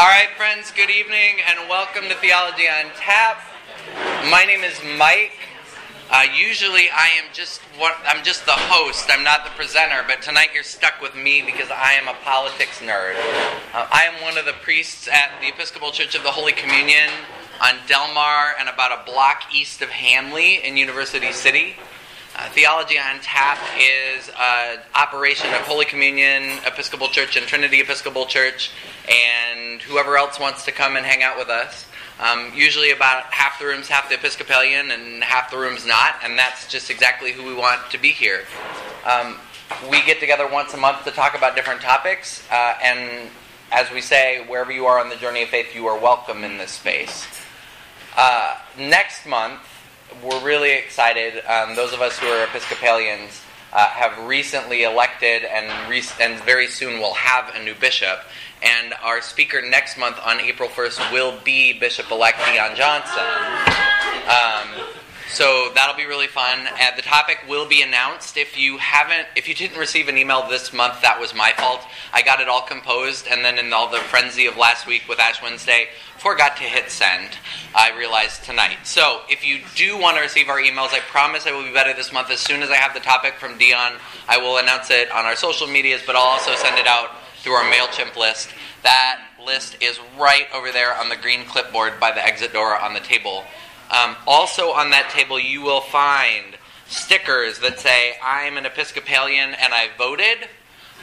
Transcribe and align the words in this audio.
All 0.00 0.06
right, 0.06 0.30
friends, 0.34 0.70
good 0.70 0.88
evening 0.88 1.44
and 1.46 1.68
welcome 1.68 2.04
to 2.04 2.14
Theology 2.14 2.66
on 2.66 2.90
Tap. 2.96 3.38
My 4.30 4.46
name 4.46 4.64
is 4.64 4.80
Mike. 4.96 5.36
Uh, 6.10 6.24
usually 6.34 6.88
I 6.90 7.08
am 7.22 7.26
just 7.34 7.60
what 7.76 7.98
I'm 8.06 8.24
just 8.24 8.46
the 8.46 8.52
host. 8.52 9.10
I'm 9.10 9.22
not 9.22 9.44
the 9.44 9.50
presenter, 9.50 10.02
but 10.08 10.22
tonight 10.22 10.54
you're 10.54 10.62
stuck 10.62 11.02
with 11.02 11.14
me 11.14 11.42
because 11.42 11.70
I 11.70 11.92
am 12.00 12.08
a 12.08 12.14
politics 12.24 12.80
nerd. 12.80 13.14
Uh, 13.74 13.88
I 13.92 14.04
am 14.10 14.22
one 14.22 14.38
of 14.38 14.46
the 14.46 14.54
priests 14.62 15.06
at 15.06 15.32
the 15.42 15.48
Episcopal 15.48 15.90
Church 15.90 16.14
of 16.14 16.22
the 16.22 16.30
Holy 16.30 16.52
Communion 16.52 17.10
on 17.62 17.74
Delmar 17.86 18.54
and 18.58 18.70
about 18.70 18.98
a 18.98 19.04
block 19.04 19.54
east 19.54 19.82
of 19.82 19.90
Hanley 19.90 20.64
in 20.64 20.78
University 20.78 21.30
City. 21.30 21.76
Uh, 22.40 22.48
Theology 22.52 22.98
on 22.98 23.20
Tap 23.20 23.58
is 23.76 24.30
an 24.40 24.78
operation 24.94 25.50
of 25.50 25.60
Holy 25.60 25.84
Communion 25.84 26.58
Episcopal 26.64 27.08
Church 27.08 27.36
and 27.36 27.46
Trinity 27.46 27.82
Episcopal 27.82 28.24
Church, 28.24 28.70
and 29.10 29.82
whoever 29.82 30.16
else 30.16 30.40
wants 30.40 30.64
to 30.64 30.72
come 30.72 30.96
and 30.96 31.04
hang 31.04 31.22
out 31.22 31.36
with 31.36 31.50
us. 31.50 31.84
Um, 32.18 32.50
usually, 32.54 32.92
about 32.92 33.24
half 33.24 33.58
the 33.58 33.66
room's 33.66 33.88
half 33.88 34.08
the 34.08 34.14
Episcopalian, 34.14 34.90
and 34.90 35.22
half 35.22 35.50
the 35.50 35.58
room's 35.58 35.84
not, 35.84 36.14
and 36.24 36.38
that's 36.38 36.66
just 36.66 36.88
exactly 36.88 37.32
who 37.32 37.44
we 37.44 37.52
want 37.52 37.90
to 37.90 37.98
be 37.98 38.08
here. 38.08 38.44
Um, 39.04 39.36
we 39.90 40.02
get 40.06 40.18
together 40.18 40.48
once 40.50 40.72
a 40.72 40.78
month 40.78 41.04
to 41.04 41.10
talk 41.10 41.36
about 41.36 41.54
different 41.56 41.82
topics, 41.82 42.42
uh, 42.50 42.74
and 42.82 43.28
as 43.70 43.90
we 43.90 44.00
say, 44.00 44.46
wherever 44.46 44.72
you 44.72 44.86
are 44.86 44.98
on 44.98 45.10
the 45.10 45.16
journey 45.16 45.42
of 45.42 45.50
faith, 45.50 45.74
you 45.74 45.86
are 45.88 46.00
welcome 46.00 46.42
in 46.42 46.56
this 46.56 46.70
space. 46.70 47.26
Uh, 48.16 48.56
next 48.78 49.26
month, 49.26 49.60
we're 50.22 50.42
really 50.44 50.72
excited. 50.72 51.42
Um, 51.46 51.76
those 51.76 51.92
of 51.92 52.00
us 52.00 52.18
who 52.18 52.26
are 52.26 52.44
Episcopalians 52.44 53.42
uh, 53.72 53.86
have 53.86 54.26
recently 54.26 54.82
elected 54.82 55.44
and, 55.44 55.90
re- 55.90 56.02
and 56.20 56.42
very 56.42 56.66
soon 56.66 57.00
will 57.00 57.14
have 57.14 57.54
a 57.54 57.62
new 57.62 57.74
bishop. 57.74 58.20
And 58.62 58.94
our 59.02 59.22
speaker 59.22 59.62
next 59.62 59.96
month 59.96 60.18
on 60.24 60.40
April 60.40 60.68
1st 60.68 61.12
will 61.12 61.38
be 61.44 61.78
Bishop 61.78 62.10
elect 62.10 62.38
Deon 62.38 62.74
Johnson. 62.74 63.24
Um, 64.28 64.86
so 65.32 65.70
that'll 65.74 65.96
be 65.96 66.06
really 66.06 66.26
fun. 66.26 66.66
Uh, 66.66 66.96
the 66.96 67.02
topic 67.02 67.38
will 67.48 67.66
be 67.66 67.82
announced. 67.82 68.36
If 68.36 68.58
you 68.58 68.78
haven't, 68.78 69.28
if 69.36 69.48
you 69.48 69.54
didn't 69.54 69.78
receive 69.78 70.08
an 70.08 70.18
email 70.18 70.48
this 70.48 70.72
month, 70.72 71.02
that 71.02 71.20
was 71.20 71.34
my 71.34 71.52
fault. 71.52 71.82
I 72.12 72.22
got 72.22 72.40
it 72.40 72.48
all 72.48 72.62
composed, 72.62 73.26
and 73.28 73.44
then 73.44 73.58
in 73.58 73.72
all 73.72 73.90
the 73.90 73.98
frenzy 73.98 74.46
of 74.46 74.56
last 74.56 74.86
week 74.86 75.08
with 75.08 75.20
Ash 75.20 75.42
Wednesday, 75.42 75.88
forgot 76.18 76.56
to 76.56 76.64
hit 76.64 76.90
send. 76.90 77.30
I 77.74 77.96
realized 77.96 78.44
tonight. 78.44 78.78
So 78.84 79.22
if 79.28 79.46
you 79.46 79.60
do 79.76 79.96
want 79.98 80.16
to 80.16 80.22
receive 80.22 80.48
our 80.48 80.60
emails, 80.60 80.92
I 80.92 81.00
promise 81.00 81.46
I 81.46 81.52
will 81.52 81.64
be 81.64 81.72
better 81.72 81.94
this 81.94 82.12
month. 82.12 82.30
As 82.30 82.40
soon 82.40 82.62
as 82.62 82.70
I 82.70 82.76
have 82.76 82.92
the 82.92 83.00
topic 83.00 83.34
from 83.34 83.58
Deon, 83.58 83.98
I 84.28 84.38
will 84.38 84.58
announce 84.58 84.90
it 84.90 85.10
on 85.12 85.24
our 85.24 85.36
social 85.36 85.66
medias, 85.66 86.02
but 86.04 86.16
I'll 86.16 86.22
also 86.22 86.54
send 86.56 86.78
it 86.78 86.86
out 86.86 87.10
through 87.38 87.52
our 87.52 87.70
MailChimp 87.70 88.16
list. 88.16 88.50
That 88.82 89.20
list 89.44 89.76
is 89.80 89.98
right 90.18 90.46
over 90.52 90.72
there 90.72 90.94
on 90.94 91.08
the 91.08 91.16
green 91.16 91.44
clipboard 91.44 92.00
by 92.00 92.12
the 92.12 92.24
exit 92.24 92.52
door 92.52 92.78
on 92.78 92.94
the 92.94 93.00
table. 93.00 93.44
Um, 93.90 94.16
also 94.26 94.70
on 94.70 94.90
that 94.90 95.10
table, 95.10 95.38
you 95.38 95.62
will 95.62 95.80
find 95.80 96.56
stickers 96.86 97.58
that 97.60 97.78
say, 97.78 98.14
I'm 98.22 98.56
an 98.56 98.66
Episcopalian 98.66 99.54
and 99.54 99.72
I 99.74 99.88
voted. 99.98 100.48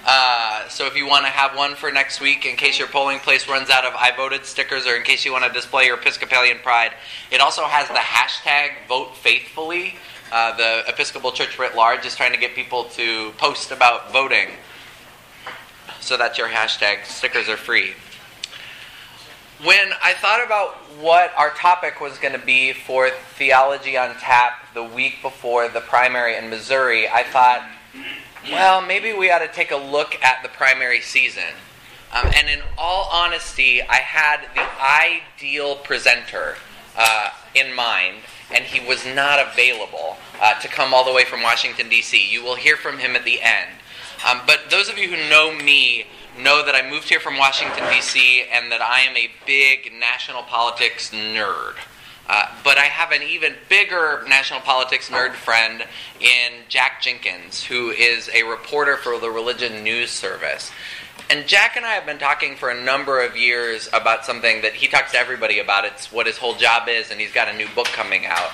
Uh, 0.06 0.68
so 0.70 0.86
if 0.86 0.96
you 0.96 1.06
want 1.06 1.26
to 1.26 1.32
have 1.32 1.58
one 1.58 1.76
for 1.76 1.92
next 1.92 2.22
week, 2.22 2.46
in 2.46 2.56
case 2.56 2.80
your 2.80 2.88
polling 2.88 3.20
place 3.20 3.50
runs 3.50 3.70
out 3.70 3.84
of 3.84 3.94
I 3.96 4.16
voted 4.16 4.46
stickers, 4.46 4.88
or 4.88 4.96
in 4.96 5.04
case 5.04 5.26
you 5.26 5.34
want 5.34 5.44
to 5.44 5.52
display 5.52 5.86
your 5.86 5.98
Episcopalian 5.98 6.60
pride, 6.60 6.92
it 7.30 7.42
also 7.42 7.64
has 7.66 7.88
the 7.90 7.96
hashtag 7.96 8.88
vote 8.88 9.18
faithfully. 9.18 9.96
Uh, 10.32 10.56
the 10.56 10.84
Episcopal 10.88 11.32
Church 11.32 11.58
writ 11.60 11.76
large 11.76 12.06
is 12.06 12.16
trying 12.16 12.32
to 12.34 12.40
get 12.40 12.54
people 12.56 12.86
to 12.86 13.32
post 13.38 13.72
about 13.72 14.14
voting. 14.14 14.50
So 16.00 16.16
that's 16.16 16.38
your 16.38 16.48
hashtag. 16.48 17.06
Stickers 17.06 17.50
are 17.50 17.58
free. 17.58 17.94
When 19.64 19.90
I 20.04 20.14
thought 20.14 20.46
about 20.46 20.76
what 21.02 21.34
our 21.36 21.50
topic 21.50 22.00
was 22.00 22.20
going 22.20 22.40
to 22.40 22.46
be 22.46 22.74
for 22.74 23.10
Theology 23.10 23.98
on 23.98 24.14
Tap 24.18 24.72
the 24.76 24.84
week 24.84 25.16
before 25.24 25.68
the 25.68 25.82
primary 25.82 26.38
in 26.38 26.52
Missouri, 26.52 27.10
I 27.10 27.24
thought, 27.24 27.68
well, 28.52 28.82
maybe 28.82 29.14
we 29.14 29.32
ought 29.32 29.40
to 29.40 29.48
take 29.48 29.72
a 29.72 29.76
look 29.76 30.16
at 30.24 30.44
the 30.44 30.50
primary 30.50 31.02
season. 31.02 31.56
Um, 32.14 32.30
and 32.36 32.48
in 32.48 32.60
all 32.78 33.10
honesty, 33.12 33.82
I 33.82 33.96
had 33.96 34.42
the 34.54 34.68
ideal 34.80 35.78
presenter 35.78 36.58
uh, 36.96 37.32
in 37.56 37.74
mind, 37.74 38.18
and 38.54 38.64
he 38.64 38.88
was 38.88 39.08
not 39.08 39.40
available 39.40 40.18
uh, 40.40 40.60
to 40.60 40.68
come 40.68 40.94
all 40.94 41.04
the 41.04 41.14
way 41.14 41.26
from 41.26 41.42
Washington, 41.42 41.90
D.C. 41.90 42.30
You 42.32 42.44
will 42.44 42.58
hear 42.58 42.78
from 42.78 43.00
him 43.00 43.16
at 43.16 43.26
the 43.26 43.42
end. 43.42 43.72
Um, 44.30 44.42
but 44.46 44.70
those 44.70 44.88
of 44.88 45.00
you 45.00 45.10
who 45.10 45.30
know 45.32 45.52
me 45.52 46.06
know 46.38 46.64
that 46.66 46.76
I 46.76 46.90
moved 46.90 47.10
here 47.10 47.20
from 47.20 47.38
Washington, 47.38 47.84
D.C., 47.92 48.44
and 48.52 48.72
that 48.72 48.82
I 48.82 49.02
am 49.02 49.16
a 49.16 49.30
big 49.46 49.92
national 50.00 50.44
politics 50.44 51.12
nerd. 51.12 51.76
Uh, 52.30 52.48
but 52.64 52.78
I 52.78 52.86
have 52.86 53.12
an 53.12 53.24
even 53.24 53.56
bigger 53.70 54.24
national 54.28 54.60
politics 54.60 55.10
nerd 55.10 55.34
friend 55.34 55.86
in 56.20 56.52
Jack 56.68 57.02
Jenkins, 57.02 57.64
who 57.64 57.92
is 57.92 58.30
a 58.34 58.44
reporter 58.44 58.98
for 58.98 59.18
the 59.20 59.30
Religion 59.30 59.84
News 59.84 60.12
Service. 60.12 60.72
And 61.30 61.48
Jack 61.48 61.78
and 61.78 61.86
I 61.86 61.94
have 61.94 62.06
been 62.06 62.20
talking 62.20 62.56
for 62.56 62.70
a 62.70 62.84
number 62.84 63.22
of 63.22 63.36
years 63.38 63.90
about 63.94 64.26
something 64.26 64.62
that 64.62 64.74
he 64.74 64.88
talks 64.88 65.12
to 65.12 65.18
everybody 65.18 65.60
about. 65.60 65.86
It's 65.86 66.12
what 66.12 66.26
his 66.26 66.38
whole 66.38 66.56
job 66.56 66.88
is, 66.90 67.12
and 67.12 67.20
he's 67.20 67.34
got 67.34 67.48
a 67.48 67.54
new 67.56 67.68
book 67.76 67.88
coming 67.88 68.26
out. 68.26 68.52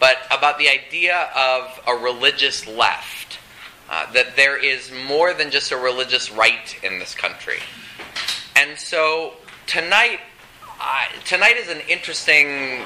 But 0.00 0.18
about 0.30 0.58
the 0.58 0.68
idea 0.68 1.30
of 1.34 1.80
a 1.86 1.94
religious 1.94 2.66
left 2.66 3.38
uh, 3.90 4.12
that 4.12 4.36
there 4.36 4.56
is 4.56 4.90
more 5.06 5.34
than 5.34 5.50
just 5.50 5.72
a 5.72 5.76
religious 5.76 6.30
right 6.30 6.76
in 6.82 6.98
this 6.98 7.14
country. 7.14 7.58
And 8.56 8.78
so 8.78 9.34
tonight, 9.66 10.20
uh, 10.80 11.06
tonight 11.24 11.56
is 11.56 11.68
an 11.68 11.80
interesting 11.88 12.84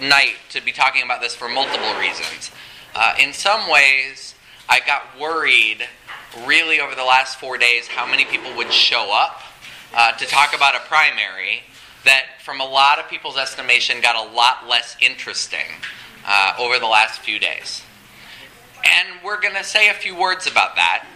night 0.00 0.34
to 0.50 0.62
be 0.62 0.72
talking 0.72 1.02
about 1.02 1.20
this 1.20 1.34
for 1.34 1.48
multiple 1.48 1.94
reasons. 1.98 2.50
Uh, 2.94 3.14
in 3.18 3.32
some 3.32 3.70
ways, 3.70 4.34
I 4.68 4.80
got 4.80 5.02
worried 5.20 5.86
really 6.46 6.80
over 6.80 6.94
the 6.94 7.04
last 7.04 7.38
four 7.38 7.58
days 7.58 7.86
how 7.86 8.06
many 8.06 8.24
people 8.24 8.54
would 8.56 8.72
show 8.72 9.10
up 9.12 9.40
uh, 9.94 10.12
to 10.12 10.26
talk 10.26 10.54
about 10.54 10.74
a 10.74 10.80
primary 10.80 11.62
that, 12.04 12.24
from 12.42 12.60
a 12.60 12.64
lot 12.64 12.98
of 12.98 13.08
people's 13.08 13.36
estimation, 13.36 14.00
got 14.00 14.16
a 14.16 14.34
lot 14.34 14.68
less 14.68 14.96
interesting 15.00 15.66
uh, 16.26 16.54
over 16.58 16.78
the 16.78 16.86
last 16.86 17.20
few 17.20 17.38
days. 17.38 17.82
And 18.84 19.08
we're 19.24 19.40
going 19.40 19.54
to 19.54 19.64
say 19.64 19.88
a 19.88 19.94
few 19.94 20.16
words 20.16 20.46
about 20.46 20.76
that. 20.76 21.06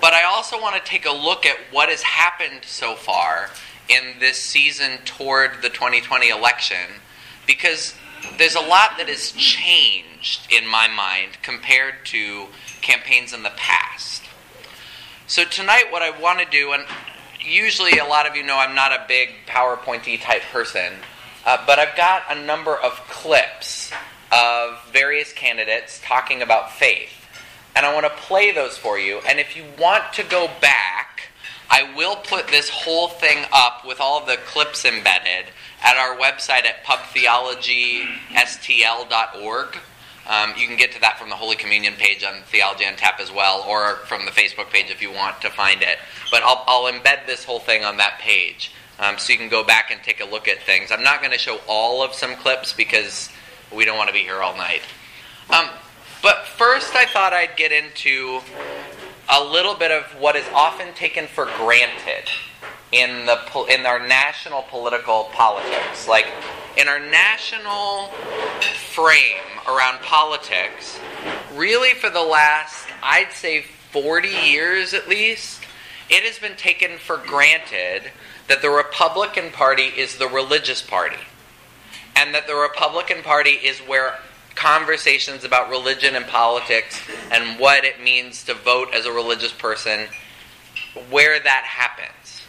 But 0.00 0.12
I 0.12 0.24
also 0.24 0.60
want 0.60 0.76
to 0.76 0.82
take 0.82 1.06
a 1.06 1.12
look 1.12 1.46
at 1.46 1.56
what 1.70 1.88
has 1.88 2.02
happened 2.02 2.60
so 2.64 2.94
far 2.94 3.50
in 3.88 4.18
this 4.18 4.42
season 4.42 4.98
toward 5.04 5.62
the 5.62 5.68
2020 5.68 6.28
election 6.28 7.00
because 7.46 7.94
there's 8.38 8.54
a 8.54 8.60
lot 8.60 8.96
that 8.98 9.08
has 9.08 9.32
changed 9.32 10.52
in 10.52 10.66
my 10.66 10.88
mind 10.88 11.36
compared 11.42 11.94
to 12.06 12.46
campaigns 12.80 13.32
in 13.32 13.42
the 13.42 13.52
past. 13.56 14.22
So 15.26 15.44
tonight, 15.44 15.84
what 15.90 16.02
I 16.02 16.18
want 16.18 16.40
to 16.40 16.46
do, 16.46 16.72
and 16.72 16.84
usually 17.40 17.98
a 17.98 18.04
lot 18.04 18.26
of 18.26 18.36
you 18.36 18.42
know 18.42 18.56
I'm 18.56 18.74
not 18.74 18.92
a 18.92 19.04
big 19.06 19.30
PowerPointy 19.46 20.20
type 20.20 20.42
person, 20.52 20.92
uh, 21.46 21.62
but 21.66 21.78
I've 21.78 21.96
got 21.96 22.22
a 22.30 22.34
number 22.34 22.76
of 22.76 22.92
clips 23.08 23.92
of 24.34 24.84
various 24.92 25.32
candidates 25.32 26.00
talking 26.02 26.42
about 26.42 26.72
faith. 26.72 27.12
And 27.76 27.86
I 27.86 27.94
want 27.94 28.06
to 28.06 28.10
play 28.10 28.50
those 28.52 28.76
for 28.76 28.98
you. 28.98 29.20
And 29.28 29.38
if 29.38 29.56
you 29.56 29.64
want 29.78 30.12
to 30.14 30.24
go 30.24 30.50
back, 30.60 31.28
I 31.70 31.94
will 31.96 32.16
put 32.16 32.48
this 32.48 32.68
whole 32.68 33.06
thing 33.08 33.46
up 33.52 33.86
with 33.86 34.00
all 34.00 34.24
the 34.24 34.38
clips 34.46 34.84
embedded 34.84 35.46
at 35.82 35.96
our 35.96 36.16
website 36.16 36.66
at 36.66 36.84
pubtheologystl.org. 36.84 39.78
Um, 40.26 40.54
you 40.56 40.66
can 40.66 40.76
get 40.76 40.90
to 40.92 41.00
that 41.02 41.18
from 41.18 41.28
the 41.28 41.36
Holy 41.36 41.56
Communion 41.56 41.92
page 41.94 42.24
on 42.24 42.42
Theology 42.44 42.86
on 42.86 42.96
Tap 42.96 43.20
as 43.20 43.30
well, 43.30 43.62
or 43.68 43.96
from 44.06 44.24
the 44.24 44.30
Facebook 44.30 44.70
page 44.70 44.90
if 44.90 45.02
you 45.02 45.12
want 45.12 45.42
to 45.42 45.50
find 45.50 45.82
it. 45.82 45.98
But 46.30 46.42
I'll, 46.42 46.64
I'll 46.66 46.90
embed 46.90 47.26
this 47.26 47.44
whole 47.44 47.60
thing 47.60 47.84
on 47.84 47.98
that 47.98 48.20
page 48.20 48.72
um, 48.98 49.18
so 49.18 49.32
you 49.32 49.38
can 49.38 49.50
go 49.50 49.62
back 49.62 49.90
and 49.90 50.02
take 50.02 50.20
a 50.20 50.24
look 50.24 50.48
at 50.48 50.62
things. 50.62 50.90
I'm 50.90 51.02
not 51.02 51.20
going 51.20 51.32
to 51.32 51.38
show 51.38 51.60
all 51.68 52.02
of 52.02 52.14
some 52.14 52.36
clips 52.36 52.72
because 52.72 53.28
we 53.74 53.84
don't 53.84 53.96
want 53.96 54.08
to 54.08 54.14
be 54.14 54.20
here 54.20 54.42
all 54.42 54.56
night. 54.56 54.82
Um, 55.50 55.68
but 56.22 56.46
first, 56.46 56.94
I 56.94 57.04
thought 57.06 57.32
I'd 57.32 57.56
get 57.56 57.72
into 57.72 58.40
a 59.28 59.42
little 59.42 59.74
bit 59.74 59.90
of 59.90 60.04
what 60.20 60.36
is 60.36 60.46
often 60.54 60.94
taken 60.94 61.26
for 61.26 61.46
granted 61.58 62.30
in 62.92 63.26
the 63.26 63.66
in 63.70 63.84
our 63.86 64.06
national 64.06 64.62
political 64.62 65.24
politics. 65.32 66.08
Like 66.08 66.26
in 66.76 66.88
our 66.88 67.00
national 67.00 68.08
frame 68.92 69.42
around 69.68 70.00
politics, 70.00 70.98
really 71.54 71.94
for 71.94 72.10
the 72.10 72.22
last, 72.22 72.86
I'd 73.02 73.32
say, 73.32 73.66
40 73.92 74.28
years 74.28 74.92
at 74.92 75.08
least, 75.08 75.60
it 76.10 76.24
has 76.24 76.38
been 76.38 76.56
taken 76.56 76.98
for 76.98 77.16
granted 77.16 78.10
that 78.48 78.60
the 78.60 78.70
Republican 78.70 79.50
Party 79.50 79.84
is 79.84 80.18
the 80.18 80.28
religious 80.28 80.82
party. 80.82 81.16
And 82.16 82.34
that 82.34 82.46
the 82.46 82.54
Republican 82.54 83.22
Party 83.22 83.50
is 83.50 83.78
where 83.80 84.18
conversations 84.54 85.44
about 85.44 85.68
religion 85.68 86.14
and 86.14 86.26
politics 86.26 87.00
and 87.30 87.58
what 87.58 87.84
it 87.84 88.02
means 88.02 88.44
to 88.44 88.54
vote 88.54 88.88
as 88.94 89.04
a 89.04 89.12
religious 89.12 89.52
person, 89.52 90.06
where 91.10 91.40
that 91.40 91.64
happens. 91.64 92.42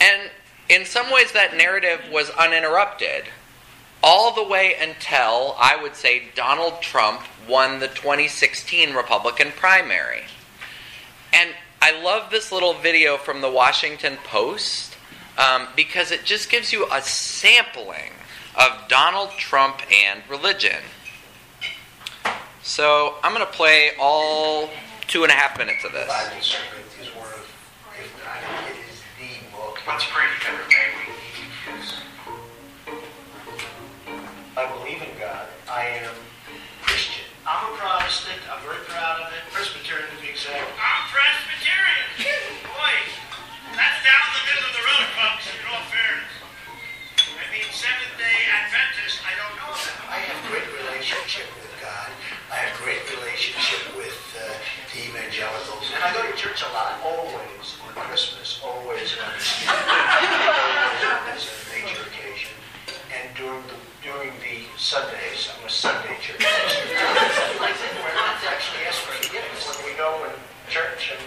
And 0.00 0.30
in 0.68 0.84
some 0.84 1.12
ways, 1.12 1.32
that 1.32 1.56
narrative 1.56 2.00
was 2.12 2.30
uninterrupted 2.30 3.24
all 4.02 4.34
the 4.34 4.44
way 4.44 4.74
until, 4.80 5.54
I 5.58 5.78
would 5.80 5.94
say, 5.94 6.24
Donald 6.34 6.80
Trump 6.80 7.20
won 7.48 7.80
the 7.80 7.88
2016 7.88 8.94
Republican 8.94 9.52
primary. 9.52 10.22
And 11.32 11.50
I 11.82 12.00
love 12.02 12.30
this 12.30 12.50
little 12.50 12.74
video 12.74 13.16
from 13.16 13.40
the 13.40 13.50
Washington 13.50 14.16
Post 14.24 14.96
um, 15.38 15.68
because 15.76 16.10
it 16.10 16.24
just 16.24 16.50
gives 16.50 16.72
you 16.72 16.86
a 16.90 17.02
sampling 17.02 18.12
of 18.60 18.88
Donald 18.88 19.30
Trump 19.38 19.80
and 19.90 20.22
religion. 20.28 20.82
So 22.62 23.14
I'm 23.24 23.32
going 23.32 23.46
to 23.46 23.50
play 23.52 23.92
all 23.98 24.68
two 25.06 25.22
and 25.22 25.32
a 25.32 25.34
half 25.34 25.56
minutes 25.56 25.82
of 25.82 25.92
this. 25.92 26.06
Let's 29.88 30.06
pray 30.12 30.26
together, 30.38 30.62
may 30.68 30.92
we? 30.92 31.10
I 34.56 34.70
believe 34.76 35.02
in 35.02 35.18
God. 35.18 35.48
I 35.66 36.04
am 36.04 36.14
Christian. 36.82 37.24
I'm 37.48 37.72
a 37.72 37.76
Protestant. 37.76 38.38
I'm 38.52 38.62
very 38.62 38.84
proud 38.86 39.24
of 39.24 39.32
it. 39.32 39.40
Presbyterian 39.50 40.06
to 40.14 40.22
be 40.22 40.28
exact. 40.30 40.62
I'm 40.78 41.08
Presbyterian. 41.08 42.06
Boy, 42.62 42.92
that's 43.72 43.98
down 44.04 44.20
the 44.36 44.44
middle 44.46 44.68
of 44.68 44.74
the 44.78 44.84
road, 44.84 45.06
folks, 45.16 45.48
in 45.48 45.64
all 45.64 45.82
fairness. 45.88 46.39
I 47.50 47.58
mean, 47.58 47.66
Seventh 47.74 48.14
day 48.14 48.38
Adventist, 48.46 49.26
I 49.26 49.34
don't 49.34 49.58
know 49.58 49.74
that. 49.74 49.98
I 50.06 50.22
have 50.22 50.38
great 50.54 50.70
relationship 50.70 51.50
with 51.58 51.74
God. 51.82 52.06
I 52.46 52.62
have 52.62 52.78
great 52.78 53.02
relationship 53.10 53.90
with 53.98 54.14
uh, 54.38 54.54
the 54.94 55.10
evangelicals. 55.10 55.90
And 55.90 55.98
I 55.98 56.14
go 56.14 56.22
to 56.22 56.30
church 56.38 56.62
a 56.62 56.70
lot, 56.70 57.02
always 57.02 57.74
on 57.82 57.90
Christmas, 58.06 58.62
always 58.62 59.18
on 59.18 59.34
Easter, 59.34 59.66
always 59.66 61.42
on 61.42 61.58
a 61.58 61.66
major 61.74 62.06
occasion. 62.06 62.54
And 63.10 63.34
during 63.34 63.66
the 63.66 63.78
during 64.06 64.30
the 64.46 64.70
Sundays, 64.78 65.50
I'm 65.50 65.66
a 65.66 65.72
Sunday 65.74 66.22
church 66.22 66.38
pastor. 66.38 66.86
We're 66.86 68.14
not 68.14 68.38
actually 68.46 68.86
ask 68.86 69.02
for 69.02 69.18
forgiveness 69.26 69.66
when 69.74 69.90
we 69.90 69.98
go 69.98 70.22
in 70.30 70.38
church 70.70 71.18
and, 71.18 71.22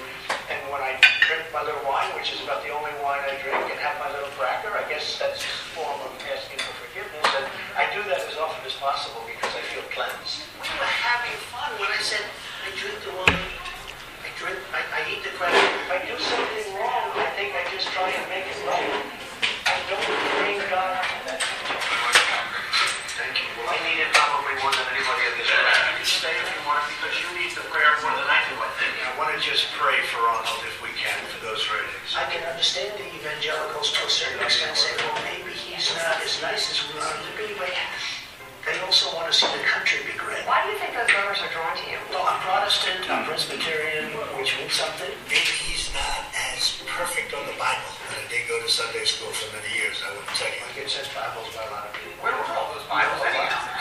and 0.48 0.72
when 0.72 0.80
I 0.80 0.96
drink 1.28 1.48
my 1.56 1.64
little 1.64 1.84
wine, 1.88 2.12
which 2.20 2.36
is 2.36 2.44
about 2.44 2.64
the 2.68 2.72
only 2.76 2.92
wine 3.00 3.24
I 3.24 3.40
drink, 3.40 3.56
and 3.56 3.80
have 3.80 3.96
my 4.00 4.12
little 4.12 4.32
cracker, 4.36 4.76
I 4.76 4.84
guess 4.92 5.16
that's 5.16 5.40
a 5.40 5.52
form 5.72 6.00
of 6.04 6.12
asking 6.28 6.60
for 6.60 6.74
forgiveness. 6.84 7.28
And 7.40 7.48
I 7.80 7.88
do 7.96 8.04
that 8.12 8.28
as 8.28 8.36
often 8.36 8.60
as 8.68 8.76
possible 8.76 9.24
because 9.24 9.56
I 9.56 9.64
feel 9.72 9.88
cleansed. 9.96 10.44
We 10.60 10.68
were 10.76 10.96
having 11.00 11.36
fun 11.48 11.72
when 11.80 11.92
I 11.92 12.00
said 12.04 12.24
I 12.68 12.76
drink 12.76 13.00
the 13.08 13.16
wine, 13.16 13.40
I 13.40 14.30
drink, 14.36 14.60
I, 14.76 14.82
I 14.84 15.00
eat 15.08 15.24
the 15.24 15.32
cracker. 15.40 15.56
If 15.56 15.90
I 15.96 16.00
do 16.04 16.16
something 16.20 16.68
wrong, 16.76 17.16
I 17.16 17.32
think 17.40 17.56
I 17.56 17.64
just 17.72 17.88
try 17.96 18.12
and 18.12 18.26
make 18.28 18.48
it 18.48 18.60
right. 18.68 18.84
I 19.64 19.76
don't 19.88 20.04
bring 20.04 20.60
God 20.68 20.92
into 21.08 21.24
that 21.32 21.40
picture. 21.40 22.04
Thank 23.16 23.40
you. 23.40 23.48
Well, 23.64 23.72
I 23.72 23.80
need 23.88 24.02
it 24.04 24.12
probably 24.12 24.60
more 24.60 24.76
than 24.76 24.88
anybody 24.92 25.24
in 25.24 25.34
this 25.40 25.48
room. 25.48 25.96
You 26.02 26.04
stay 26.04 26.36
if 26.36 26.50
you 26.52 26.62
want 26.68 26.84
because 26.92 27.16
you 27.16 27.30
need 27.38 27.56
the 27.56 27.64
prayer 27.72 27.96
more 28.04 28.12
than 28.12 28.28
I 28.28 28.44
do, 28.52 28.60
I 28.60 28.68
think. 28.76 28.92
I 29.00 29.12
want 29.16 29.23
to 29.34 29.42
just 29.42 29.66
pray 29.74 29.98
for 30.14 30.22
Ronald 30.22 30.62
if 30.62 30.78
we 30.86 30.94
can 30.94 31.18
for 31.34 31.42
those 31.42 31.66
ratings. 31.66 32.14
I 32.14 32.30
can 32.30 32.46
understand 32.46 32.94
the 33.02 33.10
evangelicals 33.18 33.90
to 33.98 34.06
a 34.06 34.12
certain 34.14 34.38
extent 34.46 34.78
say, 34.78 34.94
well, 35.02 35.18
maybe 35.26 35.50
he's 35.58 35.90
not 35.98 36.22
as 36.22 36.38
nice 36.38 36.70
as 36.70 36.78
we 36.86 37.02
want 37.02 37.18
him 37.18 37.26
to 37.26 37.34
be, 37.42 37.50
but 37.58 37.74
they 38.62 38.78
also 38.86 39.10
want 39.18 39.26
to 39.26 39.34
see 39.34 39.50
the 39.58 39.66
country 39.66 40.06
be 40.06 40.14
great. 40.22 40.46
Why 40.46 40.62
do 40.62 40.70
you 40.70 40.78
think 40.78 40.94
those 40.94 41.10
voters 41.10 41.42
are 41.42 41.50
drawn 41.50 41.74
to 41.74 41.86
you? 41.90 41.98
Well, 42.14 42.30
I'm 42.30 42.46
Protestant, 42.46 43.10
I'm 43.10 43.26
Presbyterian, 43.26 44.14
which 44.38 44.54
means 44.62 44.78
something. 44.78 45.10
Maybe 45.26 45.54
he's 45.66 45.90
not 45.98 46.30
as 46.54 46.86
perfect 46.86 47.34
on 47.34 47.42
the 47.50 47.58
Bible. 47.58 47.90
I 48.14 48.22
did 48.30 48.46
go 48.46 48.62
to 48.62 48.70
Sunday 48.70 49.02
school 49.02 49.34
for 49.34 49.50
many 49.58 49.74
years, 49.74 49.98
I 50.06 50.14
would 50.14 50.30
tell 50.38 50.54
you. 50.54 50.62
I 50.62 50.70
get 50.78 50.94
sent 50.94 51.10
Bibles 51.10 51.50
by 51.58 51.66
a 51.66 51.74
lot 51.74 51.90
of 51.90 51.98
people. 51.98 52.22
Where 52.22 52.38
were 52.38 52.54
all 52.54 52.70
those 52.78 52.86
Bibles 52.86 53.18
anyhow? 53.26 53.73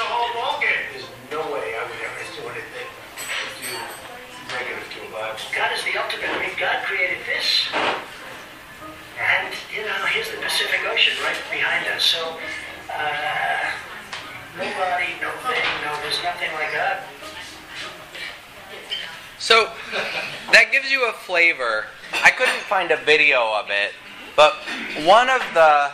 The 0.00 0.08
whole 0.08 0.32
ballgame. 0.32 0.96
There's 0.96 1.04
no 1.28 1.44
way 1.52 1.76
I 1.76 1.84
would 1.84 2.00
ever 2.00 2.24
do 2.32 2.42
anything 2.48 2.88
do 3.60 3.76
negative 4.48 4.88
to 4.96 4.98
a 5.04 5.10
Bible. 5.12 5.36
God 5.52 5.76
is 5.76 5.84
the 5.84 6.00
ultimate. 6.00 6.32
I 6.32 6.40
mean, 6.40 6.56
God 6.56 6.80
created 6.88 7.20
this. 7.28 7.68
And, 9.20 9.52
you 9.68 9.84
know, 9.84 10.00
here's 10.08 10.30
the 10.32 10.40
Pacific 10.40 10.80
Ocean 10.88 11.12
right 11.20 11.36
behind 11.52 11.84
us. 11.92 12.02
So, 12.02 12.40
uh, 12.88 13.60
nobody, 14.56 15.20
no 15.20 15.28
thing, 15.44 15.68
no, 15.84 15.92
there's 16.00 16.22
nothing 16.24 16.48
like 16.56 16.72
God. 16.72 17.04
So 19.38 19.68
that 20.52 20.72
gives 20.72 20.90
you 20.90 21.08
a 21.08 21.12
flavor. 21.12 21.84
I 22.24 22.30
couldn't 22.30 22.64
find 22.64 22.90
a 22.90 22.96
video 22.96 23.52
of 23.52 23.68
it, 23.68 23.92
but 24.36 24.54
one 25.04 25.28
of 25.28 25.42
the 25.52 25.92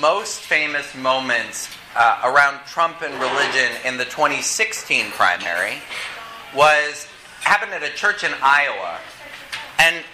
most 0.00 0.40
famous 0.40 0.94
moments 0.94 1.68
uh, 1.96 2.20
around 2.24 2.60
Trump 2.66 3.02
and 3.02 3.14
religion 3.14 3.72
in 3.84 3.96
the 3.96 4.04
2016 4.04 5.10
primary 5.12 5.78
was 6.54 7.06
happened 7.40 7.72
at 7.72 7.82
a 7.82 7.94
church 7.94 8.24
in 8.24 8.32
Iowa, 8.42 8.98
and 9.78 10.04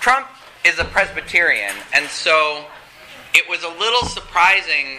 Trump 0.00 0.26
is 0.64 0.78
a 0.78 0.84
Presbyterian, 0.84 1.74
and 1.94 2.06
so 2.06 2.64
it 3.34 3.48
was 3.48 3.62
a 3.62 3.68
little 3.68 4.08
surprising 4.08 4.98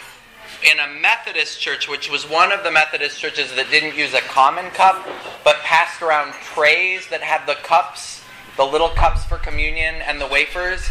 in 0.63 0.79
a 0.79 0.99
Methodist 0.99 1.59
church, 1.59 1.87
which 1.87 2.09
was 2.09 2.29
one 2.29 2.51
of 2.51 2.63
the 2.63 2.71
Methodist 2.71 3.19
churches 3.19 3.53
that 3.55 3.69
didn't 3.69 3.95
use 3.95 4.13
a 4.13 4.21
common 4.21 4.69
cup, 4.71 5.07
but 5.43 5.57
passed 5.57 6.01
around 6.01 6.33
trays 6.33 7.07
that 7.09 7.21
had 7.21 7.45
the 7.45 7.55
cups, 7.61 8.23
the 8.57 8.65
little 8.65 8.89
cups 8.89 9.23
for 9.23 9.37
communion 9.37 9.95
and 9.95 10.19
the 10.19 10.27
wafers. 10.27 10.89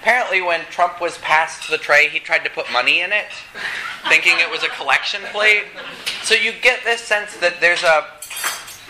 Apparently, 0.00 0.40
when 0.40 0.60
Trump 0.70 1.00
was 1.00 1.18
passed 1.18 1.68
the 1.68 1.76
tray, 1.76 2.08
he 2.08 2.20
tried 2.20 2.44
to 2.44 2.50
put 2.50 2.70
money 2.72 3.00
in 3.00 3.12
it, 3.12 3.26
thinking 4.08 4.34
it 4.38 4.50
was 4.50 4.62
a 4.62 4.68
collection 4.68 5.20
plate. 5.32 5.64
So 6.22 6.34
you 6.34 6.52
get 6.62 6.84
this 6.84 7.00
sense 7.00 7.36
that 7.38 7.60
there's 7.60 7.82
a 7.82 8.06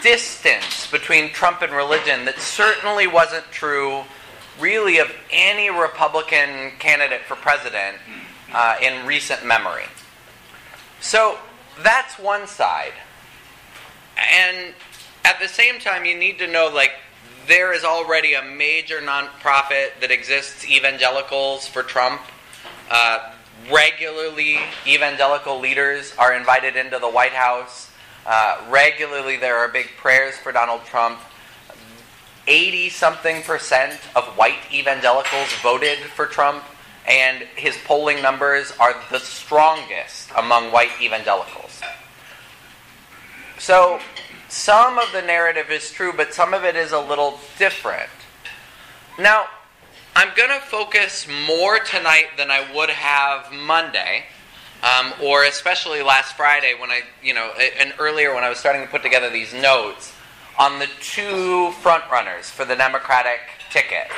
distance 0.03 0.89
between 0.91 1.31
Trump 1.31 1.63
and 1.63 1.73
religion 1.73 2.27
that 2.27 2.39
certainly 2.39 3.07
wasn't 3.07 3.45
true, 3.51 4.05
really, 4.61 4.99
of 4.99 5.11
any 5.33 5.71
Republican 5.71 6.73
candidate 6.79 7.23
for 7.23 7.35
president 7.35 7.97
uh, 8.53 8.77
in 8.83 9.07
recent 9.07 9.45
memory. 9.45 9.87
So 11.01 11.39
that's 11.83 12.19
one 12.19 12.47
side. 12.47 12.93
And 14.17 14.75
at 15.25 15.41
the 15.41 15.49
same 15.49 15.79
time, 15.81 16.05
you 16.05 16.17
need 16.17 16.39
to 16.39 16.47
know 16.47 16.71
like 16.73 16.93
there 17.49 17.73
is 17.73 17.83
already 17.83 18.35
a 18.35 18.43
major 18.43 19.01
nonprofit 19.01 19.99
that 20.01 20.11
exists, 20.11 20.69
Evangelicals 20.69 21.67
for 21.67 21.83
Trump. 21.83 22.21
Uh, 22.91 23.33
regularly, 23.73 24.59
evangelical 24.87 25.59
leaders 25.59 26.15
are 26.19 26.35
invited 26.35 26.77
into 26.77 26.99
the 26.99 27.09
White 27.09 27.33
House. 27.33 27.91
Uh, 28.27 28.61
regularly, 28.69 29.37
there 29.37 29.57
are 29.57 29.69
big 29.69 29.89
prayers 29.97 30.37
for 30.37 30.53
Donald 30.53 30.85
Trump. 30.85 31.19
80 32.47 32.91
something 32.91 33.43
percent 33.43 33.99
of 34.15 34.25
white 34.37 34.59
evangelicals 34.73 35.53
voted 35.63 35.99
for 35.99 36.27
Trump 36.27 36.65
and 37.09 37.43
his 37.57 37.77
polling 37.85 38.21
numbers 38.21 38.73
are 38.79 38.95
the 39.11 39.19
strongest 39.19 40.31
among 40.37 40.71
white 40.71 40.91
evangelicals. 41.01 41.81
So, 43.59 43.99
some 44.49 44.99
of 44.99 45.13
the 45.13 45.23
narrative 45.23 45.71
is 45.71 45.91
true, 45.91 46.13
but 46.17 46.33
some 46.33 46.55
of 46.55 46.65
it 46.65 46.75
is 46.77 46.93
a 46.93 47.01
little 47.01 47.39
different. 47.59 48.09
Now, 49.19 49.47
I'm 50.17 50.35
going 50.37 50.49
to 50.49 50.65
focus 50.67 51.27
more 51.47 51.79
tonight 51.79 52.29
than 52.37 52.51
I 52.51 52.67
would 52.75 52.91
have 52.91 53.53
Monday, 53.53 54.25
um, 54.83 55.13
or 55.23 55.45
especially 55.45 56.03
last 56.03 56.37
Friday 56.37 56.75
when 56.79 56.91
I, 56.91 57.03
you 57.23 57.35
know, 57.35 57.53
and 57.79 57.93
earlier 57.99 58.35
when 58.35 58.43
I 58.43 58.49
was 58.49 58.59
starting 58.59 58.83
to 58.83 58.89
put 58.89 59.03
together 59.03 59.31
these 59.31 59.53
notes 59.53 60.13
on 60.59 60.79
the 60.79 60.89
two 61.01 61.73
frontrunners 61.83 62.45
for 62.45 62.65
the 62.65 62.75
Democratic 62.75 63.41
ticket. 63.71 64.09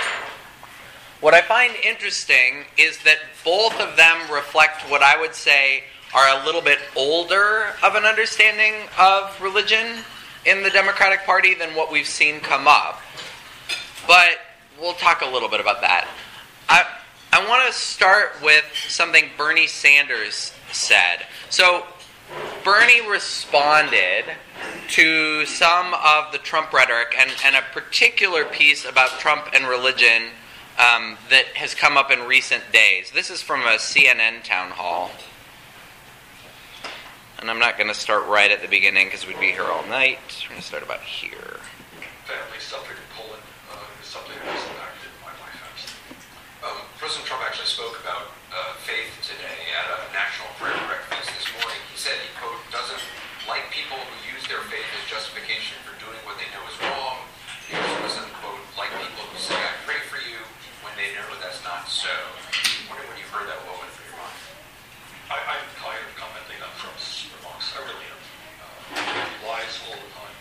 What 1.21 1.35
I 1.35 1.43
find 1.43 1.75
interesting 1.85 2.65
is 2.79 2.99
that 3.05 3.19
both 3.45 3.79
of 3.79 3.97
them 3.97 4.31
reflect 4.33 4.89
what 4.91 5.03
I 5.03 5.21
would 5.21 5.35
say 5.35 5.85
are 6.15 6.41
a 6.41 6.47
little 6.47 6.63
bit 6.63 6.79
older 6.97 7.67
of 7.83 7.95
an 7.95 8.05
understanding 8.05 8.89
of 8.99 9.39
religion 9.41 9.99
in 10.45 10.63
the 10.63 10.71
Democratic 10.71 11.25
Party 11.25 11.55
than 11.55 11.75
what 11.75 11.93
we've 11.93 12.07
seen 12.07 12.41
come 12.41 12.67
up. 12.67 13.01
But 14.07 14.39
we'll 14.81 14.95
talk 14.95 15.23
a 15.23 15.27
little 15.27 15.49
bit 15.49 15.61
about 15.61 15.81
that. 15.83 16.09
I, 16.69 16.87
I 17.33 17.49
want 17.49 17.67
to 17.67 17.73
start 17.73 18.37
with 18.43 18.65
something 18.89 19.27
Bernie 19.37 19.67
Sanders 19.67 20.53
said. 20.73 21.27
So, 21.49 21.85
Bernie 22.65 23.09
responded 23.09 24.25
to 24.89 25.47
some 25.47 25.95
of 25.95 26.33
the 26.33 26.39
Trump 26.39 26.73
rhetoric 26.73 27.15
and, 27.19 27.31
and 27.45 27.57
a 27.57 27.63
particular 27.73 28.45
piece 28.45 28.85
about 28.85 29.11
Trump 29.19 29.49
and 29.53 29.67
religion 29.67 30.31
um, 30.79 31.19
that 31.29 31.47
has 31.55 31.75
come 31.75 31.97
up 31.97 32.11
in 32.11 32.21
recent 32.21 32.63
days. 32.73 33.11
This 33.11 33.31
is 33.31 33.43
from 33.43 33.63
a 33.63 33.77
CNN 33.77 34.43
town 34.45 34.71
hall. 34.71 35.11
And 37.41 37.49
I'm 37.49 37.57
not 37.59 37.81
going 37.81 37.89
to 37.89 37.97
start 37.97 38.29
right 38.29 38.53
at 38.53 38.61
the 38.61 38.69
beginning 38.69 39.09
because 39.09 39.25
we'd 39.25 39.41
be 39.41 39.49
here 39.49 39.65
all 39.65 39.81
night. 39.89 40.21
We're 40.45 40.61
going 40.61 40.61
to 40.61 40.69
start 40.69 40.85
about 40.85 41.01
here. 41.01 41.57
family 42.29 42.61
in 42.61 43.09
Poland 43.17 43.41
uh, 43.73 43.81
is 44.05 44.13
something 44.13 44.37
impacted 44.45 45.09
my 45.25 45.33
life. 45.41 45.57
Um, 46.61 46.85
President 47.01 47.25
Trump 47.25 47.41
actually 47.49 47.73
spoke 47.73 47.97
about 48.05 48.37
uh, 48.53 48.77
faith 48.85 49.09
today 49.25 49.73
at 49.73 49.89
a 49.89 50.13
national 50.13 50.53
prayer 50.61 50.77
breakfast 50.85 51.33
this 51.33 51.49
morning. 51.57 51.81
He 51.89 51.97
said 51.97 52.21
he, 52.21 52.29
quote, 52.37 52.61
doesn't 52.69 53.01
like 53.49 53.65
people 53.73 53.97
who 53.97 54.17
use 54.37 54.45
their 54.45 54.61
faith 54.69 54.85
as 55.01 55.09
justification 55.09 55.81
for 55.81 55.97
doing 55.97 56.21
what 56.29 56.37
they 56.37 56.45
know 56.53 56.61
is 56.69 56.77
wrong. 56.85 57.25
He 57.65 57.73
also 57.73 58.05
doesn't, 58.05 58.29
quote, 58.45 58.61
like 58.77 58.93
people 59.01 59.25
who 59.25 59.41
say, 59.41 59.57
I 59.57 59.81
pray 59.89 60.05
for 60.13 60.21
you 60.21 60.45
when 60.85 60.93
they 61.01 61.17
know 61.17 61.25
that's 61.41 61.65
not 61.65 61.89
so. 61.89 62.13
I 62.13 62.85
wonder 62.93 63.09
when 63.09 63.17
you 63.17 63.25
heard 63.33 63.49
that, 63.49 63.65
what 63.65 63.81
went 63.81 63.89
through 63.97 64.13
your 64.13 64.21
mind? 64.21 64.61
I, 65.31 65.39
I'm 65.57 65.67
tired 65.79 66.05
of 66.11 66.15
commenting 66.19 66.59
on 66.59 66.75
Trump's 66.75 67.31
remarks. 67.39 67.71
I 67.71 67.87
really 67.87 68.03
am. 68.03 68.19
Uh, 68.59 69.31
he 69.31 69.47
lies 69.47 69.79
all 69.87 69.95
the 69.95 70.11
time. 70.11 70.37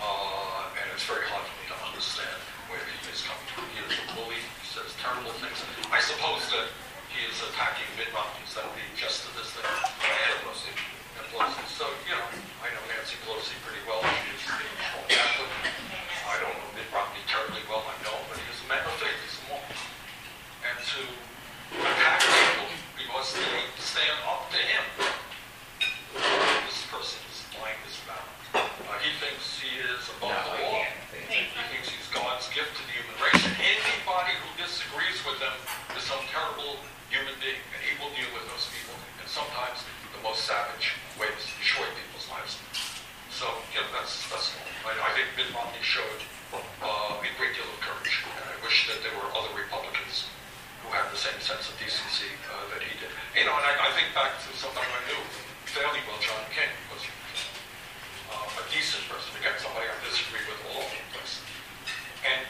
Uh, 0.00 0.80
and 0.80 0.88
it's 0.96 1.04
very 1.04 1.28
hard 1.28 1.44
for 1.44 1.56
me 1.60 1.68
to 1.68 1.76
understand 1.92 2.40
where 2.72 2.80
he 2.80 2.96
is 3.12 3.20
coming 3.28 3.44
from. 3.52 3.68
He 3.76 3.84
is 3.84 3.92
a 3.92 4.04
bully. 4.16 4.40
He 4.40 4.66
says 4.72 4.88
terrible 5.04 5.36
things. 5.36 5.60
I 5.92 6.00
suppose 6.00 6.43
that 6.54 6.70
he 7.10 7.26
is 7.26 7.38
attacking. 7.50 7.90
Is 7.98 8.54
that 8.54 8.70
the 8.70 8.86
of 8.94 9.34
this 9.34 9.50
thing? 9.50 9.66
And 9.66 10.38
Pelosi. 10.46 10.70
And 11.18 11.26
Pelosi. 11.34 11.66
So, 11.66 11.90
you 12.06 12.14
know, 12.14 12.30
I 12.62 12.70
know 12.70 12.82
Nancy 12.86 13.18
Pelosi 13.26 13.58
pretty 13.66 13.82
well. 13.82 13.98
She 14.06 14.30
is 14.38 14.46
being 14.46 14.78
called 14.78 15.10
Catholic. 15.10 15.50
I 16.30 16.38
don't 16.38 16.54
know 16.54 16.70
Mitt 16.78 16.86
Romney 16.94 17.18
terribly 17.26 17.58
well. 17.66 17.82
I 17.82 17.98
know, 18.06 18.14
but 18.30 18.38
he 18.38 18.46
is 18.46 18.62
a 18.62 18.68
man 18.70 18.86
of 18.86 18.94
faith. 19.02 19.18
He's 19.26 19.34
a 19.42 19.44
monk. 19.50 19.66
And 20.62 20.78
to 20.78 21.00
attack 21.82 22.22
people 22.22 22.70
because 22.94 23.28
they 23.34 23.58
stand 23.82 24.18
up 24.30 24.46
to 24.54 24.60
him 24.62 24.84
this 26.14 26.86
person 26.86 27.18
is 27.26 27.42
lying 27.58 27.78
this 27.82 27.98
about. 28.06 28.22
Uh, 28.54 28.98
he 29.02 29.10
thinks 29.18 29.58
he 29.58 29.82
is 29.82 30.02
above 30.18 30.38
the 30.46 30.54
law. 30.62 30.86
He 31.26 31.46
thinks 31.74 31.90
he's 31.90 32.10
God's 32.14 32.46
gift 32.54 32.70
to 32.78 32.82
the 32.86 32.94
human 32.94 33.16
race. 33.18 33.42
Anybody 33.58 34.38
who 34.38 34.48
disagrees 34.58 35.18
with 35.26 35.42
him 35.42 35.54
is 35.98 36.06
some 36.06 36.22
terrible 36.30 36.78
human 37.14 37.34
being, 37.38 37.62
and 37.70 37.80
he 37.86 37.94
will 38.02 38.10
deal 38.18 38.26
with 38.34 38.42
those 38.50 38.66
people 38.74 38.98
in 39.22 39.26
sometimes 39.30 39.86
the 39.86 40.18
most 40.26 40.33
savage 40.44 40.92
ways, 41.16 41.40
destroy 41.56 41.88
people's 41.96 42.28
lives. 42.28 42.60
So, 43.32 43.48
you 43.72 43.80
know, 43.80 43.88
that's 43.96 44.28
that's. 44.28 44.52
I, 44.84 44.92
I 44.92 45.10
think 45.16 45.32
Mitt 45.40 45.48
Romney 45.56 45.80
showed 45.80 46.20
uh, 46.52 47.16
a 47.16 47.30
great 47.40 47.56
deal 47.56 47.64
of 47.64 47.80
courage, 47.80 48.20
and 48.28 48.44
I 48.52 48.56
wish 48.60 48.84
that 48.92 49.00
there 49.00 49.16
were 49.16 49.32
other 49.32 49.48
Republicans 49.56 50.28
who 50.84 50.92
had 50.92 51.08
the 51.08 51.16
same 51.16 51.40
sense 51.40 51.72
of 51.72 51.74
decency 51.80 52.28
uh, 52.52 52.60
that 52.76 52.84
he 52.84 52.92
did. 53.00 53.08
You 53.32 53.48
know, 53.48 53.56
and 53.56 53.64
I, 53.64 53.88
I 53.88 53.90
think 53.96 54.12
back 54.12 54.36
to 54.44 54.52
someone 54.52 54.84
I 54.84 55.00
knew 55.08 55.22
fairly 55.64 56.04
well, 56.04 56.20
John 56.20 56.38
McCain, 56.46 56.70
was 56.92 57.02
uh, 58.28 58.60
a 58.60 58.64
decent 58.68 59.02
person, 59.08 59.32
again, 59.40 59.56
somebody 59.58 59.88
I 59.88 59.96
disagree 60.04 60.44
with 60.44 60.60
all 60.70 60.84
over 60.84 60.92
the 60.92 61.08
place. 61.16 61.40
And 62.22 62.44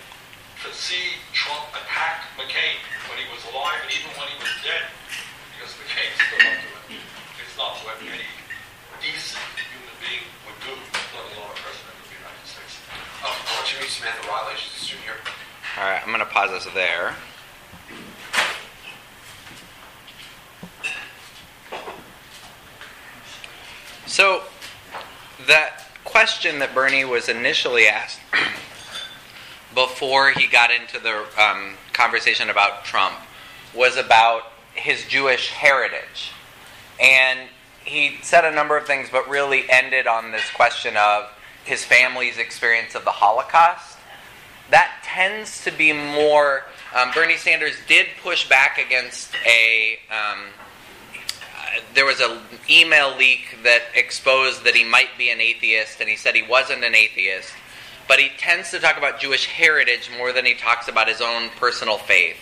to 0.67 0.69
see 0.75 1.23
Trump 1.31 1.71
attack 1.73 2.27
McCain 2.37 2.77
when 3.07 3.23
he 3.23 3.27
was 3.31 3.41
alive 3.55 3.81
and 3.87 3.91
even 3.95 4.11
when 4.19 4.29
he 4.29 4.37
was 4.37 4.53
dead, 4.67 4.91
because 5.55 5.73
McCain 5.79 6.11
stood 6.21 6.43
up 6.43 6.59
to 6.59 6.69
him, 6.91 7.24
not 7.57 7.79
what 7.85 7.97
any 8.03 8.21
decent 9.01 9.43
human 9.71 9.95
being 10.01 10.27
would 10.47 10.59
do, 10.65 10.75
let 11.15 11.25
alone 11.37 11.51
a 11.51 11.59
president 11.61 11.95
of 12.01 12.07
the 12.09 12.17
United 12.19 12.47
States. 12.47 12.81
Oh, 13.23 13.31
I 13.31 13.57
want 13.57 13.71
you 13.71 13.77
to 13.79 13.83
meet 13.83 13.91
Samantha 13.91 14.29
Riley. 14.29 14.55
She's 14.57 14.75
a 14.75 14.85
student 14.85 15.05
here. 15.05 15.21
All 15.79 15.85
right, 15.85 16.01
I'm 16.03 16.09
going 16.09 16.21
to 16.21 16.27
pause 16.27 16.51
us 16.51 16.67
there. 16.75 17.15
So, 24.07 24.43
that 25.47 25.91
question 26.05 26.61
that 26.61 26.75
Bernie 26.75 27.05
was 27.05 27.29
initially 27.29 27.87
asked 27.87 28.21
before 29.75 30.31
he 30.31 30.47
got 30.47 30.71
into 30.71 31.01
the 31.01 31.25
um, 31.41 31.75
conversation 31.93 32.51
about 32.51 32.85
Trump 32.85 33.17
was 33.75 33.97
about 33.97 34.53
his 34.75 35.05
Jewish 35.07 35.51
heritage. 35.51 36.31
And 37.01 37.49
he 37.85 38.17
said 38.23 38.45
a 38.45 38.51
number 38.51 38.77
of 38.77 38.87
things, 38.87 39.09
but 39.11 39.29
really 39.29 39.65
ended 39.69 40.07
on 40.07 40.31
this 40.31 40.49
question 40.55 40.97
of 40.97 41.25
his 41.65 41.85
family's 41.85 42.39
experience 42.39 42.95
of 42.95 43.05
the 43.05 43.11
Holocaust. 43.11 43.99
That 44.71 44.91
tends 45.03 45.65
to 45.65 45.71
be 45.71 45.93
more. 45.93 46.65
Um, 46.95 47.11
Bernie 47.15 47.37
Sanders 47.37 47.77
did 47.87 48.07
push 48.23 48.49
back 48.49 48.79
against 48.79 49.31
a. 49.47 49.99
Um, 50.11 50.41
uh, 51.15 51.81
there 51.95 52.07
was 52.07 52.21
an 52.21 52.39
email 52.71 53.17
leak 53.17 53.59
that 53.63 53.83
exposed 53.95 54.65
that 54.65 54.75
he 54.75 54.85
might 54.85 55.11
be 55.19 55.31
an 55.31 55.41
atheist, 55.41 56.01
and 56.01 56.09
he 56.09 56.17
said 56.17 56.35
he 56.35 56.43
wasn't 56.43 56.85
an 56.85 56.95
atheist. 56.95 57.53
But 58.07 58.19
he 58.19 58.31
tends 58.39 58.71
to 58.71 58.79
talk 58.81 58.99
about 58.99 59.19
Jewish 59.19 59.47
heritage 59.47 60.11
more 60.17 60.33
than 60.33 60.45
he 60.45 60.55
talks 60.55 60.89
about 60.89 61.09
his 61.09 61.21
own 61.21 61.51
personal 61.57 61.99
faith. 61.99 62.37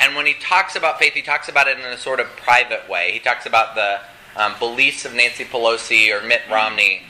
And 0.00 0.16
when 0.16 0.24
he 0.24 0.32
talks 0.34 0.76
about 0.76 0.98
faith, 0.98 1.12
he 1.12 1.20
talks 1.20 1.48
about 1.48 1.68
it 1.68 1.78
in 1.78 1.84
a 1.84 1.98
sort 1.98 2.20
of 2.20 2.26
private 2.36 2.88
way. 2.88 3.12
He 3.12 3.18
talks 3.18 3.44
about 3.44 3.74
the 3.74 4.00
um, 4.34 4.54
beliefs 4.58 5.04
of 5.04 5.12
Nancy 5.12 5.44
Pelosi 5.44 6.10
or 6.10 6.26
Mitt 6.26 6.40
Romney 6.50 7.02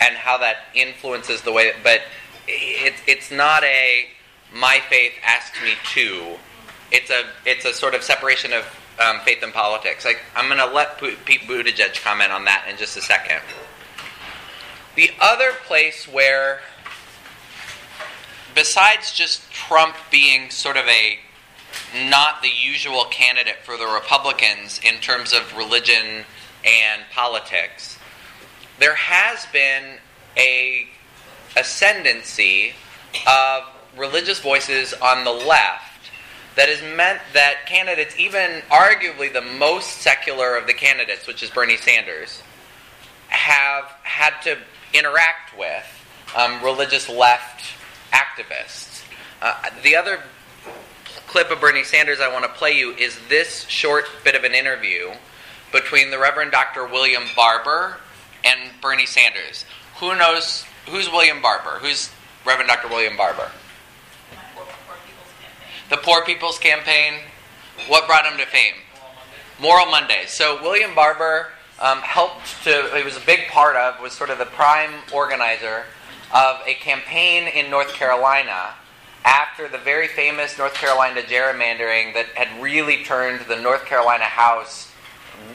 and 0.00 0.16
how 0.16 0.38
that 0.38 0.56
influences 0.74 1.42
the 1.42 1.52
way. 1.52 1.70
That, 1.70 1.82
But 1.84 2.00
it, 2.48 2.94
it's 3.06 3.30
not 3.30 3.62
a 3.64 4.06
my 4.54 4.80
faith 4.88 5.12
asks 5.24 5.62
me 5.62 5.74
to. 5.92 6.36
It's 6.90 7.10
a 7.10 7.24
it's 7.44 7.66
a 7.66 7.74
sort 7.74 7.94
of 7.94 8.02
separation 8.02 8.52
of 8.52 8.64
um, 8.98 9.20
faith 9.20 9.42
and 9.42 9.52
politics. 9.52 10.04
Like 10.04 10.20
I'm 10.34 10.46
going 10.46 10.66
to 10.66 10.74
let 10.74 10.98
Pete 10.98 11.42
Buttigieg 11.42 12.02
comment 12.02 12.32
on 12.32 12.46
that 12.46 12.66
in 12.68 12.76
just 12.76 12.96
a 12.96 13.02
second. 13.02 13.40
The 14.96 15.10
other 15.20 15.52
place 15.66 16.08
where, 16.08 16.60
besides 18.54 19.12
just 19.12 19.50
Trump 19.52 19.94
being 20.10 20.50
sort 20.50 20.76
of 20.76 20.86
a 20.86 21.18
not 21.94 22.42
the 22.42 22.48
usual 22.48 23.04
candidate 23.10 23.58
for 23.64 23.76
the 23.76 23.86
Republicans 23.86 24.80
in 24.84 25.00
terms 25.00 25.32
of 25.32 25.56
religion 25.56 26.24
and 26.64 27.02
politics, 27.12 27.98
there 28.78 28.94
has 28.94 29.46
been 29.52 29.98
a 30.36 30.86
ascendancy 31.56 32.72
of 33.26 33.64
religious 33.96 34.38
voices 34.40 34.94
on 34.94 35.24
the 35.24 35.32
left 35.32 36.10
that 36.56 36.68
has 36.68 36.82
meant 36.96 37.20
that 37.32 37.66
candidates, 37.66 38.18
even 38.18 38.62
arguably 38.70 39.32
the 39.32 39.40
most 39.40 39.98
secular 39.98 40.56
of 40.56 40.66
the 40.66 40.74
candidates, 40.74 41.26
which 41.26 41.42
is 41.42 41.50
Bernie 41.50 41.76
Sanders, 41.76 42.42
have 43.28 43.84
had 44.02 44.40
to 44.42 44.58
interact 44.92 45.56
with 45.58 45.84
um, 46.36 46.62
religious 46.62 47.08
left 47.08 47.62
activists. 48.12 49.04
Uh, 49.40 49.54
the 49.82 49.96
other 49.96 50.20
clip 51.30 51.52
of 51.52 51.60
Bernie 51.60 51.84
Sanders 51.84 52.18
I 52.20 52.26
want 52.26 52.44
to 52.44 52.50
play 52.50 52.76
you 52.76 52.90
is 52.96 53.16
this 53.28 53.64
short 53.68 54.06
bit 54.24 54.34
of 54.34 54.42
an 54.42 54.52
interview 54.52 55.12
between 55.70 56.10
the 56.10 56.18
Reverend 56.18 56.50
Dr. 56.50 56.84
William 56.88 57.22
Barber 57.36 57.98
and 58.44 58.58
Bernie 58.82 59.06
Sanders. 59.06 59.64
Who 60.00 60.16
knows 60.18 60.64
who's 60.88 61.08
William 61.08 61.40
Barber? 61.40 61.78
Who's 61.78 62.10
Reverend 62.44 62.68
Dr. 62.68 62.88
William 62.88 63.16
Barber? 63.16 63.48
The 65.88 65.98
Poor 65.98 66.24
People's 66.24 66.58
Campaign. 66.58 67.20
What 67.86 68.08
brought 68.08 68.26
him 68.26 68.36
to 68.40 68.46
fame? 68.46 68.74
Moral 69.60 69.86
Monday. 69.86 70.24
So 70.26 70.60
William 70.60 70.96
Barber 70.96 71.46
um, 71.78 71.98
helped 71.98 72.64
to. 72.64 72.90
He 72.96 73.04
was 73.04 73.16
a 73.16 73.24
big 73.24 73.46
part 73.46 73.76
of. 73.76 74.02
Was 74.02 74.14
sort 74.14 74.30
of 74.30 74.38
the 74.38 74.46
prime 74.46 74.94
organizer 75.14 75.84
of 76.34 76.56
a 76.66 76.74
campaign 76.74 77.46
in 77.46 77.70
North 77.70 77.92
Carolina 77.92 78.74
after 79.24 79.68
the 79.68 79.78
very 79.78 80.08
famous 80.08 80.56
North 80.56 80.74
Carolina 80.74 81.22
gerrymandering 81.22 82.14
that 82.14 82.26
had 82.34 82.62
really 82.62 83.04
turned 83.04 83.40
the 83.46 83.60
North 83.60 83.84
Carolina 83.84 84.24
House 84.24 84.92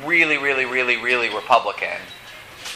really, 0.03 0.37
really, 0.37 0.65
really, 0.65 0.97
really 0.97 1.33
Republican. 1.33 1.97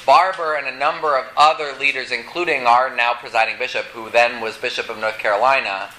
Barber 0.06 0.56
and 0.56 0.68
a 0.68 0.78
number 0.78 1.18
of 1.18 1.26
other 1.38 1.74
leaders, 1.80 2.12
including 2.12 2.66
our 2.66 2.96
now 2.96 3.14
presiding 3.14 3.58
bishop, 3.60 3.86
who 3.86 4.10
then 4.10 4.42
was 4.42 4.58
Bishop 4.58 4.90
of 4.90 4.98
North 4.98 5.20
Carolina, 5.20 5.90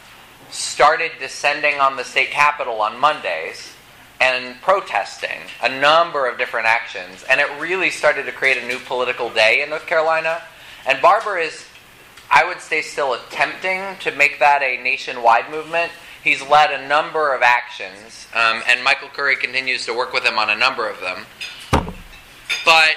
started 0.51 1.13
descending 1.21 1.81
on 1.81 1.97
the 1.97 2.05
state 2.05 2.31
capitol 2.31 2.81
on 2.81 2.99
Mondays 2.99 3.75
and 4.21 4.61
protesting 4.61 5.41
a 5.63 5.81
number 5.81 6.29
of 6.29 6.39
different 6.39 6.67
actions. 6.67 7.25
And 7.31 7.41
it 7.41 7.49
really 7.61 7.91
started 7.91 8.27
to 8.27 8.33
create 8.33 8.59
a 8.59 8.67
new 8.67 8.79
political 8.81 9.31
day 9.31 9.63
in 9.63 9.71
North 9.71 9.87
Carolina. 9.87 10.43
And 10.87 11.01
Barber 11.01 11.39
is, 11.39 11.65
I 12.31 12.45
would 12.45 12.61
say, 12.61 12.81
still 12.81 13.15
attempting 13.15 13.83
to 14.01 14.17
make 14.17 14.39
that 14.39 14.63
a 14.63 14.81
nationwide 14.83 15.51
movement. 15.51 15.91
He's 16.23 16.41
led 16.43 16.71
a 16.71 16.87
number 16.87 17.35
of 17.35 17.43
actions, 17.43 18.29
um, 18.35 18.63
and 18.69 18.85
Michael 18.85 19.09
Curry 19.09 19.37
continues 19.37 19.85
to 19.87 19.95
work 19.95 20.13
with 20.13 20.25
him 20.25 20.39
on 20.39 20.51
a 20.51 20.57
number 20.57 20.89
of 20.89 21.01
them. 21.01 21.27
But 22.65 22.97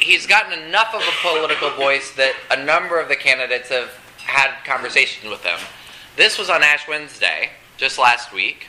he's 0.00 0.26
gotten 0.26 0.58
enough 0.58 0.94
of 0.94 1.00
a 1.00 1.28
political 1.28 1.70
voice 1.70 2.12
that 2.12 2.34
a 2.50 2.62
number 2.62 3.00
of 3.00 3.08
the 3.08 3.16
candidates 3.16 3.68
have 3.70 3.90
had 4.18 4.52
conversations 4.64 5.30
with 5.30 5.42
him. 5.42 5.58
This 6.16 6.38
was 6.38 6.50
on 6.50 6.62
Ash 6.62 6.86
Wednesday, 6.86 7.50
just 7.76 7.98
last 7.98 8.32
week. 8.32 8.66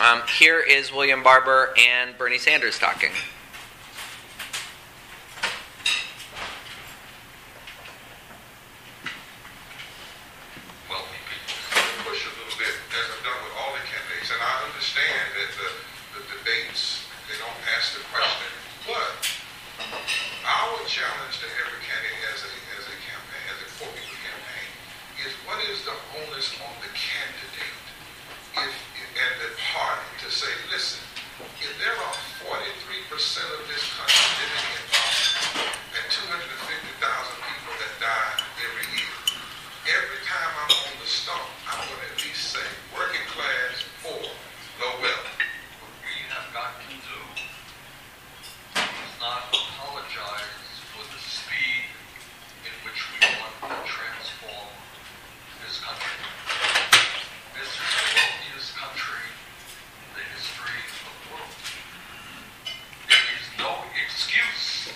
Um, 0.00 0.22
here 0.38 0.60
is 0.60 0.92
William 0.92 1.22
Barber 1.22 1.74
and 1.78 2.16
Bernie 2.16 2.38
Sanders 2.38 2.78
talking. 2.78 3.10
wealthy 10.90 11.18
people. 11.30 12.10
Push 12.10 12.26
a 12.26 12.32
little 12.38 12.58
bit, 12.58 12.74
as 12.90 13.06
I've 13.10 13.24
done 13.24 13.38
with 13.42 13.54
all 13.58 13.72
the 13.74 13.82
candidates, 13.86 14.30
and 14.30 14.33
I 14.44 14.68
understand 14.68 15.24
that 15.40 15.50
the, 15.56 15.68
the 16.12 16.22
debates, 16.36 17.08
they 17.32 17.36
don't 17.40 17.60
ask 17.76 17.96
the 17.96 18.04
question, 18.12 18.52
but 18.84 19.16
our 20.44 20.76
challenge 20.84 21.40
to 21.40 21.48
every 21.64 21.80
candidate 21.80 22.20
as 22.28 22.44
a, 22.44 22.52
as 22.76 22.84
a 22.92 22.96
campaign, 23.08 23.44
as 23.48 23.58
a 23.64 23.68
Poor 23.80 23.88
People 23.96 24.20
campaign, 24.20 24.68
is 25.24 25.32
what 25.48 25.56
is 25.64 25.80
the 25.88 25.96
onus 26.20 26.52
on 26.60 26.74
the 26.84 26.92
candidate? 26.92 27.80
If, 28.60 28.72
and 29.16 29.34
the 29.40 29.50
party 29.72 30.12
to 30.22 30.28
say, 30.28 30.52
listen, 30.68 31.00
if 31.64 31.72
there 31.80 31.96
are 31.96 32.16
43% 32.44 32.60
of 33.48 33.62
this 33.66 33.82
country 33.96 34.28
living 34.44 34.68
in 34.76 34.84
poverty 34.92 35.72
and 35.72 36.04
250,000 36.12 36.44
people 37.00 37.74
that 37.80 37.94
die 37.96 38.34
every 38.60 38.86
year, 38.92 39.14
every 39.88 40.20
time 40.28 40.52
I'm 40.68 40.72
on 40.84 40.94
the 41.00 41.08
stump, 41.08 41.48
I'm 41.64 41.80
going 41.80 41.96
to 41.96 42.12
at 42.12 42.20
least 42.20 42.52
say 42.52 42.66
working 42.92 43.24
class 43.32 43.84
or 44.06 44.20
low 44.80 44.94
wealth. 45.02 45.30
What 45.82 45.94
we 46.02 46.14
have 46.30 46.48
got 46.54 46.74
to 46.78 46.90
do 46.90 47.20
is 48.78 49.14
not 49.20 49.50
apologize 49.50 50.70
for 50.94 51.02
the 51.06 51.20
speed 51.22 51.86
in 52.66 52.74
which 52.86 53.00
we 53.14 53.18
want 53.38 53.54
to 53.62 53.78
transform 53.86 54.70
this 55.64 55.80
country. 55.80 56.18
This 57.54 57.70
is 57.70 57.88
the 57.90 58.04
wealthiest 58.14 58.70
country 58.76 59.24
in 59.24 60.10
the 60.16 60.24
history 60.34 60.80
of 61.06 61.14
the 61.14 61.24
world. 61.32 61.54
There 63.08 63.26
is 63.36 63.46
no 63.58 63.72
excuse 63.94 64.90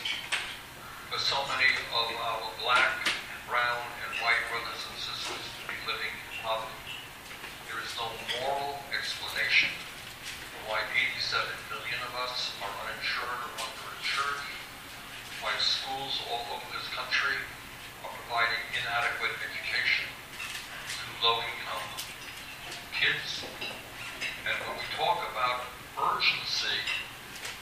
for 1.09 1.19
so 1.19 1.39
many 1.49 1.71
of 1.97 2.09
our 2.19 2.51
black, 2.63 3.09
brown, 3.49 3.81
and 4.05 4.11
white 4.21 4.43
brothers 4.53 4.83
and 4.91 4.97
sisters 5.01 5.41
to 5.41 5.63
be 5.71 5.79
living 5.89 6.13
in 6.13 6.29
poverty. 6.45 6.77
There 7.69 7.81
is 7.81 7.93
no 7.97 8.09
moral 8.41 8.81
explanation 8.93 9.73
for 10.53 10.73
why 10.73 10.81
87 11.17 11.41
million 11.73 12.01
of 12.05 12.08
us 12.27 12.51
are 12.59 12.75
uninsured 12.83 13.43
or 13.47 13.53
underinsured, 13.63 14.43
why 15.39 15.55
schools 15.63 16.19
all 16.27 16.43
over 16.51 16.67
this 16.75 16.91
country 16.91 17.39
are 18.03 18.11
providing 18.11 18.59
inadequate 18.75 19.39
education 19.39 20.11
to 20.99 21.07
low-income 21.23 21.87
kids. 22.91 23.47
And 24.43 24.57
when 24.67 24.75
we 24.83 24.87
talk 24.99 25.23
about 25.31 25.71
urgency, 25.95 26.83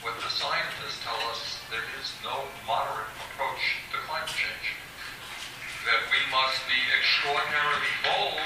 what 0.00 0.16
the 0.24 0.32
scientists 0.32 1.04
tell 1.04 1.20
us, 1.28 1.60
there 1.68 1.84
is 2.00 2.08
no 2.24 2.48
moderate 2.64 3.12
approach 3.28 3.84
to 3.92 4.00
climate 4.08 4.32
change. 4.32 4.66
That 5.84 6.00
we 6.08 6.20
must 6.32 6.64
be 6.64 6.80
extraordinarily 6.96 7.92
bold 8.00 8.40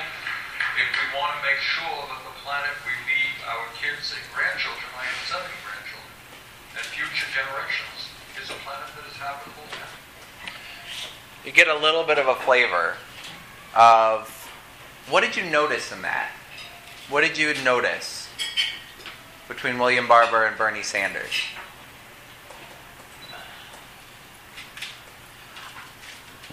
if 0.75 0.89
we 0.91 1.07
want 1.15 1.39
to 1.39 1.41
make 1.47 1.63
sure 1.63 2.03
that 2.11 2.23
the 2.27 2.35
planet 2.43 2.75
we 2.83 2.95
leave 3.07 3.37
our 3.47 3.67
kids 3.79 4.11
and 4.11 4.25
grandchildren, 4.35 4.91
I 4.97 5.07
seven 5.31 5.47
grandchildren, 5.47 5.70
and 6.77 6.85
future 6.87 7.27
generations 7.35 8.11
is 8.43 8.51
a 8.51 8.59
planet 8.65 8.89
that 8.97 9.11
is 9.11 9.17
habitable 9.17 9.65
now. 9.73 10.51
You 11.45 11.53
get 11.53 11.69
a 11.69 11.77
little 11.77 12.05
bit 12.05 12.19
of 12.19 12.29
a 12.29 12.35
flavor 12.35 12.97
of 13.75 14.29
what 15.09 15.23
did 15.23 15.37
you 15.37 15.45
notice 15.51 15.93
in 15.93 16.03
that? 16.03 16.31
What 17.09 17.23
did 17.23 17.37
you 17.37 17.53
notice 17.65 18.29
between 19.49 19.79
William 19.79 20.07
Barber 20.07 20.45
and 20.45 20.57
Bernie 20.57 20.83
Sanders? 20.83 21.33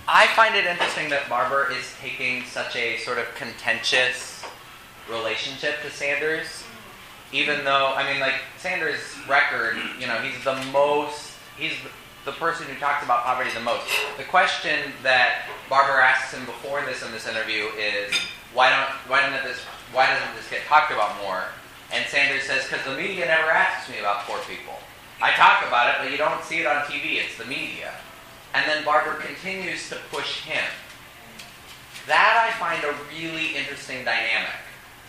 I 0.07 0.27
find 0.27 0.55
it 0.55 0.65
interesting 0.65 1.09
that 1.09 1.27
Barber 1.27 1.69
is 1.71 1.93
taking 2.01 2.45
such 2.45 2.77
a 2.77 2.97
sort 2.99 3.17
of 3.17 3.25
contentious 3.35 4.45
relationship 5.09 5.81
to 5.83 5.91
Sanders, 5.91 6.63
even 7.33 7.63
though, 7.65 7.93
I 7.95 8.09
mean, 8.11 8.21
like, 8.21 8.35
Sanders' 8.57 8.99
record, 9.27 9.77
you 9.99 10.07
know, 10.07 10.15
he's 10.19 10.41
the 10.43 10.55
most, 10.71 11.33
he's 11.57 11.73
the 12.25 12.31
person 12.33 12.67
who 12.67 12.79
talks 12.79 13.03
about 13.03 13.23
poverty 13.23 13.49
the 13.53 13.59
most. 13.59 13.85
The 14.17 14.23
question 14.23 14.91
that 15.03 15.47
Barber 15.69 15.99
asks 15.99 16.33
him 16.33 16.45
before 16.45 16.83
this 16.85 17.03
in 17.03 17.11
this 17.11 17.27
interview 17.27 17.65
is, 17.77 18.13
why 18.53 18.69
don't, 18.69 18.89
why 19.09 19.21
don't 19.21 19.43
this, 19.43 19.59
why 19.91 20.07
doesn't 20.07 20.35
this 20.35 20.49
get 20.49 20.65
talked 20.65 20.91
about 20.91 21.21
more? 21.21 21.43
And 21.91 22.05
Sanders 22.07 22.43
says, 22.43 22.63
because 22.63 22.83
the 22.85 22.95
media 22.95 23.25
never 23.25 23.49
asks 23.49 23.89
me 23.89 23.99
about 23.99 24.23
poor 24.23 24.39
people. 24.39 24.73
I 25.21 25.31
talk 25.31 25.65
about 25.67 25.89
it, 25.89 25.95
but 26.03 26.11
you 26.11 26.17
don't 26.17 26.43
see 26.43 26.59
it 26.59 26.67
on 26.67 26.83
TV. 26.83 27.23
It's 27.23 27.37
the 27.37 27.45
media. 27.45 27.93
And 28.53 28.69
then 28.69 28.83
Barber 28.83 29.15
continues 29.21 29.89
to 29.89 29.97
push 30.11 30.41
him. 30.41 30.63
That 32.07 32.47
I 32.47 32.57
find 32.59 32.83
a 32.83 32.95
really 33.09 33.55
interesting 33.55 34.05
dynamic. 34.05 34.55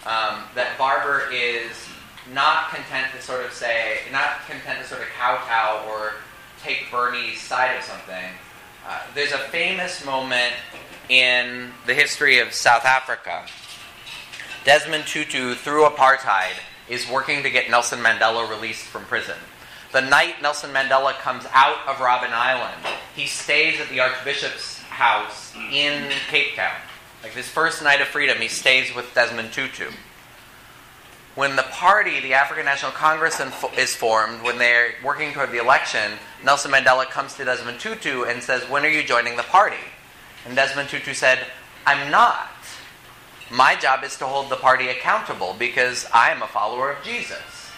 Um, 0.06 0.44
that 0.54 0.78
Barber 0.78 1.30
is 1.32 1.72
not 2.32 2.70
content 2.70 3.08
to 3.14 3.22
sort 3.22 3.44
of 3.44 3.52
say, 3.52 3.98
not 4.12 4.46
content 4.48 4.82
to 4.82 4.86
sort 4.86 5.02
of 5.02 5.08
kowtow 5.18 5.88
or 5.88 6.14
take 6.62 6.90
Bernie's 6.90 7.40
side 7.40 7.76
of 7.76 7.82
something. 7.84 8.24
Uh, 8.86 9.00
there's 9.14 9.32
a 9.32 9.38
famous 9.38 10.04
moment 10.04 10.54
in 11.08 11.70
the 11.86 11.94
history 11.94 12.38
of 12.38 12.52
South 12.52 12.84
Africa. 12.84 13.46
Desmond 14.64 15.06
Tutu, 15.06 15.54
through 15.54 15.84
apartheid, 15.84 16.54
is 16.88 17.08
working 17.08 17.42
to 17.42 17.50
get 17.50 17.70
Nelson 17.70 18.00
Mandela 18.00 18.48
released 18.48 18.84
from 18.84 19.04
prison. 19.04 19.36
The 19.92 20.00
night 20.02 20.42
Nelson 20.42 20.70
Mandela 20.70 21.14
comes 21.14 21.46
out 21.52 21.78
of 21.86 21.96
Robben 21.96 22.32
Island, 22.32 22.76
he 23.14 23.26
stays 23.26 23.80
at 23.80 23.88
the 23.88 24.00
Archbishop's 24.00 24.78
house 24.82 25.54
in 25.72 26.10
Cape 26.28 26.54
Town. 26.56 26.76
Like 27.22 27.32
his 27.32 27.48
first 27.48 27.82
night 27.82 28.00
of 28.00 28.08
freedom, 28.08 28.38
he 28.38 28.48
stays 28.48 28.94
with 28.94 29.12
Desmond 29.14 29.52
Tutu. 29.52 29.90
When 31.34 31.56
the 31.56 31.62
party, 31.62 32.20
the 32.20 32.34
African 32.34 32.64
National 32.64 32.90
Congress, 32.92 33.40
is 33.76 33.94
formed, 33.94 34.42
when 34.42 34.58
they're 34.58 34.94
working 35.04 35.32
toward 35.32 35.52
the 35.52 35.58
election, 35.58 36.12
Nelson 36.44 36.72
Mandela 36.72 37.08
comes 37.08 37.34
to 37.34 37.44
Desmond 37.44 37.78
Tutu 37.78 38.24
and 38.24 38.42
says, 38.42 38.68
When 38.68 38.84
are 38.84 38.88
you 38.88 39.04
joining 39.04 39.36
the 39.36 39.44
party? 39.44 39.76
And 40.46 40.56
Desmond 40.56 40.88
Tutu 40.88 41.14
said, 41.14 41.38
I'm 41.86 42.10
not. 42.10 42.50
My 43.50 43.76
job 43.76 44.04
is 44.04 44.16
to 44.18 44.26
hold 44.26 44.50
the 44.50 44.56
party 44.56 44.88
accountable 44.88 45.54
because 45.58 46.06
I 46.12 46.30
am 46.30 46.42
a 46.42 46.46
follower 46.46 46.90
of 46.90 47.02
Jesus. 47.04 47.70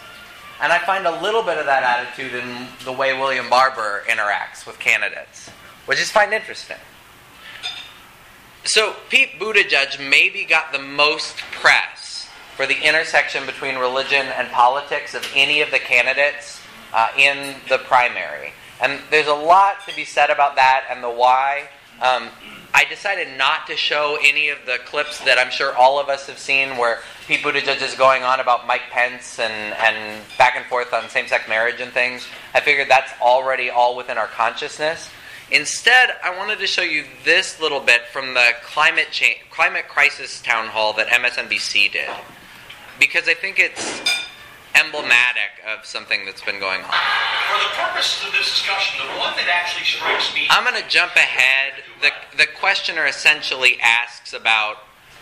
And 0.61 0.71
I 0.71 0.79
find 0.79 1.07
a 1.07 1.21
little 1.21 1.41
bit 1.41 1.57
of 1.57 1.65
that 1.65 1.83
attitude 1.83 2.33
in 2.33 2.67
the 2.83 2.91
way 2.91 3.17
William 3.17 3.49
Barber 3.49 4.03
interacts 4.07 4.67
with 4.67 4.77
candidates, 4.79 5.49
which 5.85 5.99
I 5.99 6.03
find 6.03 6.33
interesting. 6.33 6.77
So 8.63 8.95
Pete 9.09 9.39
Buttigieg 9.39 10.07
maybe 10.09 10.45
got 10.45 10.71
the 10.71 10.79
most 10.79 11.37
press 11.37 12.00
for 12.61 12.67
the 12.67 12.87
intersection 12.87 13.43
between 13.47 13.75
religion 13.75 14.27
and 14.37 14.47
politics 14.49 15.15
of 15.15 15.27
any 15.35 15.61
of 15.61 15.71
the 15.71 15.79
candidates 15.79 16.61
uh, 16.93 17.07
in 17.17 17.55
the 17.69 17.79
primary. 17.79 18.53
And 18.79 18.99
there's 19.09 19.25
a 19.25 19.33
lot 19.33 19.77
to 19.87 19.95
be 19.95 20.05
said 20.05 20.29
about 20.29 20.57
that 20.57 20.85
and 20.91 21.03
the 21.03 21.09
why. 21.09 21.69
Um, 22.03 22.29
I 22.71 22.85
decided 22.87 23.35
not 23.35 23.65
to 23.65 23.75
show 23.75 24.19
any 24.21 24.49
of 24.49 24.59
the 24.67 24.77
clips 24.85 25.19
that 25.25 25.39
I'm 25.39 25.49
sure 25.49 25.75
all 25.75 25.99
of 25.99 26.07
us 26.07 26.27
have 26.27 26.37
seen 26.37 26.77
where 26.77 26.99
Pete 27.27 27.39
Buttigieg 27.39 27.81
is 27.81 27.95
going 27.95 28.21
on 28.21 28.39
about 28.39 28.67
Mike 28.67 28.91
Pence 28.91 29.39
and, 29.39 29.73
and 29.73 30.21
back 30.37 30.55
and 30.55 30.63
forth 30.67 30.93
on 30.93 31.09
same 31.09 31.25
sex 31.25 31.49
marriage 31.49 31.81
and 31.81 31.91
things. 31.91 32.27
I 32.53 32.59
figured 32.59 32.89
that's 32.89 33.11
already 33.23 33.71
all 33.71 33.97
within 33.97 34.19
our 34.19 34.27
consciousness. 34.27 35.09
Instead, 35.49 36.11
I 36.23 36.37
wanted 36.37 36.59
to 36.59 36.67
show 36.67 36.83
you 36.83 37.05
this 37.25 37.59
little 37.59 37.81
bit 37.81 38.07
from 38.13 38.35
the 38.35 38.51
climate 38.63 39.19
climate 39.49 39.87
crisis 39.87 40.39
town 40.43 40.67
hall 40.67 40.93
that 40.93 41.07
MSNBC 41.07 41.91
did, 41.91 42.07
because 43.01 43.27
I 43.27 43.33
think 43.33 43.57
it's 43.57 43.99
emblematic 44.77 45.57
of 45.65 45.83
something 45.85 46.23
that's 46.23 46.45
been 46.45 46.59
going 46.59 46.81
on. 46.81 46.93
For 47.49 47.57
the 47.57 47.73
purposes 47.73 48.27
of 48.27 48.31
this 48.31 48.45
discussion, 48.45 49.01
the 49.01 49.17
one 49.17 49.33
that 49.35 49.49
actually 49.49 49.85
strikes 49.85 50.33
me. 50.35 50.45
I'm 50.49 50.63
going 50.63 50.81
to 50.81 50.87
jump 50.87 51.15
ahead. 51.15 51.81
The, 52.01 52.11
the 52.37 52.45
questioner 52.45 53.07
essentially 53.07 53.81
asks 53.81 54.33
about 54.33 54.77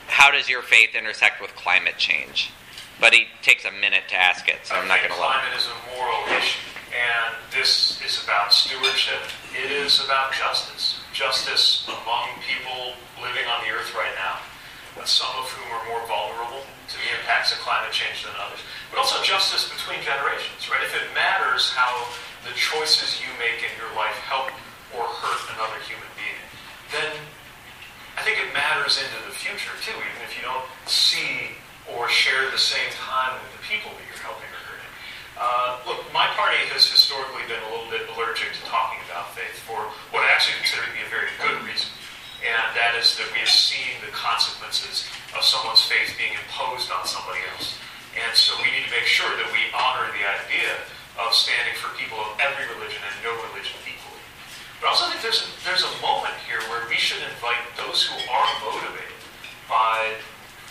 how 0.08 0.30
does 0.30 0.50
your 0.50 0.62
faith 0.62 0.94
intersect 0.94 1.42
with 1.42 1.56
climate 1.56 1.96
change? 1.98 2.52
But 3.00 3.14
he 3.14 3.28
takes 3.42 3.64
a 3.64 3.72
minute 3.72 4.04
to 4.10 4.16
ask 4.16 4.50
it, 4.50 4.60
so 4.64 4.76
I'm 4.76 4.88
not 4.90 5.00
going 5.00 5.10
to 5.10 5.16
him. 5.16 5.24
Climate 5.24 5.56
is 5.56 5.68
a 5.72 5.96
moral 5.96 6.20
issue, 6.36 6.60
and 6.92 7.36
this 7.56 8.04
is 8.04 8.22
about 8.26 8.52
stewardship. 8.52 9.24
It 9.56 9.72
is 9.72 10.04
about 10.04 10.34
justice. 10.34 11.00
Justice 11.14 11.88
among 11.88 12.28
people 12.44 13.00
living 13.24 13.48
on 13.48 13.64
the 13.64 13.72
earth 13.72 13.96
right 13.96 14.12
now, 14.20 14.44
some 15.06 15.32
of 15.40 15.50
whom 15.50 15.68
are 15.74 15.86
more 15.90 16.04
vulnerable 16.06 16.62
to 16.90 16.96
the 16.98 17.10
impacts 17.18 17.54
of 17.54 17.62
climate 17.62 17.94
change 17.94 18.26
than 18.26 18.34
others, 18.38 18.62
but 18.90 18.98
also 18.98 19.22
justice 19.22 19.70
between 19.70 20.02
generations, 20.02 20.66
right? 20.70 20.82
If 20.86 20.94
it 20.98 21.06
matters 21.14 21.74
how 21.74 21.90
the 22.46 22.54
choices 22.58 23.22
you 23.22 23.30
make 23.38 23.62
in 23.62 23.74
your 23.78 23.92
life 23.94 24.18
help 24.26 24.50
or 24.94 25.06
hurt 25.06 25.42
another 25.54 25.78
human 25.86 26.10
being, 26.18 26.42
then 26.94 27.10
I 28.18 28.26
think 28.26 28.42
it 28.42 28.50
matters 28.52 29.00
into 29.00 29.20
the 29.26 29.34
future 29.34 29.74
too, 29.86 29.96
even 29.96 30.22
if 30.26 30.34
you 30.36 30.44
don't 30.44 30.66
see 30.90 31.56
or 31.90 32.10
share 32.10 32.50
the 32.50 32.60
same 32.60 32.90
time 32.94 33.38
with 33.40 33.50
the 33.58 33.64
people 33.66 33.94
that 33.94 34.04
you're 34.06 34.24
helping 34.26 34.50
or 34.50 34.62
hurting. 34.66 34.94
Uh, 35.40 35.70
look, 35.88 36.02
my 36.12 36.28
party 36.36 36.60
has 36.74 36.86
historically 36.86 37.46
been 37.48 37.62
a 37.66 37.70
little 37.72 37.90
bit 37.90 38.06
allergic 38.14 38.52
to 38.54 38.62
talking 38.68 39.00
about 39.10 39.32
faith 39.34 39.58
for 39.64 39.80
what 40.14 40.22
I 40.26 40.30
actually 40.34 40.60
consider 40.62 40.86
to 40.86 40.94
be 40.94 41.02
a 41.06 41.10
very 41.10 41.32
good 41.42 41.58
reason 41.66 41.90
and 42.46 42.76
that 42.76 42.96
is 42.96 43.20
that 43.20 43.28
we 43.36 43.44
have 43.44 43.52
seen 43.52 44.00
the 44.00 44.12
consequences 44.16 45.08
of 45.36 45.44
someone's 45.44 45.84
faith 45.84 46.16
being 46.16 46.34
imposed 46.34 46.88
on 46.92 47.04
somebody 47.04 47.44
else. 47.52 47.76
And 48.16 48.32
so 48.34 48.56
we 48.64 48.72
need 48.72 48.88
to 48.88 48.94
make 48.96 49.06
sure 49.06 49.30
that 49.30 49.50
we 49.52 49.70
honor 49.76 50.08
the 50.16 50.24
idea 50.24 50.74
of 51.20 51.36
standing 51.36 51.76
for 51.78 51.92
people 52.00 52.18
of 52.18 52.40
every 52.40 52.66
religion 52.74 53.04
and 53.04 53.16
no 53.22 53.36
religion 53.52 53.76
equally. 53.84 54.24
But 54.80 54.88
I 54.88 54.96
also 54.96 55.12
think 55.12 55.20
there's 55.20 55.44
a, 55.44 55.50
there's 55.68 55.84
a 55.84 55.94
moment 56.00 56.34
here 56.48 56.64
where 56.72 56.88
we 56.88 56.96
should 56.96 57.20
invite 57.22 57.60
those 57.76 58.08
who 58.08 58.16
are 58.32 58.50
motivated 58.64 59.20
by 59.68 60.16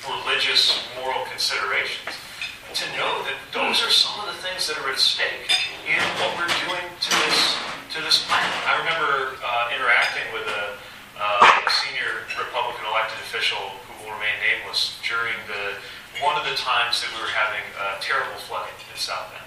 religious 0.08 0.88
moral 0.96 1.28
considerations 1.28 2.16
to 2.74 2.84
know 2.96 3.24
that 3.24 3.36
those 3.52 3.80
are 3.84 3.92
some 3.92 4.16
of 4.20 4.32
the 4.32 4.38
things 4.40 4.68
that 4.68 4.76
are 4.80 4.88
at 4.88 4.98
stake 4.98 5.52
in 5.88 6.00
what 6.20 6.32
we're 6.36 6.52
doing 6.68 6.84
to 7.00 7.10
this 7.24 7.56
to 7.96 7.98
this 8.04 8.24
planet. 8.28 8.52
I 8.68 8.76
remember 8.84 9.40
uh, 9.40 9.72
interacting 9.72 10.28
with 10.36 10.44
a 10.44 10.76
uh, 11.18 11.44
senior 11.68 12.24
Republican 12.38 12.86
elected 12.86 13.18
official 13.26 13.76
who 13.86 13.92
will 14.06 14.14
remain 14.14 14.38
nameless 14.40 14.98
during 15.02 15.36
the 15.50 15.76
one 16.22 16.34
of 16.34 16.42
the 16.42 16.56
times 16.58 16.98
that 17.02 17.10
we 17.14 17.22
were 17.22 17.30
having 17.30 17.62
uh, 17.78 17.94
terrible 18.02 18.38
flooding 18.50 18.74
in 18.90 18.98
South 18.98 19.30
Bend. 19.30 19.46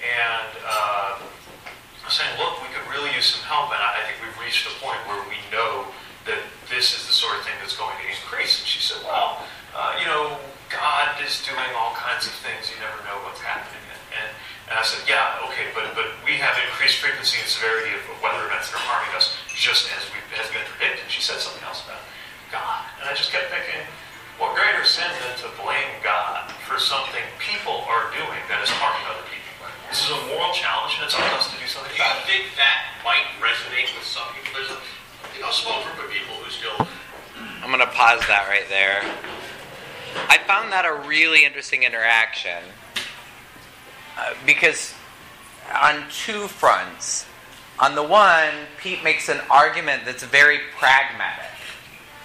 And 0.00 0.52
uh, 0.64 1.20
I 1.20 2.04
was 2.04 2.16
saying, 2.16 2.32
look, 2.40 2.64
we 2.64 2.72
could 2.72 2.86
really 2.88 3.12
use 3.12 3.36
some 3.36 3.44
help, 3.44 3.68
and 3.68 3.80
I, 3.80 4.00
I 4.00 4.00
think 4.08 4.16
we've 4.24 4.40
reached 4.40 4.64
a 4.64 4.72
point 4.80 4.96
where 5.04 5.20
we 5.28 5.36
know 5.52 5.84
that 6.24 6.40
this 6.72 6.96
is 6.96 7.04
the 7.04 7.12
sort 7.12 7.36
of 7.36 7.44
thing 7.44 7.56
that's 7.60 7.76
going 7.76 7.92
to 7.92 8.06
increase. 8.08 8.60
And 8.60 8.68
she 8.68 8.80
said, 8.80 9.04
well, 9.04 9.44
uh, 9.76 10.00
you 10.00 10.08
know, 10.08 10.40
God 10.72 11.16
is 11.20 11.44
doing 11.44 11.72
all 11.76 11.92
kinds 11.96 12.24
of 12.28 12.32
things. 12.40 12.72
You 12.72 12.80
never 12.80 13.00
know 13.04 13.20
what's 13.24 13.40
happening. 13.40 13.80
And, 14.16 14.32
and 14.68 14.76
I 14.76 14.84
said, 14.84 15.04
yeah, 15.08 15.40
okay, 15.48 15.72
but, 15.72 15.92
but 15.96 16.12
we 16.24 16.36
have 16.40 16.56
increased 16.60 17.00
frequency 17.00 17.40
and 17.40 17.48
severity 17.48 17.96
of 17.96 18.04
weather 18.20 18.44
events 18.44 18.68
that 18.72 18.76
are 18.76 18.86
harming 18.88 19.12
us 19.16 19.36
just 19.52 19.88
as 19.96 20.04
we, 20.12 20.20
has 20.36 20.48
been 20.52 20.64
predicted. 20.76 21.08
She 21.08 21.17
said 21.28 21.44
something 21.44 21.60
else 21.68 21.84
about 21.84 22.00
God. 22.48 22.88
And 22.96 23.04
I 23.04 23.12
just 23.12 23.28
kept 23.28 23.52
thinking, 23.52 23.84
what 24.40 24.56
greater 24.56 24.80
sin 24.88 25.12
than 25.20 25.36
to 25.44 25.48
blame 25.60 26.00
God 26.00 26.48
for 26.64 26.80
something 26.80 27.20
people 27.36 27.84
are 27.84 28.08
doing 28.16 28.40
that 28.48 28.64
is 28.64 28.72
harming 28.80 29.04
other 29.12 29.28
people? 29.28 29.68
This 29.92 30.08
is 30.08 30.10
a 30.16 30.20
moral 30.32 30.56
challenge, 30.56 30.96
and 30.96 31.04
it's 31.04 31.12
on 31.12 31.28
us 31.36 31.52
to 31.52 31.56
do 31.60 31.68
something 31.68 31.92
Do 31.92 32.00
you 32.00 32.08
about 32.08 32.24
it. 32.24 32.32
think 32.32 32.56
that 32.56 32.96
might 33.04 33.28
resonate 33.44 33.92
with 33.92 34.08
some 34.08 34.24
people? 34.32 34.56
There's 34.56 34.72
a 34.72 34.80
you 35.36 35.44
know, 35.44 35.52
small 35.52 35.84
group 35.84 36.00
of 36.00 36.08
people 36.08 36.32
who 36.40 36.48
still 36.48 36.88
I'm 37.60 37.68
going 37.68 37.84
to 37.84 37.92
pause 37.92 38.24
that 38.24 38.48
right 38.48 38.64
there. 38.72 39.04
I 40.32 40.40
found 40.48 40.72
that 40.72 40.88
a 40.88 41.06
really 41.06 41.44
interesting 41.44 41.84
interaction 41.84 42.64
uh, 44.16 44.32
because 44.48 44.96
on 45.76 46.08
two 46.08 46.48
fronts. 46.48 47.28
On 47.80 47.94
the 47.94 48.02
one, 48.02 48.52
Pete 48.80 49.04
makes 49.04 49.28
an 49.28 49.40
argument 49.50 50.02
that's 50.04 50.24
very 50.24 50.58
pragmatic. 50.76 51.46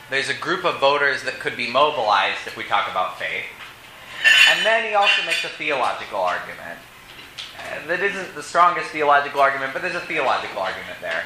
There's 0.10 0.30
a 0.30 0.34
group 0.34 0.66
of 0.66 0.80
voters 0.80 1.24
that 1.24 1.40
could 1.40 1.56
be 1.56 1.70
mobilized 1.70 2.48
if 2.48 2.58
we 2.58 2.64
talk 2.64 2.90
about 2.90 3.20
faith. 3.20 3.46
And 4.50 4.66
then 4.66 4.88
he 4.88 4.96
also 4.96 5.24
makes 5.26 5.44
a 5.44 5.50
theological 5.50 6.20
argument. 6.20 6.80
Uh, 7.60 7.88
that 7.88 8.00
isn't 8.00 8.34
the 8.34 8.42
strongest 8.42 8.90
theological 8.90 9.42
argument, 9.42 9.74
but 9.74 9.82
there's 9.82 9.96
a 9.96 10.02
theological 10.02 10.60
argument 10.60 10.98
there. 11.02 11.24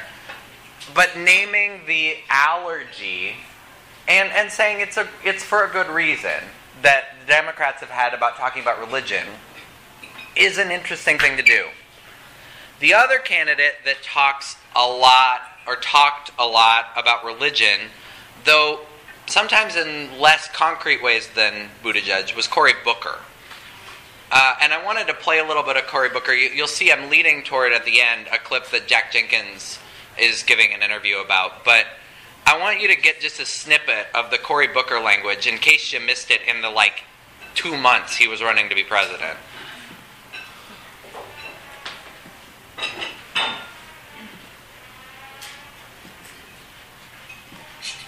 But 0.94 1.16
naming 1.16 1.82
the 1.86 2.16
allergy 2.28 3.34
and, 4.08 4.30
and 4.32 4.50
saying 4.50 4.80
it's, 4.80 4.96
a, 4.96 5.08
it's 5.24 5.42
for 5.42 5.64
a 5.64 5.70
good 5.70 5.88
reason 5.88 6.44
that 6.82 7.04
Democrats 7.26 7.80
have 7.80 7.90
had 7.90 8.14
about 8.14 8.36
talking 8.36 8.62
about 8.62 8.78
religion 8.78 9.26
is 10.36 10.58
an 10.58 10.70
interesting 10.70 11.18
thing 11.18 11.36
to 11.36 11.42
do. 11.42 11.66
The 12.80 12.94
other 12.94 13.18
candidate 13.18 13.74
that 13.84 14.02
talks 14.02 14.56
a 14.76 14.86
lot 14.86 15.40
or 15.66 15.76
talked 15.76 16.30
a 16.38 16.46
lot 16.46 16.86
about 16.96 17.24
religion, 17.24 17.90
though 18.44 18.80
sometimes 19.26 19.76
in 19.76 20.18
less 20.18 20.48
concrete 20.48 21.02
ways 21.02 21.28
than 21.34 21.70
Buttigieg, 21.82 22.34
was 22.36 22.46
Cory 22.46 22.72
Booker. 22.84 23.18
Uh, 24.30 24.54
and 24.62 24.72
I 24.72 24.84
wanted 24.84 25.06
to 25.08 25.14
play 25.14 25.38
a 25.38 25.44
little 25.44 25.62
bit 25.62 25.76
of 25.76 25.86
Cory 25.86 26.08
Booker. 26.10 26.32
You, 26.32 26.50
you'll 26.50 26.66
see 26.66 26.92
I'm 26.92 27.10
leading 27.10 27.42
toward 27.42 27.72
at 27.72 27.84
the 27.84 28.00
end 28.00 28.28
a 28.32 28.38
clip 28.38 28.66
that 28.68 28.86
Jack 28.86 29.12
Jenkins 29.12 29.78
is 30.18 30.42
giving 30.42 30.72
an 30.72 30.82
interview 30.82 31.18
about. 31.18 31.64
But 31.64 31.86
I 32.46 32.58
want 32.58 32.80
you 32.80 32.88
to 32.88 32.96
get 32.96 33.20
just 33.20 33.40
a 33.40 33.46
snippet 33.46 34.06
of 34.14 34.30
the 34.30 34.38
Cory 34.38 34.68
Booker 34.68 35.00
language 35.00 35.46
in 35.46 35.58
case 35.58 35.92
you 35.92 36.00
missed 36.00 36.30
it 36.30 36.40
in 36.48 36.62
the 36.62 36.70
like 36.70 37.04
two 37.54 37.76
months 37.76 38.16
he 38.16 38.28
was 38.28 38.42
running 38.42 38.68
to 38.68 38.74
be 38.74 38.84
president. 38.84 39.36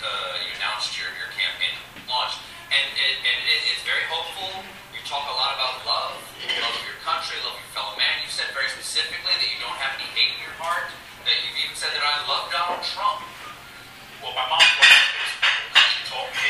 Uh, 0.00 0.34
you 0.46 0.50
announced 0.56 0.94
your, 0.94 1.10
your 1.18 1.30
campaign 1.34 1.74
launched, 2.06 2.38
and, 2.70 2.86
it, 2.94 3.16
and 3.22 3.38
it, 3.50 3.60
it's 3.74 3.82
very 3.82 4.06
hopeful. 4.06 4.62
You 4.94 5.00
talk 5.02 5.26
a 5.26 5.34
lot 5.34 5.58
about 5.58 5.82
love, 5.86 6.14
love 6.62 6.74
of 6.74 6.84
your 6.86 6.98
country, 7.02 7.34
love 7.42 7.58
of 7.58 7.62
your 7.62 7.72
fellow 7.74 7.94
man. 7.98 8.14
You 8.22 8.30
said 8.30 8.50
very 8.54 8.70
specifically 8.70 9.34
that 9.34 9.48
you 9.48 9.58
don't 9.58 9.78
have 9.78 9.98
any 9.98 10.06
hate 10.14 10.38
in 10.38 10.40
your 10.42 10.54
heart. 10.62 10.90
That 11.26 11.36
you've 11.44 11.58
even 11.66 11.76
said 11.76 11.92
that 11.92 12.02
I 12.02 12.24
love 12.24 12.48
Donald 12.48 12.82
Trump. 12.86 13.20
Well, 14.22 14.32
my 14.36 14.44
mom 14.48 14.60
she 14.60 16.00
told 16.08 16.28
me 16.32 16.48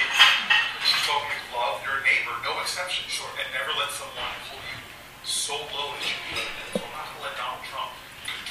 she 0.83 0.97
told 1.07 1.23
me 1.27 1.37
love 1.55 1.83
your 1.87 2.03
neighbor, 2.03 2.35
no 2.43 2.59
exception, 2.63 3.07
sure, 3.07 3.31
and 3.39 3.47
never 3.55 3.71
let 3.79 3.91
someone 3.95 4.35
pull 4.47 4.59
you 4.59 4.79
so 5.23 5.55
low 5.75 5.95
that 5.95 6.07
you 6.07 6.19
need. 6.35 6.51
So 6.75 6.83
I'm 6.83 6.91
not 6.95 7.07
gonna 7.07 7.25
let 7.31 7.35
Donald 7.39 7.63
Trump 7.67 7.70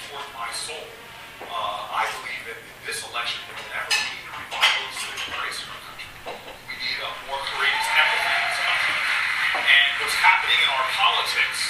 contort 0.10 0.26
my 0.34 0.50
soul. 0.58 0.89
Uh, 1.38 2.02
I 2.02 2.10
believe 2.17 2.41
that 2.50 2.58
this 2.82 3.06
election 3.06 3.45
will 3.45 3.62
never 3.69 3.93
be 3.93 4.17
a 4.26 4.32
revival 4.34 4.82
of 4.89 4.93
civil 4.98 5.30
grace 5.38 5.62
in 5.62 5.69
our 5.69 5.82
country. 5.86 6.10
We 6.65 6.74
need 6.82 6.98
a 6.98 7.10
more 7.30 7.38
courageous 7.54 7.89
empathy 7.93 8.26
in 8.26 8.41
this 8.50 8.60
country. 8.65 8.98
And 9.54 9.89
what's 10.02 10.17
happening 10.17 10.60
in 10.65 10.69
our 10.74 10.88
politics, 10.98 11.62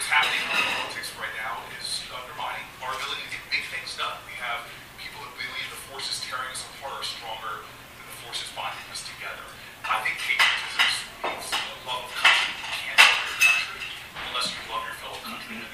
what's 0.00 0.08
happening 0.08 0.40
in 0.40 0.48
our 0.48 0.64
politics 0.64 1.08
right 1.20 1.34
now 1.36 1.60
is 1.76 2.08
undermining 2.08 2.64
our 2.80 2.92
ability 2.96 3.24
to 3.28 3.30
get 3.36 3.44
big 3.52 3.64
things 3.68 3.92
done. 4.00 4.16
We 4.24 4.36
have 4.40 4.64
people 4.96 5.20
who 5.20 5.30
believe 5.36 5.68
the 5.68 5.80
forces 5.92 6.24
tearing 6.24 6.48
us 6.56 6.64
apart 6.64 7.04
are 7.04 7.04
stronger 7.04 7.68
than 7.68 8.04
the 8.08 8.16
forces 8.24 8.48
binding 8.56 8.88
us 8.88 9.04
together. 9.04 9.44
I 9.84 10.00
think 10.00 10.16
patriotism 10.24 11.04
means 11.20 11.52
love 11.84 12.08
of 12.08 12.12
country. 12.16 12.48
You 12.48 12.96
can't 12.96 12.96
love 12.96 13.20
your 13.28 13.40
country 13.44 13.84
unless 14.32 14.46
you 14.56 14.60
love 14.72 14.82
your 14.88 14.96
fellow 15.04 15.20
countrymen. 15.20 15.68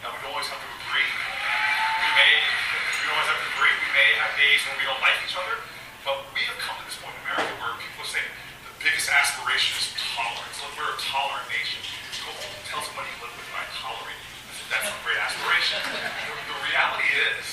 Now, 0.00 0.08
we 0.16 0.18
don't 0.24 0.32
always 0.32 0.48
have 0.48 0.60
to 0.64 0.70
agree. 0.80 1.04
We 1.04 2.08
may, 2.16 2.32
we 2.40 3.04
don't 3.04 3.16
always 3.16 3.30
have 3.30 3.40
to 3.42 3.48
agree. 3.52 3.74
We 3.76 3.90
may 3.92 4.08
have 4.22 4.32
days 4.40 4.60
when 4.64 4.76
we 4.80 4.84
don't 4.88 5.02
like 5.04 5.18
each 5.26 5.36
other. 5.36 5.56
But 6.06 6.22
we 6.32 6.40
have 6.48 6.56
come 6.62 6.78
to 6.80 6.84
this 6.88 6.96
point 7.02 7.12
in 7.12 7.22
America 7.26 7.52
where 7.60 7.74
people 7.82 8.06
are 8.06 8.08
saying 8.08 8.30
the 8.64 8.74
biggest 8.80 9.10
aspiration 9.10 9.74
is 9.82 9.90
tolerance. 9.98 10.56
Look, 10.62 10.72
we're 10.78 10.94
a 10.94 11.00
tolerant 11.02 11.50
nation. 11.50 11.82
Go 12.22 12.30
home 12.32 12.54
and 12.54 12.64
tell 12.70 12.80
somebody 12.86 13.10
you 13.12 13.18
live 13.26 13.34
with 13.34 13.50
I 13.52 13.66
tolerate 13.74 14.14
you. 14.16 14.30
I 14.46 14.52
said, 14.56 14.68
That's 14.72 14.88
a 14.88 14.96
great 15.04 15.18
aspiration. 15.20 15.78
The, 15.90 16.32
the 16.48 16.58
reality 16.62 17.08
is, 17.34 17.44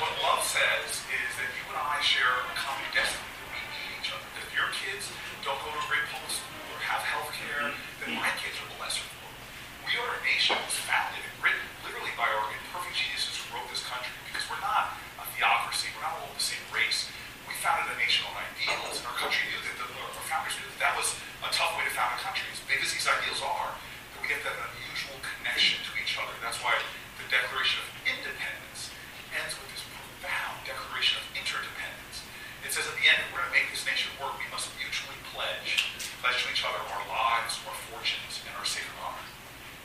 what 0.00 0.12
love 0.24 0.42
says 0.42 1.04
is 1.06 1.30
that 1.38 1.50
you 1.54 1.64
and 1.70 1.78
I 1.78 2.00
share 2.00 2.42
a 2.48 2.54
common 2.56 2.88
destiny 2.90 3.22
that 3.22 3.48
we 3.52 3.60
need 3.60 3.90
each 4.00 4.10
other. 4.10 4.26
If 4.40 4.50
your 4.56 4.70
kids 4.74 5.12
don't 5.44 5.58
go 5.62 5.70
to 5.70 5.80
a 5.80 5.88
great 5.90 6.06
public 6.10 6.32
school 6.32 6.64
or 6.72 6.78
have 6.80 7.02
health 7.04 7.30
care, 7.36 7.70
then 8.02 8.16
my 8.16 8.30
kids 8.40 8.56
are 8.58 8.68
the 8.70 8.78
lesser 8.80 9.04
for 9.04 9.28
it. 9.28 9.36
We 9.84 9.92
are 10.00 10.10
a 10.16 10.20
nation 10.24 10.56
that 10.56 10.66
was 10.66 10.78
founded 10.88 11.20
and 11.20 11.36
written 11.44 11.62
literally 11.84 12.14
by 12.16 12.26
our 12.26 12.48
imperfect 12.48 12.96
geniuses 12.96 13.36
who 13.38 13.54
wrote 13.54 13.68
this 13.68 13.84
country 13.84 14.14
because 14.26 14.44
we're 14.48 14.62
not 14.64 14.96
a 15.20 15.24
theocracy, 15.36 15.92
we're 15.94 16.04
not 16.04 16.16
all 16.18 16.32
the 16.32 16.42
same 16.42 16.62
race. 16.72 17.10
We 17.44 17.54
founded 17.60 17.92
a 17.92 17.96
nation 18.00 18.24
on 18.30 18.34
ideals, 18.40 18.98
and 18.98 19.06
our 19.08 19.18
country 19.20 19.44
knew 19.52 19.60
that, 19.60 19.76
the, 19.78 19.86
our 19.86 20.26
founders 20.26 20.56
knew 20.58 20.68
that 20.74 20.80
that 20.80 20.94
was 20.96 21.14
a 21.44 21.50
tough 21.52 21.76
way 21.76 21.84
to 21.86 21.92
found 21.92 22.16
a 22.16 22.20
country. 22.24 22.48
As 22.50 22.60
big 22.64 22.80
as 22.80 22.90
these 22.90 23.04
ideals 23.04 23.44
are, 23.44 23.76
that 23.76 24.18
we 24.20 24.26
get 24.26 24.40
that 24.42 24.56
unusual 24.56 25.20
connection 25.20 25.78
to 25.84 25.92
each 26.00 26.16
other. 26.16 26.32
That's 26.40 26.58
why 26.64 26.72
the 27.20 27.26
Declaration 27.28 27.84
of 27.84 27.88
Independence 28.08 28.90
ends 29.34 29.54
with 29.58 29.68
this 29.74 29.82
profound 29.90 30.62
declaration 30.62 31.18
of 31.20 31.26
interdependence. 31.34 32.22
It 32.62 32.70
says 32.72 32.86
at 32.86 32.96
the 32.96 33.06
end, 33.06 33.18
if 33.20 33.28
we're 33.34 33.42
going 33.44 33.52
to 33.52 33.56
make 33.58 33.68
this 33.68 33.84
nation 33.84 34.14
work, 34.16 34.38
we 34.38 34.46
must 34.48 34.70
mutually 34.78 35.18
pledge, 35.34 35.90
pledge 36.22 36.46
to 36.46 36.48
each 36.54 36.64
other 36.64 36.80
our 36.80 37.04
lives, 37.10 37.60
our 37.66 37.76
fortunes, 37.90 38.40
and 38.46 38.54
our 38.56 38.64
sacred 38.64 38.94
honor. 39.02 39.26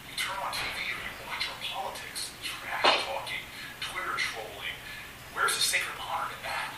You 0.07 0.15
turn 0.15 0.37
on 0.39 0.53
TV 0.53 0.95
or 0.95 1.01
you 1.01 1.13
watch 1.27 1.43
our 1.49 1.59
politics, 1.59 2.31
trash 2.45 3.03
talking, 3.03 3.43
Twitter 3.81 4.15
trolling. 4.15 4.75
Where's 5.33 5.57
the 5.57 5.65
sacred 5.65 5.97
honor 5.99 6.31
in 6.31 6.41
that? 6.45 6.71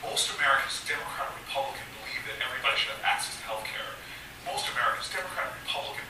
Most 0.00 0.32
Americans, 0.38 0.80
Democrat 0.86 1.28
or 1.28 1.36
Republican, 1.44 1.86
believe 2.00 2.22
that 2.30 2.38
everybody 2.40 2.76
should 2.78 2.94
have 2.94 3.04
access 3.04 3.36
to 3.36 3.44
health 3.44 3.66
care. 3.66 3.96
Most 4.46 4.68
Americans, 4.70 5.08
Democrat 5.08 5.48
or 5.50 5.56
Republican, 5.64 6.04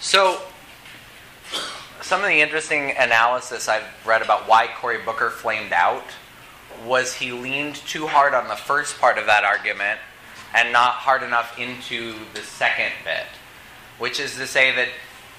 So, 0.00 0.40
some 2.18 2.24
of 2.24 2.30
the 2.32 2.40
interesting 2.40 2.90
analysis 2.98 3.68
I've 3.68 3.84
read 4.04 4.22
about 4.22 4.48
why 4.48 4.66
Cory 4.66 4.98
Booker 4.98 5.30
flamed 5.30 5.72
out 5.72 6.02
was 6.84 7.14
he 7.14 7.30
leaned 7.30 7.76
too 7.76 8.08
hard 8.08 8.34
on 8.34 8.48
the 8.48 8.56
first 8.56 8.98
part 8.98 9.18
of 9.18 9.26
that 9.26 9.44
argument 9.44 10.00
and 10.52 10.72
not 10.72 10.94
hard 10.94 11.22
enough 11.22 11.56
into 11.60 12.16
the 12.34 12.40
second 12.40 12.90
bit, 13.04 13.26
which 14.00 14.18
is 14.18 14.34
to 14.34 14.48
say 14.48 14.74
that 14.74 14.88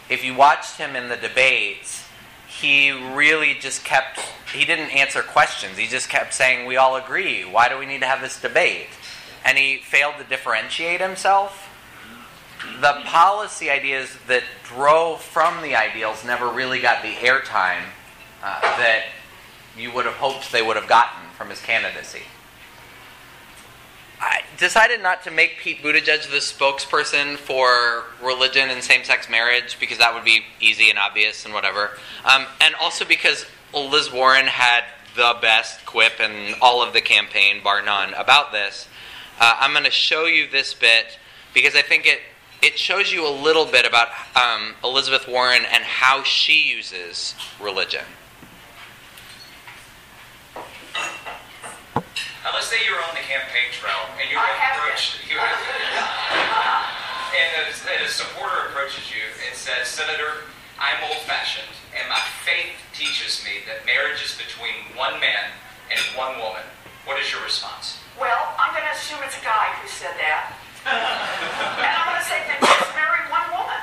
if 0.09 0.23
you 0.23 0.33
watched 0.33 0.77
him 0.77 0.95
in 0.95 1.09
the 1.09 1.17
debates, 1.17 2.05
he 2.47 2.91
really 2.91 3.55
just 3.55 3.83
kept, 3.83 4.17
he 4.53 4.63
didn't 4.63 4.95
answer 4.95 5.21
questions. 5.21 5.77
He 5.77 5.85
just 5.85 6.07
kept 6.07 6.33
saying, 6.33 6.65
We 6.65 6.77
all 6.77 6.95
agree. 6.95 7.43
Why 7.43 7.67
do 7.67 7.77
we 7.77 7.87
need 7.87 7.99
to 7.99 8.07
have 8.07 8.21
this 8.21 8.39
debate? 8.39 8.87
And 9.43 9.57
he 9.57 9.79
failed 9.79 10.15
to 10.19 10.23
differentiate 10.23 11.01
himself. 11.01 11.67
The 12.79 13.01
policy 13.03 13.69
ideas 13.69 14.17
that 14.27 14.43
drove 14.69 15.21
from 15.21 15.61
the 15.61 15.75
ideals 15.75 16.23
never 16.23 16.47
really 16.47 16.79
got 16.79 17.01
the 17.01 17.13
airtime 17.13 17.83
uh, 18.43 18.61
that 18.61 19.05
you 19.77 19.91
would 19.91 20.05
have 20.05 20.15
hoped 20.15 20.51
they 20.51 20.61
would 20.61 20.75
have 20.75 20.87
gotten 20.87 21.29
from 21.37 21.49
his 21.49 21.61
candidacy. 21.61 22.21
I 24.21 24.41
decided 24.57 25.01
not 25.01 25.23
to 25.23 25.31
make 25.31 25.57
Pete 25.59 25.81
Buttigieg 25.81 26.29
the 26.29 26.37
spokesperson 26.37 27.37
for 27.37 28.03
religion 28.21 28.69
and 28.69 28.83
same 28.83 29.03
sex 29.05 29.29
marriage 29.29 29.77
because 29.79 29.97
that 29.99 30.13
would 30.13 30.25
be 30.25 30.43
easy 30.59 30.89
and 30.89 30.99
obvious 30.99 31.45
and 31.45 31.53
whatever. 31.53 31.91
Um, 32.25 32.45
and 32.59 32.75
also 32.75 33.05
because 33.05 33.45
Liz 33.73 34.11
Warren 34.11 34.47
had 34.47 34.83
the 35.15 35.37
best 35.41 35.85
quip 35.85 36.19
in 36.19 36.55
all 36.61 36.83
of 36.83 36.93
the 36.93 37.01
campaign, 37.01 37.63
bar 37.63 37.81
none, 37.81 38.13
about 38.13 38.51
this. 38.51 38.87
Uh, 39.39 39.55
I'm 39.59 39.71
going 39.71 39.85
to 39.85 39.91
show 39.91 40.25
you 40.25 40.47
this 40.49 40.73
bit 40.73 41.17
because 41.53 41.75
I 41.75 41.81
think 41.81 42.05
it, 42.05 42.19
it 42.61 42.77
shows 42.77 43.11
you 43.11 43.27
a 43.27 43.29
little 43.29 43.65
bit 43.65 43.85
about 43.85 44.09
um, 44.35 44.75
Elizabeth 44.83 45.27
Warren 45.27 45.63
and 45.71 45.83
how 45.83 46.23
she 46.23 46.61
uses 46.69 47.35
religion. 47.61 48.03
Now, 50.55 52.51
let's 52.53 52.67
say 52.67 52.77
you're 52.85 52.97
on 52.97 53.15
the 53.15 53.21
campaign 53.27 53.71
trail 53.71 54.09
and 54.19 54.29
you're 54.31 54.39
approached. 54.39 55.19
You, 55.29 55.37
and, 55.39 55.49
a, 57.59 57.67
and 57.67 58.05
a 58.05 58.09
supporter 58.09 58.67
approaches 58.69 59.11
you 59.11 59.23
and 59.47 59.55
says, 59.55 59.87
Senator, 59.87 60.47
I'm 60.79 61.03
old 61.11 61.19
fashioned, 61.27 61.67
and 61.91 62.07
my 62.07 62.19
faith 62.47 62.75
teaches 62.95 63.43
me 63.43 63.59
that 63.67 63.85
marriage 63.85 64.23
is 64.23 64.35
between 64.39 64.95
one 64.95 65.19
man 65.19 65.51
and 65.91 65.99
one 66.15 66.39
woman. 66.39 66.63
What 67.05 67.19
is 67.19 67.31
your 67.31 67.43
response? 67.43 67.99
Well, 68.19 68.55
I'm 68.57 68.71
going 68.71 68.87
to 68.87 68.95
assume 68.95 69.19
it's 69.23 69.37
a 69.39 69.43
guy 69.43 69.75
who 69.79 69.87
said 69.87 70.15
that. 70.19 70.55
And 70.85 71.91
I'm 71.91 72.05
going 72.07 72.21
to 72.21 72.27
say 72.27 72.39
that 72.47 72.59
just 72.61 72.95
marry 72.95 73.23
one 73.27 73.47
woman. 73.51 73.81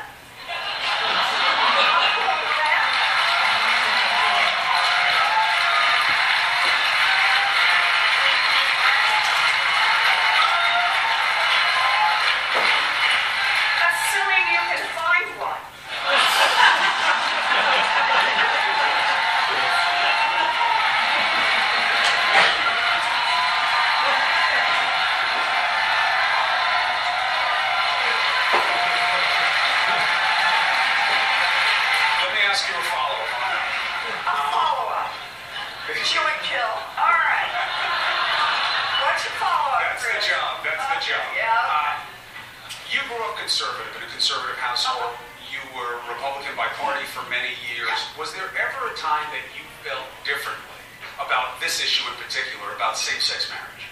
Issue 51.81 52.05
in 52.09 52.17
particular, 52.17 52.75
about 52.75 52.97
same-sex 52.97 53.49
marriage? 53.51 53.85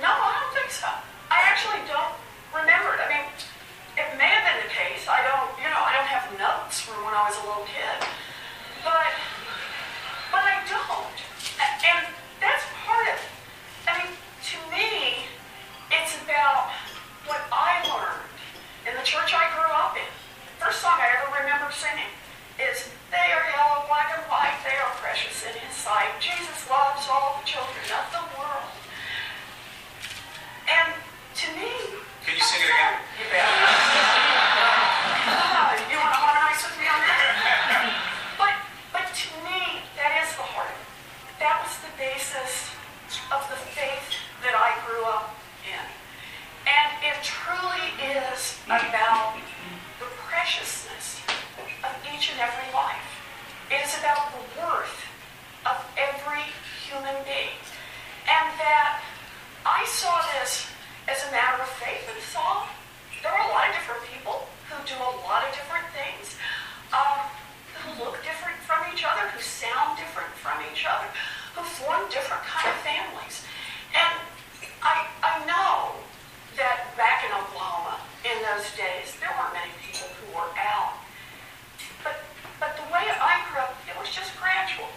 No, 0.00 0.10
I 0.10 0.38
don't 0.42 0.54
think 0.54 0.70
so. 0.70 0.86
I 1.30 1.42
actually 1.50 1.82
don't 1.90 2.14
remember 2.54 2.94
it. 2.94 3.00
I 3.02 3.08
mean, 3.10 3.26
it 3.98 4.08
may 4.14 4.30
have 4.30 4.46
been 4.46 4.62
the 4.62 4.72
case. 4.72 5.10
I 5.10 5.26
don't, 5.26 5.50
you 5.58 5.66
know, 5.66 5.82
I 5.82 5.98
don't 5.98 6.06
have 6.06 6.30
notes 6.38 6.80
from 6.80 7.02
when 7.02 7.12
I 7.12 7.26
was 7.26 7.34
a 7.38 7.44
little 7.44 7.66
kid. 7.66 7.98
But, 8.86 9.10
but 10.30 10.42
I 10.46 10.62
don't. 10.70 11.18
And 11.58 12.06
that's 12.38 12.62
part 12.86 13.10
of. 13.10 13.18
I 13.90 13.92
mean, 13.98 14.14
to 14.14 14.58
me, 14.70 15.26
it's 15.90 16.14
about 16.22 16.70
what 17.26 17.42
I 17.50 17.82
learned 17.90 18.30
in 18.86 18.94
the 18.94 19.02
church 19.02 19.34
I 19.34 19.50
grew 19.58 19.68
up 19.74 19.98
in. 19.98 20.08
First 20.62 20.78
song 20.80 20.94
I 20.96 21.10
ever 21.18 21.42
remember 21.42 21.74
singing 21.74 22.12
is 22.58 22.86
They 23.10 23.32
are 23.32 23.44
yellow, 23.56 23.88
black, 23.88 24.12
and 24.12 24.24
white, 24.28 24.60
they 24.68 24.76
are 24.76 24.92
precious 25.00 25.40
in 25.48 25.56
his 25.56 25.74
sight. 25.74 26.12
All 27.10 27.40
the 27.40 27.46
children 27.48 27.84
of 27.88 28.06
the 28.12 28.24
world. 28.36 28.68
And 30.68 30.92
to 30.92 31.46
me, 31.56 31.72
Can 32.24 32.36
you 32.36 32.42
sing 32.44 32.60
it 32.60 32.68
again? 32.68 33.00
you 33.16 33.24
bet. 33.32 33.48
Oh, 35.28 35.72
you 35.88 35.96
want 36.00 36.12
to 36.12 36.20
harmonize 36.20 36.60
with 36.64 36.76
me 36.80 36.86
on 36.88 37.00
that? 37.04 37.92
But, 38.40 38.54
but 38.92 39.06
to 39.12 39.28
me, 39.44 39.84
that 39.96 40.20
is 40.24 40.30
the 40.36 40.44
heart. 40.44 40.72
That 41.40 41.60
was 41.64 41.72
the 41.84 41.92
basis 42.00 42.72
of 43.32 43.44
the 43.48 43.56
faith 43.76 44.08
that 44.44 44.52
I 44.56 44.76
grew 44.88 45.04
up 45.04 45.32
in. 45.68 45.84
And 46.68 46.88
it 47.04 47.16
truly 47.24 47.92
is 48.00 48.56
about 48.68 49.36
the 50.00 50.08
preciousness 50.28 51.20
of 51.84 51.92
each 52.08 52.32
and 52.32 52.40
every 52.40 52.68
life. 52.72 53.04
It 53.72 53.80
is 53.84 53.96
about 54.00 54.32
the 54.32 54.44
worth 54.64 55.00
of 55.68 55.76
every 56.00 56.44
human 56.88 57.20
being. 57.28 57.52
And 58.24 58.48
that 58.56 59.04
I 59.68 59.84
saw 59.84 60.24
this 60.40 60.64
as 61.04 61.20
a 61.28 61.30
matter 61.32 61.60
of 61.60 61.68
faith 61.76 62.08
and 62.08 62.16
saw 62.32 62.64
there 63.20 63.32
are 63.32 63.44
a 63.44 63.52
lot 63.52 63.68
of 63.68 63.76
different 63.76 64.00
people 64.08 64.48
who 64.72 64.76
do 64.88 64.96
a 64.96 65.12
lot 65.28 65.44
of 65.44 65.52
different 65.52 65.84
things, 65.92 66.40
um, 66.96 67.28
who 67.84 67.92
look 68.00 68.16
different 68.24 68.56
from 68.64 68.88
each 68.88 69.04
other, 69.04 69.28
who 69.28 69.40
sound 69.40 70.00
different 70.00 70.32
from 70.40 70.56
each 70.72 70.88
other, 70.88 71.08
who 71.52 71.60
form 71.84 72.08
different 72.08 72.40
kind 72.48 72.72
of 72.72 72.76
families. 72.80 73.44
And 73.92 74.16
I, 74.80 75.04
I 75.20 75.44
know 75.44 75.92
that 76.56 76.88
back 76.96 77.28
in 77.28 77.30
Oklahoma 77.36 78.00
in 78.24 78.36
those 78.48 78.64
days, 78.72 79.12
there 79.20 79.32
weren't 79.36 79.52
many 79.52 79.72
people 79.84 80.08
who 80.24 80.40
were 80.40 80.52
out. 80.56 80.96
But, 82.00 82.16
but 82.56 82.80
the 82.80 82.86
way 82.88 83.04
I 83.12 83.44
grew 83.52 83.60
up, 83.60 83.76
it 83.84 83.96
was 84.00 84.08
just 84.08 84.32
gradual. 84.40 84.88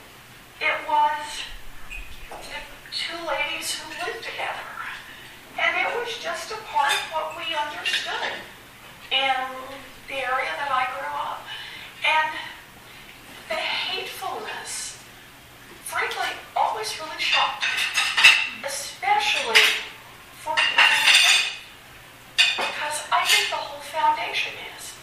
It 0.63 0.77
was 0.87 1.50
two 3.01 3.17
ladies 3.25 3.73
who 3.73 3.89
lived 4.05 4.21
together. 4.21 4.69
And 5.57 5.73
it 5.73 5.89
was 5.97 6.13
just 6.21 6.51
a 6.51 6.59
part 6.69 6.93
of 6.93 7.01
what 7.09 7.33
we 7.33 7.49
understood 7.57 8.37
in 9.09 9.41
the 10.05 10.21
area 10.21 10.53
that 10.61 10.69
I 10.69 10.85
grew 10.93 11.09
up. 11.09 11.41
And 12.05 12.29
the 13.49 13.57
hatefulness, 13.57 15.01
frankly, 15.81 16.29
always 16.55 16.93
really 17.01 17.17
shocked 17.17 17.65
me, 17.65 18.69
especially 18.69 19.65
for. 20.45 20.53
Because 22.37 22.97
I 23.09 23.25
think 23.25 23.49
the 23.49 23.57
whole 23.57 23.81
foundation 23.81 24.53
is 24.77 24.93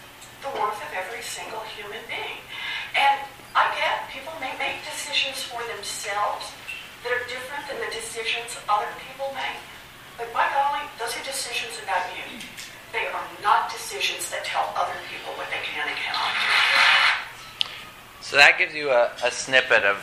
the 0.46 0.54
worth 0.54 0.78
of 0.78 0.90
every 0.94 1.22
single 1.22 1.66
human 1.74 2.02
being. 2.06 2.46
And 2.94 3.26
I 3.58 3.74
get 3.74 4.06
people 4.14 4.32
may 4.38 4.54
make 4.54 4.86
decisions 4.86 5.42
for 5.42 5.58
themselves 5.66 6.54
that 7.04 7.12
are 7.12 7.24
different 7.28 7.66
than 7.68 7.78
the 7.80 7.92
decisions 7.94 8.58
other 8.68 8.88
people 9.00 9.32
make. 9.34 9.58
But 10.16 10.32
by 10.32 10.48
golly, 10.52 10.84
those 10.98 11.16
are 11.16 11.24
decisions 11.24 11.80
about 11.82 12.04
you. 12.14 12.38
They 12.92 13.06
are 13.06 13.24
not 13.42 13.70
decisions 13.70 14.30
that 14.30 14.44
tell 14.44 14.72
other 14.76 14.96
people 15.10 15.32
what 15.34 15.48
they 15.50 15.62
can 15.64 15.88
and 15.88 15.96
cannot 15.96 16.32
do. 16.34 17.68
So 18.20 18.36
that 18.36 18.58
gives 18.58 18.74
you 18.74 18.90
a, 18.90 19.10
a 19.24 19.30
snippet 19.30 19.84
of 19.84 19.96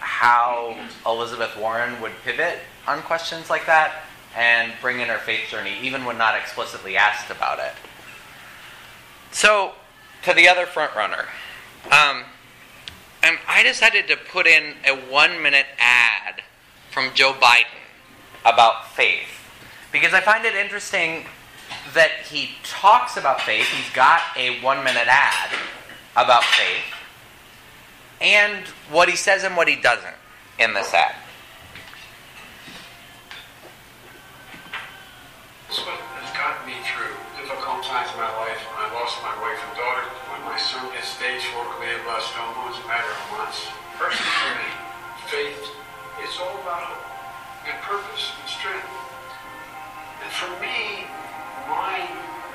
how 0.00 0.78
Elizabeth 1.04 1.56
Warren 1.56 2.00
would 2.00 2.12
pivot 2.24 2.58
on 2.86 3.02
questions 3.02 3.50
like 3.50 3.66
that 3.66 4.04
and 4.36 4.72
bring 4.80 5.00
in 5.00 5.08
her 5.08 5.18
faith 5.18 5.48
journey, 5.50 5.76
even 5.82 6.04
when 6.04 6.16
not 6.16 6.36
explicitly 6.36 6.96
asked 6.96 7.30
about 7.30 7.58
it. 7.58 7.72
So, 9.32 9.72
to 10.22 10.32
the 10.32 10.48
other 10.48 10.66
front 10.66 10.94
runner. 10.94 11.26
Um, 11.90 12.24
and 13.22 13.38
I 13.46 13.62
decided 13.62 14.08
to 14.08 14.16
put 14.16 14.46
in 14.46 14.74
a 14.86 14.94
one 15.10 15.42
minute 15.42 15.66
ad 15.78 16.42
from 16.90 17.10
Joe 17.14 17.32
Biden 17.32 17.66
about 18.44 18.92
faith 18.92 19.28
because 19.92 20.14
I 20.14 20.20
find 20.20 20.44
it 20.44 20.54
interesting 20.54 21.24
that 21.94 22.10
he 22.30 22.50
talks 22.62 23.16
about 23.16 23.40
faith. 23.40 23.66
He's 23.66 23.90
got 23.94 24.20
a 24.36 24.60
one 24.60 24.84
minute 24.84 25.08
ad 25.08 25.50
about 26.16 26.44
faith, 26.44 26.84
and 28.20 28.66
what 28.90 29.08
he 29.08 29.16
says 29.16 29.44
and 29.44 29.56
what 29.56 29.68
he 29.68 29.76
doesn't 29.76 30.16
in 30.58 30.74
this 30.74 30.92
ad. 30.92 31.14
This 35.68 35.78
what 35.84 35.94
has 35.94 36.32
gotten 36.34 36.66
me 36.66 36.74
through 36.82 37.14
difficult 37.38 37.84
times 37.84 38.10
in 38.10 38.18
my 38.18 38.32
life 38.42 38.58
when 38.72 38.78
I 38.82 38.88
lost 38.94 39.22
my 39.22 39.34
wife 39.38 39.60
and 39.62 39.76
daughter, 39.76 40.04
my 40.58 40.64
son 40.66 40.90
gets 40.90 41.14
stage 41.14 41.46
four 41.54 41.62
glioblastoma, 41.78 42.66
it's 42.66 42.82
a 42.82 42.86
matter 42.90 43.14
of 43.14 43.22
months. 43.30 43.62
Me, 43.94 44.66
faith 45.30 45.70
is 46.18 46.34
all 46.42 46.58
about 46.66 46.82
hope 46.82 47.06
and 47.70 47.78
purpose 47.86 48.34
and 48.34 48.48
strength. 48.50 48.90
And 50.18 50.30
for 50.34 50.50
me, 50.58 51.06
my 51.70 52.02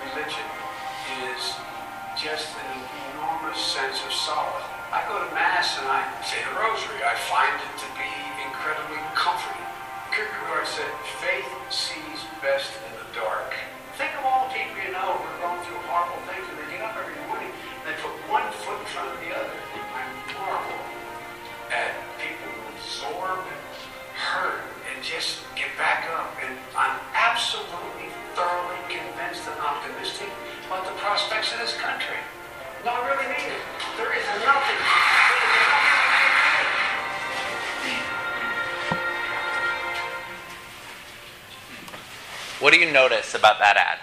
religion 0.04 0.50
is 1.32 1.56
just 2.20 2.52
an 2.76 2.84
enormous 3.16 3.56
sense 3.56 4.04
of 4.04 4.12
solace. 4.12 4.68
I 4.92 5.08
go 5.08 5.24
to 5.24 5.32
Mass 5.32 5.80
and 5.80 5.88
I 5.88 6.04
say 6.28 6.44
the 6.44 6.60
Rosary. 6.60 7.08
I 7.08 7.16
find 7.32 7.56
it 7.56 7.88
to 7.88 7.90
be 7.96 8.12
incredibly 8.44 9.00
comforting. 9.16 9.64
Kierkegaard 10.12 10.68
said, 10.68 10.92
faith 11.24 11.48
sees 11.72 12.20
best 12.44 12.68
in 12.84 13.00
the 13.00 13.08
dark. 13.16 13.56
Think 13.96 14.12
of 14.20 14.28
all 14.28 14.52
the 14.52 14.60
people 14.60 14.76
you 14.84 14.92
know 14.92 15.24
who 15.24 15.24
are 15.24 15.40
going 15.40 15.62
through 15.64 15.80
horrible 15.88 16.20
things 16.28 16.53
one 18.30 18.48
foot 18.64 18.80
in 18.80 18.86
front 18.88 19.10
of 19.12 19.20
the 19.20 19.32
other. 19.36 19.58
I'm 19.96 20.12
marvel 20.38 20.80
at 21.72 21.92
people 22.22 22.48
who 22.48 22.76
absorb 22.76 23.40
and 23.44 23.62
hurt 24.16 24.62
and 24.88 25.04
just 25.04 25.42
get 25.56 25.72
back 25.78 26.08
up. 26.14 26.36
And 26.44 26.58
I'm 26.78 27.00
absolutely, 27.16 28.12
thoroughly 28.36 28.80
convinced 28.88 29.48
and 29.48 29.60
optimistic 29.60 30.30
about 30.68 30.86
the 30.86 30.96
prospects 31.00 31.54
of 31.54 31.60
this 31.60 31.76
country. 31.78 32.20
No, 32.86 32.92
I 32.92 33.02
really 33.12 33.28
mean 33.28 33.50
it. 33.52 33.64
There 33.98 34.12
is 34.14 34.26
nothing. 34.44 34.44
There 34.44 34.44
is 34.44 34.48
nothing 34.48 35.84
What 42.60 42.72
do 42.72 42.80
you 42.80 42.90
notice 42.94 43.36
about 43.36 43.60
that 43.60 43.76
ad? 43.76 44.00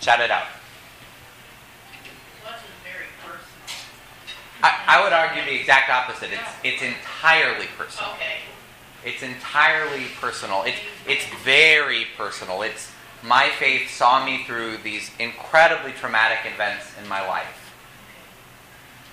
Shout 0.00 0.20
it 0.20 0.30
out. 0.30 0.46
I, 4.62 4.84
I 4.86 5.04
would 5.04 5.12
argue 5.12 5.42
the 5.44 5.58
exact 5.58 5.90
opposite. 5.90 6.30
It's 6.32 6.50
it's 6.64 6.82
entirely 6.82 7.66
personal. 7.76 8.12
Okay. 8.12 8.40
It's 9.04 9.22
entirely 9.22 10.06
personal. 10.20 10.62
It's 10.64 10.78
it's 11.06 11.24
very 11.42 12.06
personal. 12.16 12.62
It's 12.62 12.92
my 13.22 13.48
faith 13.58 13.90
saw 13.90 14.24
me 14.24 14.44
through 14.44 14.78
these 14.78 15.10
incredibly 15.18 15.92
traumatic 15.92 16.38
events 16.52 16.92
in 17.02 17.08
my 17.08 17.26
life. 17.26 17.72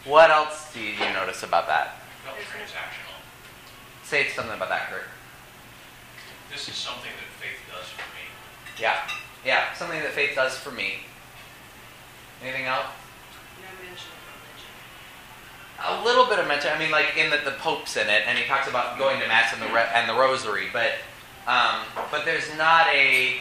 What 0.06 0.30
else 0.32 0.74
do 0.74 0.80
you 0.80 1.14
notice 1.14 1.44
about 1.44 1.68
that? 1.68 2.00
Felt 2.24 2.38
transactional. 2.38 3.20
Say 4.04 4.30
something 4.30 4.56
about 4.56 4.70
that, 4.70 4.90
Kurt. 4.90 5.04
This 6.50 6.70
is 6.70 6.76
something 6.76 7.12
that 7.12 7.44
faith 7.44 7.60
does 7.70 7.90
for 7.90 8.08
me. 8.16 8.24
Yeah, 8.80 8.96
yeah, 9.46 9.74
something 9.74 10.00
that 10.00 10.12
faith 10.12 10.36
does 10.36 10.58
for 10.58 10.72
me. 10.72 11.04
Anything 12.42 12.66
else? 12.66 12.86
A 15.86 16.04
little 16.04 16.26
bit 16.26 16.40
of 16.40 16.48
mention. 16.48 16.72
I 16.72 16.80
mean, 16.80 16.92
like 16.92 17.18
in 17.18 17.30
that 17.30 17.46
the 17.46 17.52
Pope's 17.52 17.98
in 17.98 18.08
it, 18.08 18.24
and 18.26 18.38
he 18.38 18.46
talks 18.46 18.68
about 18.68 18.98
going 18.98 19.20
to 19.20 19.28
mass 19.28 19.54
and 19.54 19.62
the 19.62 19.68
re- 19.68 19.90
and 19.94 20.10
the 20.10 20.14
Rosary, 20.14 20.68
but 20.74 20.94
um, 21.46 21.86
but 22.12 22.26
there's 22.26 22.50
not 22.58 22.88
a 22.88 23.38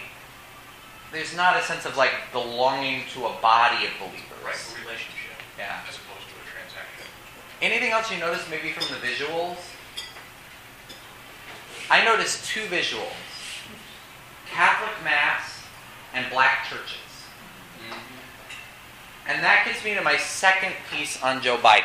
there's 1.12 1.34
not 1.34 1.56
a 1.56 1.62
sense 1.62 1.86
of 1.86 1.96
like 1.96 2.12
belonging 2.32 3.02
to 3.14 3.26
a 3.26 3.32
body 3.40 3.86
of 3.86 3.92
believers. 3.98 4.44
Right, 4.44 4.54
a 4.54 4.84
relationship. 4.84 5.40
Yeah. 5.56 5.80
As 5.88 5.96
opposed 5.96 6.28
to 6.28 6.36
a 6.36 6.44
transaction. 6.44 7.08
Anything 7.62 7.90
else 7.90 8.10
you 8.12 8.18
notice 8.18 8.44
maybe 8.50 8.70
from 8.72 8.86
the 8.94 9.00
visuals? 9.00 9.56
I 11.90 12.04
noticed 12.04 12.46
two 12.46 12.66
visuals 12.66 13.16
Catholic 14.50 14.92
Mass 15.04 15.62
and 16.14 16.30
black 16.30 16.66
churches. 16.68 16.98
And 19.28 19.42
that 19.42 19.64
gets 19.66 19.84
me 19.84 19.94
to 19.94 20.02
my 20.02 20.16
second 20.16 20.72
piece 20.90 21.20
on 21.22 21.42
Joe 21.42 21.56
Biden. 21.56 21.82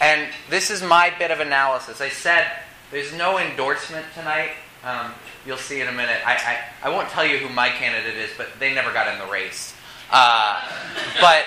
And 0.00 0.28
this 0.50 0.70
is 0.70 0.82
my 0.82 1.12
bit 1.18 1.30
of 1.30 1.40
analysis. 1.40 2.00
I 2.00 2.08
said 2.08 2.46
there's 2.90 3.12
no 3.12 3.38
endorsement 3.38 4.06
tonight. 4.14 4.50
Um, 4.84 5.12
you'll 5.44 5.56
see 5.56 5.80
in 5.80 5.88
a 5.88 5.92
minute. 5.92 6.18
I, 6.24 6.34
I, 6.82 6.88
I 6.88 6.90
won't 6.90 7.08
tell 7.08 7.24
you 7.24 7.38
who 7.38 7.52
my 7.52 7.68
candidate 7.70 8.16
is, 8.16 8.30
but 8.36 8.48
they 8.60 8.74
never 8.74 8.92
got 8.92 9.12
in 9.12 9.18
the 9.18 9.30
race. 9.32 9.74
Uh, 10.10 10.62
but 11.20 11.44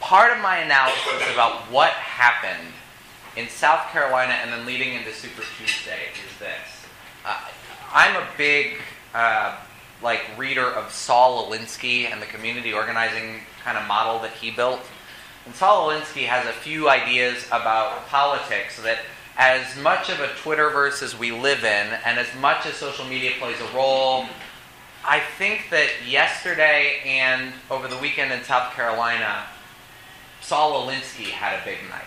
part 0.00 0.34
of 0.34 0.42
my 0.42 0.58
analysis 0.58 1.32
about 1.32 1.70
what 1.70 1.90
happened 1.92 2.72
in 3.36 3.48
South 3.48 3.88
Carolina 3.90 4.32
and 4.34 4.52
then 4.52 4.64
leading 4.64 4.94
into 4.94 5.12
Super 5.12 5.42
Tuesday 5.58 6.08
is 6.12 6.38
this. 6.38 6.86
Uh, 7.26 7.40
I'm 7.92 8.16
a 8.16 8.26
big 8.38 8.76
uh, 9.14 9.56
like 10.02 10.22
reader 10.38 10.66
of 10.66 10.92
Saul 10.92 11.50
Alinsky 11.50 12.10
and 12.10 12.22
the 12.22 12.26
community 12.26 12.72
organizing 12.72 13.40
kind 13.64 13.76
of 13.76 13.86
model 13.86 14.20
that 14.20 14.32
he 14.32 14.50
built. 14.50 14.80
And 15.46 15.54
Saul 15.54 15.88
Alinsky 15.88 16.24
has 16.26 16.46
a 16.46 16.52
few 16.52 16.88
ideas 16.88 17.46
about 17.48 18.06
politics 18.06 18.80
that 18.82 19.00
as 19.36 19.76
much 19.82 20.08
of 20.08 20.20
a 20.20 20.28
Twitterverse 20.28 21.02
as 21.02 21.18
we 21.18 21.32
live 21.32 21.64
in, 21.64 21.98
and 22.04 22.18
as 22.18 22.28
much 22.40 22.66
as 22.66 22.74
social 22.74 23.04
media 23.04 23.32
plays 23.38 23.60
a 23.60 23.76
role, 23.76 24.26
I 25.04 25.20
think 25.20 25.66
that 25.70 25.88
yesterday 26.08 27.00
and 27.04 27.52
over 27.70 27.88
the 27.88 27.98
weekend 27.98 28.32
in 28.32 28.42
South 28.44 28.72
Carolina, 28.72 29.44
Saul 30.40 30.86
Alinsky 30.86 31.26
had 31.26 31.60
a 31.60 31.64
big 31.64 31.78
night. 31.90 32.04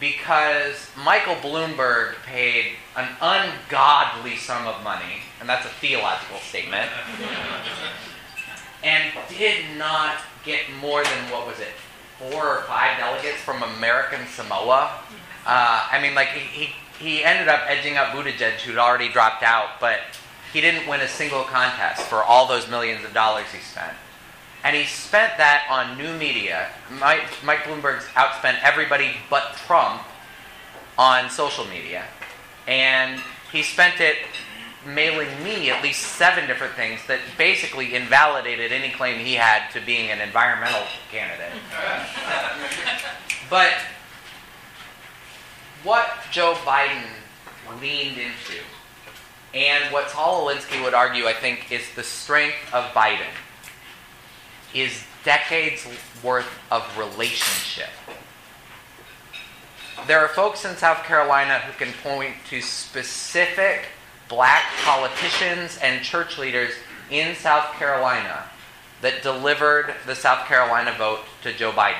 Because 0.00 0.88
Michael 0.96 1.34
Bloomberg 1.34 2.14
paid 2.24 2.76
an 2.96 3.08
ungodly 3.20 4.36
sum 4.36 4.66
of 4.66 4.82
money, 4.84 5.24
and 5.40 5.48
that's 5.48 5.66
a 5.66 5.70
theological 5.80 6.38
statement, 6.38 6.88
and 8.84 9.12
did 9.28 9.76
not 9.76 10.16
get 10.44 10.60
more 10.80 11.02
than, 11.02 11.30
what 11.32 11.46
was 11.46 11.58
it, 11.58 11.72
four 12.18 12.58
or 12.58 12.62
five 12.62 12.98
delegates 12.98 13.38
from 13.38 13.62
American 13.62 14.26
Samoa. 14.26 15.00
Uh, 15.46 15.88
I 15.90 16.00
mean, 16.02 16.14
like, 16.14 16.28
he, 16.28 16.70
he, 16.98 17.24
ended 17.24 17.48
up 17.48 17.62
edging 17.66 17.96
up 17.96 18.08
Buttigieg, 18.08 18.60
who'd 18.60 18.76
already 18.76 19.08
dropped 19.08 19.42
out, 19.42 19.80
but 19.80 20.00
he 20.52 20.60
didn't 20.60 20.88
win 20.88 21.00
a 21.00 21.08
single 21.08 21.44
contest 21.44 22.02
for 22.02 22.22
all 22.22 22.46
those 22.46 22.68
millions 22.68 23.04
of 23.04 23.14
dollars 23.14 23.46
he 23.52 23.60
spent. 23.60 23.94
And 24.64 24.74
he 24.74 24.84
spent 24.84 25.38
that 25.38 25.66
on 25.70 25.96
new 25.96 26.16
media. 26.18 26.68
Mike, 26.98 27.28
Mike 27.44 27.60
Bloomberg's 27.60 28.04
outspent 28.16 28.58
everybody 28.62 29.12
but 29.30 29.54
Trump 29.66 30.02
on 30.98 31.30
social 31.30 31.64
media. 31.66 32.04
And 32.66 33.20
he 33.52 33.62
spent 33.62 34.00
it 34.00 34.16
mailing 34.94 35.28
me 35.42 35.70
at 35.70 35.82
least 35.82 36.00
seven 36.02 36.46
different 36.46 36.74
things 36.74 37.00
that 37.06 37.20
basically 37.36 37.94
invalidated 37.94 38.72
any 38.72 38.90
claim 38.90 39.18
he 39.24 39.34
had 39.34 39.68
to 39.70 39.80
being 39.80 40.10
an 40.10 40.20
environmental 40.20 40.82
candidate. 41.10 41.52
but 43.50 43.72
what 45.84 46.08
Joe 46.30 46.54
Biden 46.64 47.04
leaned 47.80 48.18
into, 48.18 48.62
and 49.54 49.92
what 49.92 50.10
Saul 50.10 50.46
Alinsky 50.46 50.82
would 50.82 50.94
argue, 50.94 51.26
I 51.26 51.32
think, 51.32 51.70
is 51.70 51.82
the 51.94 52.02
strength 52.02 52.56
of 52.72 52.84
Biden, 52.92 53.30
is 54.74 55.04
decades 55.24 55.86
worth 56.22 56.48
of 56.70 56.84
relationship. 56.98 57.90
There 60.06 60.20
are 60.20 60.28
folks 60.28 60.64
in 60.64 60.76
South 60.76 61.04
Carolina 61.04 61.58
who 61.58 61.72
can 61.72 61.92
point 62.02 62.34
to 62.50 62.60
specific 62.60 63.86
black 64.28 64.64
politicians 64.84 65.78
and 65.82 66.04
church 66.04 66.38
leaders 66.38 66.72
in 67.10 67.34
South 67.34 67.72
Carolina 67.74 68.44
that 69.00 69.22
delivered 69.22 69.94
the 70.06 70.14
South 70.14 70.46
Carolina 70.46 70.94
vote 70.98 71.20
to 71.42 71.52
Joe 71.52 71.72
Biden. 71.72 71.94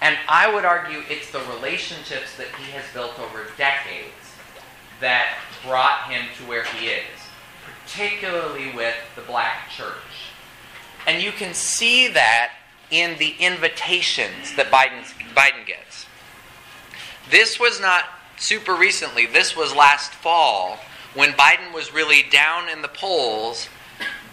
And 0.00 0.16
I 0.28 0.52
would 0.52 0.64
argue 0.64 1.02
it's 1.08 1.30
the 1.30 1.42
relationships 1.54 2.36
that 2.36 2.48
he 2.58 2.72
has 2.72 2.84
built 2.92 3.18
over 3.20 3.46
decades 3.56 4.10
that 5.00 5.38
brought 5.64 6.10
him 6.10 6.24
to 6.38 6.44
where 6.44 6.64
he 6.64 6.88
is, 6.88 7.04
particularly 7.64 8.72
with 8.74 8.96
the 9.14 9.22
black 9.22 9.70
church. 9.70 9.94
And 11.06 11.22
you 11.22 11.30
can 11.30 11.54
see 11.54 12.08
that 12.08 12.52
in 12.90 13.16
the 13.18 13.34
invitations 13.38 14.54
that 14.56 14.66
Biden, 14.70 15.04
Biden 15.34 15.66
gets. 15.66 16.06
This 17.30 17.58
was 17.58 17.80
not 17.80 18.04
super 18.42 18.74
recently, 18.74 19.24
this 19.26 19.56
was 19.56 19.74
last 19.74 20.12
fall 20.12 20.78
when 21.14 21.32
Biden 21.32 21.72
was 21.72 21.94
really 21.94 22.24
down 22.30 22.68
in 22.68 22.82
the 22.82 22.88
polls. 22.88 23.68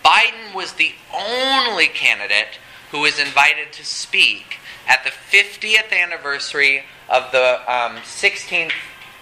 Biden 0.04 0.56
was 0.56 0.74
the 0.74 0.94
only 1.14 1.88
candidate 1.88 2.60
who 2.92 3.02
was 3.02 3.20
invited 3.20 3.72
to 3.74 3.86
speak 3.86 4.58
at 4.88 5.04
the 5.04 5.12
50th 5.12 5.94
anniversary 5.94 6.84
of 7.08 7.32
the 7.32 7.60
um, 7.72 7.98
16th, 7.98 8.72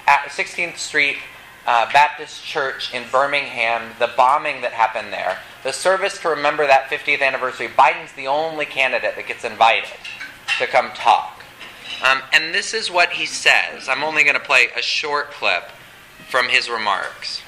uh, 0.08 0.18
16th 0.28 0.78
Street 0.78 1.18
uh, 1.66 1.92
Baptist 1.92 2.46
Church 2.46 2.94
in 2.94 3.04
Birmingham, 3.12 3.94
the 4.00 4.10
bombing 4.16 4.62
that 4.62 4.72
happened 4.72 5.12
there, 5.12 5.40
the 5.64 5.74
service 5.74 6.18
to 6.20 6.30
remember 6.30 6.66
that 6.66 6.90
50th 6.90 7.22
anniversary, 7.22 7.68
Biden's 7.68 8.14
the 8.14 8.28
only 8.28 8.66
candidate 8.66 9.18
that 9.18 9.28
gets 9.28 9.44
invited 9.44 10.00
to 10.60 10.68
come 10.68 10.92
talk. 10.92 11.37
Um, 12.04 12.22
and 12.34 12.54
this 12.54 12.74
is 12.74 12.92
what 12.92 13.12
he 13.12 13.26
says. 13.26 13.90
I'm 13.90 14.04
only 14.04 14.24
going 14.24 14.36
to 14.36 14.40
play 14.40 14.68
a 14.76 14.82
short 14.82 15.32
clip 15.32 15.64
from 16.28 16.50
his 16.50 16.70
remarks. 16.70 17.42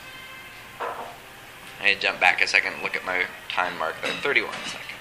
I 0.79 1.85
need 1.85 1.95
to 1.95 2.01
jump 2.01 2.19
back 2.19 2.41
a 2.41 2.47
second 2.47 2.73
look 2.83 2.95
at 2.95 3.05
my 3.05 3.25
time 3.47 3.77
mark 3.77 3.95
there 4.01 4.11
31 4.11 4.51
seconds. 4.65 4.98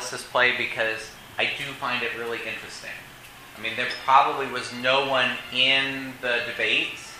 Analysis 0.00 0.26
play 0.30 0.56
because 0.56 1.10
I 1.38 1.44
do 1.44 1.64
find 1.74 2.02
it 2.02 2.16
really 2.16 2.38
interesting. 2.38 2.90
I 3.56 3.60
mean, 3.60 3.72
there 3.76 3.88
probably 4.04 4.46
was 4.46 4.72
no 4.82 5.08
one 5.08 5.32
in 5.54 6.14
the 6.22 6.40
debates 6.50 7.12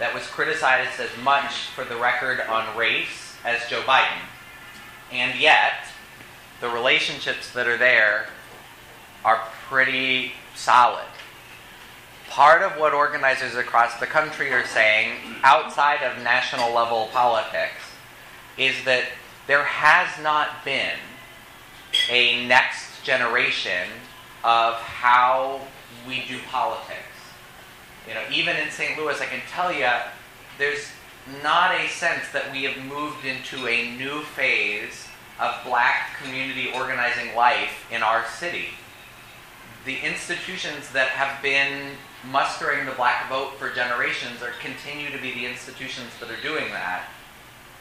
that 0.00 0.12
was 0.12 0.24
criticized 0.26 0.98
as 0.98 1.10
much 1.22 1.68
for 1.74 1.84
the 1.84 1.96
record 1.96 2.40
on 2.40 2.76
race 2.76 3.36
as 3.44 3.68
Joe 3.70 3.82
Biden. 3.82 4.26
And 5.12 5.38
yet, 5.38 5.86
the 6.60 6.68
relationships 6.68 7.52
that 7.52 7.68
are 7.68 7.76
there 7.76 8.26
are 9.24 9.40
pretty 9.68 10.32
solid. 10.56 11.06
Part 12.28 12.62
of 12.62 12.72
what 12.80 12.92
organizers 12.94 13.54
across 13.54 14.00
the 14.00 14.06
country 14.06 14.52
are 14.52 14.66
saying, 14.66 15.18
outside 15.44 16.02
of 16.02 16.20
national 16.24 16.74
level 16.74 17.08
politics, 17.12 17.80
is 18.58 18.74
that 18.84 19.04
there 19.46 19.62
has 19.62 20.20
not 20.22 20.64
been 20.64 20.98
a 22.10 22.46
next 22.46 23.02
generation 23.04 23.88
of 24.42 24.74
how 24.74 25.60
we 26.06 26.24
do 26.28 26.38
politics. 26.50 26.98
You 28.06 28.14
know, 28.14 28.22
even 28.32 28.56
in 28.56 28.70
St. 28.70 28.98
Louis, 28.98 29.20
I 29.20 29.26
can 29.26 29.40
tell 29.50 29.72
you, 29.72 29.88
there's 30.58 30.88
not 31.42 31.74
a 31.74 31.88
sense 31.88 32.30
that 32.32 32.52
we 32.52 32.64
have 32.64 32.84
moved 32.84 33.24
into 33.24 33.66
a 33.66 33.96
new 33.96 34.20
phase 34.22 35.06
of 35.40 35.54
black 35.64 36.16
community 36.22 36.70
organizing 36.74 37.34
life 37.34 37.86
in 37.90 38.02
our 38.02 38.26
city. 38.26 38.68
The 39.86 39.96
institutions 39.98 40.90
that 40.92 41.08
have 41.08 41.42
been 41.42 41.92
mustering 42.30 42.86
the 42.86 42.92
black 42.92 43.28
vote 43.28 43.54
for 43.58 43.70
generations 43.70 44.42
are 44.42 44.52
continue 44.60 45.10
to 45.10 45.20
be 45.20 45.32
the 45.32 45.46
institutions 45.46 46.10
that 46.20 46.30
are 46.30 46.40
doing 46.42 46.68
that. 46.70 47.04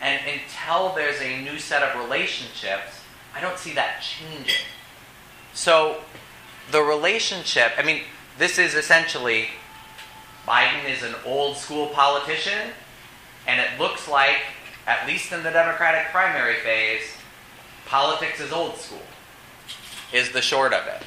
And 0.01 0.21
until 0.28 0.93
there's 0.95 1.21
a 1.21 1.41
new 1.43 1.59
set 1.59 1.84
of 1.84 2.03
relationships, 2.03 3.02
I 3.36 3.41
don't 3.41 3.57
see 3.57 3.73
that 3.73 4.01
changing. 4.01 4.65
So 5.53 6.01
the 6.71 6.81
relationship, 6.81 7.73
I 7.77 7.84
mean, 7.84 8.03
this 8.38 8.57
is 8.57 8.75
essentially 8.75 9.47
Biden 10.47 10.89
is 10.89 11.03
an 11.03 11.15
old 11.25 11.57
school 11.57 11.88
politician, 11.88 12.71
and 13.47 13.61
it 13.61 13.79
looks 13.79 14.07
like, 14.07 14.38
at 14.88 15.07
least 15.07 15.31
in 15.31 15.43
the 15.43 15.51
Democratic 15.51 16.11
primary 16.11 16.55
phase, 16.59 17.03
politics 17.86 18.39
is 18.39 18.51
old 18.51 18.75
school, 18.77 19.01
is 20.11 20.31
the 20.31 20.41
short 20.41 20.73
of 20.73 20.86
it. 20.88 21.03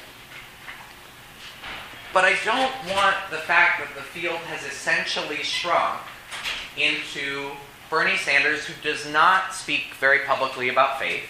But 2.13 2.23
I 2.25 2.35
don't 2.43 2.73
want 2.95 3.15
the 3.29 3.37
fact 3.37 3.79
that 3.79 3.93
the 3.95 4.01
field 4.01 4.37
has 4.37 4.65
essentially 4.65 5.43
shrunk 5.43 5.99
into 6.77 7.51
Bernie 7.89 8.17
Sanders, 8.17 8.65
who 8.65 8.73
does 8.81 9.07
not 9.11 9.53
speak 9.53 9.93
very 9.99 10.19
publicly 10.19 10.69
about 10.69 10.99
faith, 10.99 11.23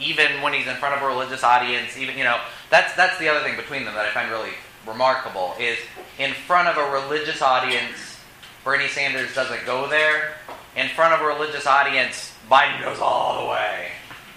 even 0.00 0.42
when 0.42 0.52
he's 0.52 0.66
in 0.66 0.76
front 0.76 0.94
of 0.94 1.02
a 1.02 1.06
religious 1.06 1.42
audience, 1.42 1.96
even, 1.96 2.16
you 2.16 2.24
know, 2.24 2.40
that's, 2.70 2.94
that's 2.94 3.18
the 3.18 3.28
other 3.28 3.40
thing 3.40 3.56
between 3.56 3.84
them 3.84 3.94
that 3.94 4.06
I 4.06 4.10
find 4.10 4.30
really 4.30 4.52
remarkable 4.86 5.54
is 5.58 5.78
in 6.18 6.32
front 6.32 6.68
of 6.68 6.76
a 6.76 6.90
religious 6.90 7.42
audience, 7.42 8.18
Bernie 8.64 8.88
Sanders 8.88 9.34
doesn't 9.34 9.64
go 9.66 9.88
there. 9.88 10.34
In 10.76 10.88
front 10.88 11.14
of 11.14 11.20
a 11.20 11.26
religious 11.26 11.66
audience, 11.66 12.34
Biden 12.50 12.82
goes 12.82 13.00
all 13.00 13.42
the 13.42 13.50
way. 13.50 13.88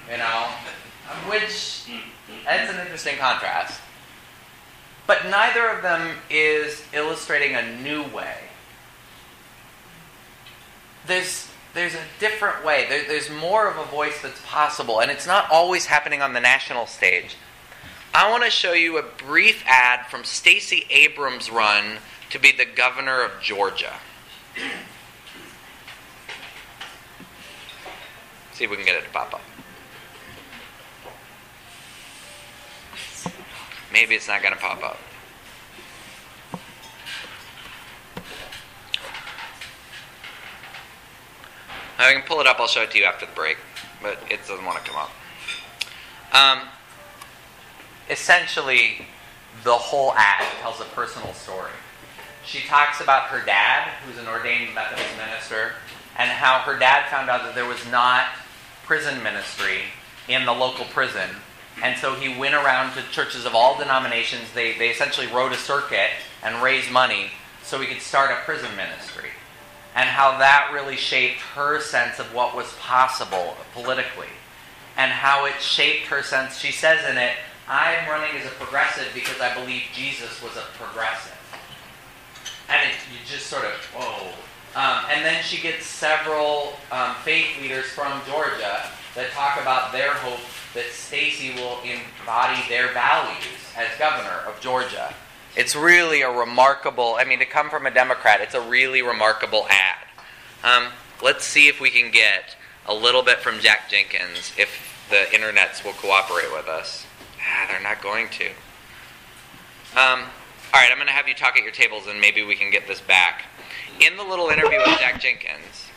You 0.09 0.17
know? 0.17 0.47
Which 1.29 1.89
that's 2.45 2.71
an 2.71 2.79
interesting 2.79 3.17
contrast. 3.17 3.79
But 5.07 5.25
neither 5.29 5.67
of 5.67 5.81
them 5.81 6.17
is 6.29 6.83
illustrating 6.93 7.55
a 7.55 7.77
new 7.81 8.03
way. 8.15 8.37
There's 11.05 11.50
there's 11.73 11.93
a 11.95 12.03
different 12.19 12.65
way. 12.65 12.85
There, 12.89 13.03
there's 13.07 13.29
more 13.29 13.67
of 13.67 13.77
a 13.77 13.89
voice 13.89 14.21
that's 14.21 14.41
possible, 14.45 14.99
and 14.99 15.09
it's 15.09 15.27
not 15.27 15.49
always 15.49 15.85
happening 15.85 16.21
on 16.21 16.33
the 16.33 16.39
national 16.39 16.85
stage. 16.85 17.35
I 18.13 18.29
want 18.29 18.43
to 18.43 18.49
show 18.49 18.73
you 18.73 18.97
a 18.97 19.03
brief 19.03 19.63
ad 19.65 20.07
from 20.07 20.23
Stacey 20.23 20.85
Abrams' 20.89 21.49
run 21.49 21.99
to 22.29 22.39
be 22.39 22.51
the 22.51 22.65
governor 22.65 23.21
of 23.21 23.31
Georgia. 23.41 23.93
See 28.53 28.65
if 28.65 28.69
we 28.69 28.75
can 28.75 28.85
get 28.85 28.95
it 28.95 29.05
to 29.05 29.09
pop 29.11 29.33
up. 29.33 29.41
Maybe 33.93 34.15
it's 34.15 34.27
not 34.27 34.41
going 34.41 34.53
to 34.53 34.59
pop 34.59 34.83
up. 34.83 34.97
I 42.03 42.13
can 42.13 42.23
pull 42.23 42.41
it 42.41 42.47
up. 42.47 42.59
I'll 42.59 42.67
show 42.67 42.81
it 42.83 42.91
to 42.91 42.97
you 42.97 43.05
after 43.05 43.25
the 43.25 43.31
break, 43.33 43.57
but 44.01 44.17
it 44.29 44.39
doesn't 44.47 44.65
want 44.65 44.83
to 44.83 44.89
come 44.89 44.99
up. 44.99 45.11
Um, 46.33 46.67
essentially, 48.09 49.05
the 49.63 49.73
whole 49.73 50.13
ad 50.13 50.45
tells 50.61 50.79
a 50.79 50.85
personal 50.85 51.33
story. 51.33 51.71
She 52.45 52.67
talks 52.67 53.01
about 53.01 53.23
her 53.29 53.45
dad, 53.45 53.89
who's 54.05 54.17
an 54.17 54.27
ordained 54.27 54.73
Methodist 54.73 55.15
minister, 55.17 55.73
and 56.17 56.29
how 56.29 56.59
her 56.59 56.77
dad 56.77 57.09
found 57.09 57.29
out 57.29 57.43
that 57.43 57.55
there 57.55 57.67
was 57.67 57.79
not 57.91 58.27
prison 58.85 59.21
ministry 59.23 59.81
in 60.27 60.45
the 60.45 60.53
local 60.53 60.85
prison. 60.85 61.29
And 61.83 61.97
so 61.99 62.15
he 62.15 62.37
went 62.37 62.55
around 62.55 62.93
to 62.95 63.03
churches 63.11 63.45
of 63.45 63.55
all 63.55 63.77
denominations. 63.77 64.51
They, 64.53 64.77
they 64.77 64.89
essentially 64.89 65.27
rode 65.27 65.51
a 65.51 65.57
circuit 65.57 66.09
and 66.43 66.61
raised 66.61 66.91
money 66.91 67.27
so 67.63 67.79
he 67.79 67.87
could 67.87 68.01
start 68.01 68.31
a 68.31 68.43
prison 68.43 68.75
ministry 68.75 69.29
and 69.95 70.07
how 70.07 70.37
that 70.37 70.71
really 70.73 70.95
shaped 70.95 71.39
her 71.55 71.81
sense 71.81 72.19
of 72.19 72.33
what 72.33 72.55
was 72.55 72.73
possible 72.79 73.55
politically 73.73 74.27
and 74.97 75.11
how 75.11 75.45
it 75.45 75.59
shaped 75.59 76.07
her 76.07 76.23
sense. 76.23 76.57
She 76.57 76.71
says 76.71 77.09
in 77.09 77.17
it, 77.17 77.33
I'm 77.67 78.09
running 78.09 78.35
as 78.37 78.45
a 78.45 78.49
progressive 78.55 79.07
because 79.13 79.39
I 79.39 79.53
believe 79.53 79.83
Jesus 79.93 80.41
was 80.41 80.55
a 80.57 80.65
progressive. 80.77 81.37
And 82.69 82.89
it, 82.89 82.95
you 83.11 83.19
just 83.25 83.47
sort 83.47 83.65
of, 83.65 83.73
whoa. 83.95 84.33
Um, 84.75 85.05
and 85.11 85.25
then 85.25 85.43
she 85.43 85.61
gets 85.61 85.85
several 85.85 86.73
um, 86.91 87.15
faith 87.23 87.47
leaders 87.61 87.85
from 87.87 88.21
Georgia 88.25 88.89
that 89.15 89.31
talk 89.31 89.61
about 89.61 89.91
their 89.91 90.13
hope 90.13 90.39
that 90.73 90.85
Stacey 90.91 91.53
will 91.55 91.79
embody 91.83 92.61
their 92.69 92.93
values 92.93 93.59
as 93.75 93.87
governor 93.99 94.47
of 94.47 94.59
Georgia. 94.61 95.13
It's 95.55 95.75
really 95.75 96.21
a 96.21 96.31
remarkable, 96.31 97.15
I 97.19 97.25
mean, 97.25 97.39
to 97.39 97.45
come 97.45 97.69
from 97.69 97.85
a 97.85 97.91
Democrat, 97.91 98.39
it's 98.41 98.55
a 98.55 98.61
really 98.61 99.01
remarkable 99.01 99.67
ad. 99.69 100.07
Um, 100.63 100.91
let's 101.21 101.43
see 101.43 101.67
if 101.67 101.81
we 101.81 101.89
can 101.89 102.11
get 102.11 102.55
a 102.85 102.93
little 102.93 103.21
bit 103.21 103.39
from 103.39 103.59
Jack 103.59 103.89
Jenkins 103.89 104.53
if 104.57 105.05
the 105.09 105.25
internets 105.35 105.83
will 105.83 105.93
cooperate 105.93 106.51
with 106.53 106.67
us. 106.67 107.05
Ah, 107.39 107.67
they're 107.69 107.81
not 107.81 108.01
going 108.01 108.29
to. 108.29 108.45
Um, 109.93 110.21
all 110.73 110.79
right, 110.79 110.89
I'm 110.89 110.97
going 110.97 111.07
to 111.07 111.13
have 111.13 111.27
you 111.27 111.33
talk 111.33 111.57
at 111.57 111.63
your 111.63 111.73
tables 111.73 112.07
and 112.07 112.21
maybe 112.21 112.43
we 112.43 112.55
can 112.55 112.71
get 112.71 112.87
this 112.87 113.01
back. 113.01 113.43
In 113.99 114.15
the 114.15 114.23
little 114.23 114.47
interview 114.47 114.77
with 114.77 114.99
Jack 114.99 115.19
Jenkins, 115.21 115.89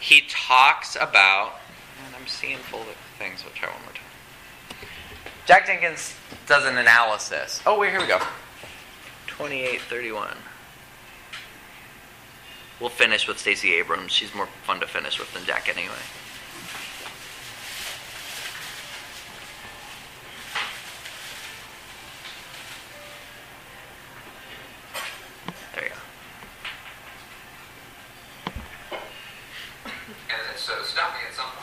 he 0.00 0.22
talks 0.28 0.96
about, 0.96 1.60
and 2.04 2.16
I'm 2.16 2.26
seeing 2.26 2.56
full 2.56 2.84
things, 3.18 3.40
so 3.40 3.48
I'll 3.48 3.54
try 3.54 3.68
one 3.68 3.82
more 3.82 3.92
time. 3.92 4.02
Jack 5.44 5.66
Jenkins 5.66 6.14
does 6.46 6.64
an 6.64 6.78
analysis. 6.78 7.60
Oh, 7.66 7.78
wait, 7.78 7.90
here 7.90 8.00
we 8.00 8.06
go. 8.06 8.20
28-31. 9.38 10.36
We'll 12.80 12.90
finish 12.90 13.28
with 13.28 13.38
Stacey 13.38 13.74
Abrams. 13.74 14.12
She's 14.12 14.34
more 14.34 14.48
fun 14.64 14.80
to 14.80 14.86
finish 14.86 15.18
with 15.18 15.32
than 15.34 15.44
Jack 15.44 15.68
anyway. 15.68 15.94
There 25.74 25.84
you 25.84 25.90
go. 25.90 25.96
And 30.28 30.56
so 30.56 30.72
at 31.28 31.34
something. 31.34 31.55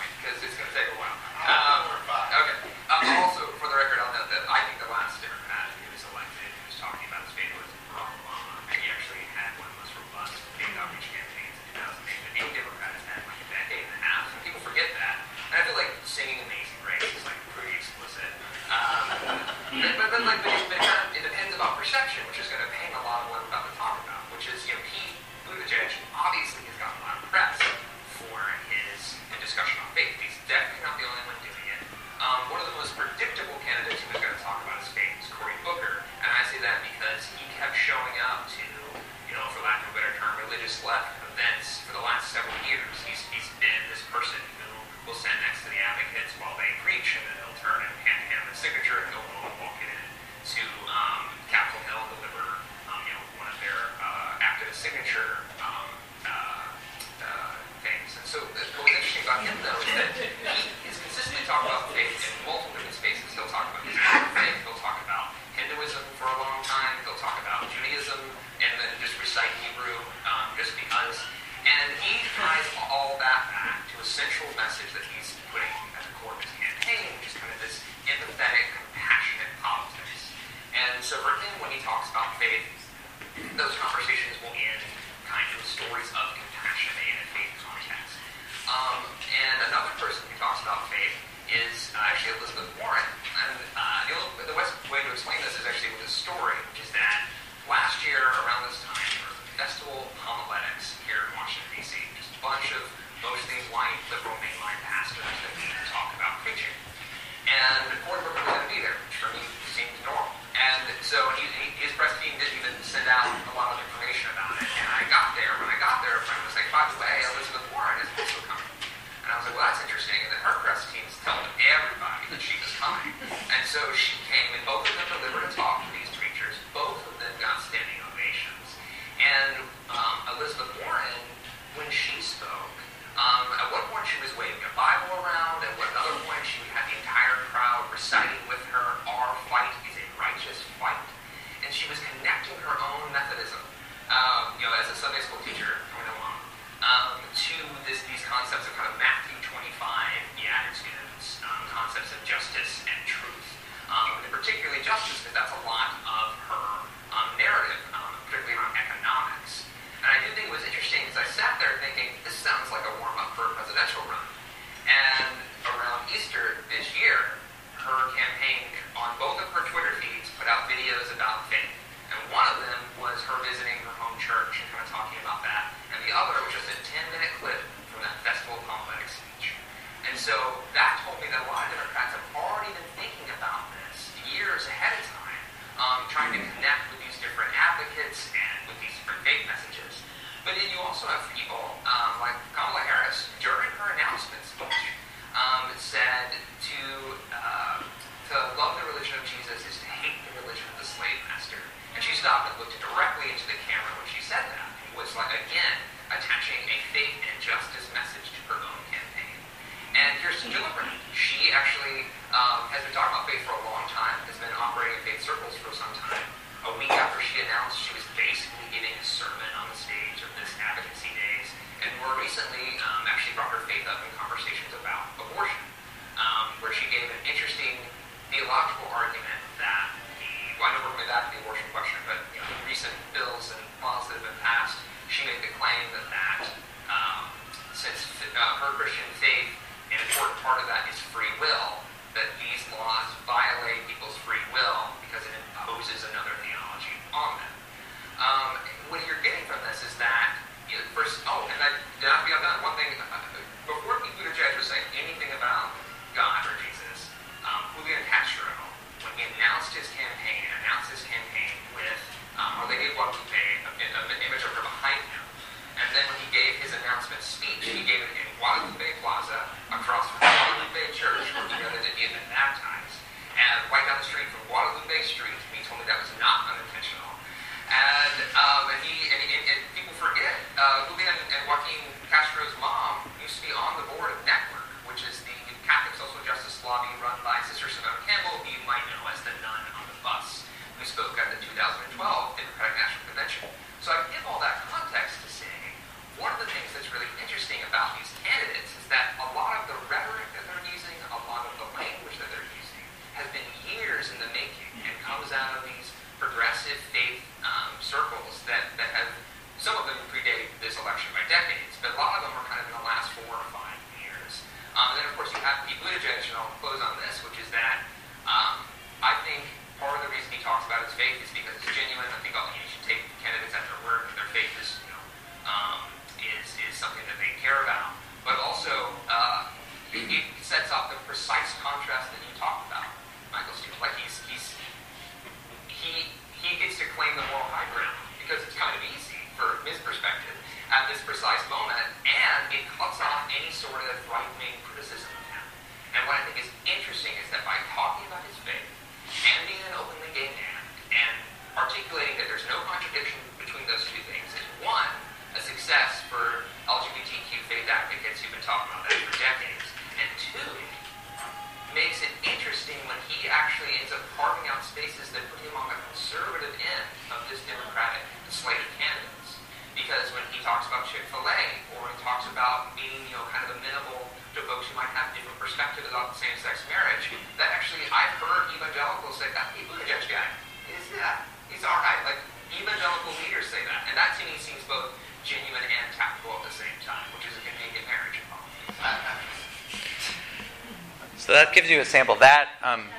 Gives 391.63 391.71
you 391.71 391.79
a 391.79 391.87
sample. 391.87 392.19
That 392.19 392.59
um, 392.59 392.91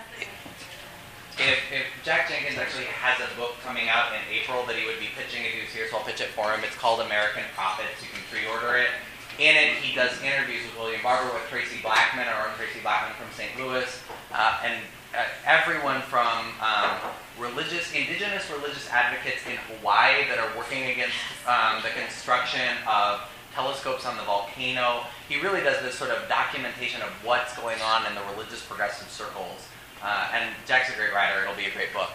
if, 1.36 1.60
if, 1.68 1.84
Jack 2.00 2.32
Jenkins 2.32 2.56
actually 2.56 2.88
has 2.88 3.20
a 3.20 3.28
book 3.36 3.60
coming 3.60 3.92
out 3.92 4.16
in 4.16 4.24
April 4.32 4.64
that 4.64 4.72
he 4.72 4.88
would 4.88 4.96
be 4.96 5.12
pitching 5.12 5.44
if 5.44 5.52
he 5.52 5.60
was 5.60 5.68
here, 5.68 5.84
so 5.92 6.00
I'll 6.00 6.08
pitch 6.08 6.24
it 6.24 6.32
for 6.32 6.48
him. 6.48 6.64
It's 6.64 6.72
called 6.72 7.04
American 7.04 7.44
Prophets. 7.52 7.92
You 8.00 8.08
can 8.08 8.24
pre-order 8.32 8.80
it. 8.80 8.88
In 9.36 9.52
it, 9.52 9.76
he 9.84 9.92
does 9.92 10.16
interviews 10.24 10.64
with 10.64 10.80
William 10.80 11.04
Barber, 11.04 11.28
with 11.36 11.44
Traci 11.52 11.76
Blackmon, 11.84 12.24
our 12.24 12.48
own 12.48 12.56
Traci 12.56 12.80
Blackmon 12.80 13.12
from 13.20 13.28
St. 13.36 13.52
Louis, 13.60 13.84
uh, 14.32 14.64
and 14.64 14.80
uh, 15.12 15.28
everyone 15.44 16.00
from 16.08 16.56
um, 16.64 16.96
religious, 17.36 17.92
indigenous 17.92 18.48
religious 18.48 18.88
advocates 18.88 19.44
in 19.44 19.60
Hawaii 19.76 20.24
that 20.32 20.40
are 20.40 20.56
working 20.56 20.88
against 20.88 21.20
um, 21.44 21.84
the 21.84 21.92
construction 21.92 22.80
of 22.88 23.28
telescopes 23.54 24.04
on 24.04 24.16
the 24.16 24.22
volcano. 24.24 25.04
He 25.28 25.40
really 25.40 25.60
does 25.60 25.80
this 25.82 25.94
sort 25.94 26.10
of 26.10 26.28
documentation 26.28 27.00
of 27.02 27.08
what's 27.24 27.56
going 27.56 27.80
on 27.80 28.06
in 28.06 28.14
the 28.14 28.20
religious 28.34 28.64
progressive 28.64 29.08
circles. 29.08 29.68
Uh, 30.02 30.28
and 30.34 30.54
Jack's 30.66 30.92
a 30.92 30.96
great 30.96 31.14
writer. 31.14 31.42
It'll 31.42 31.56
be 31.56 31.66
a 31.66 31.74
great 31.74 31.92
book. 31.94 32.10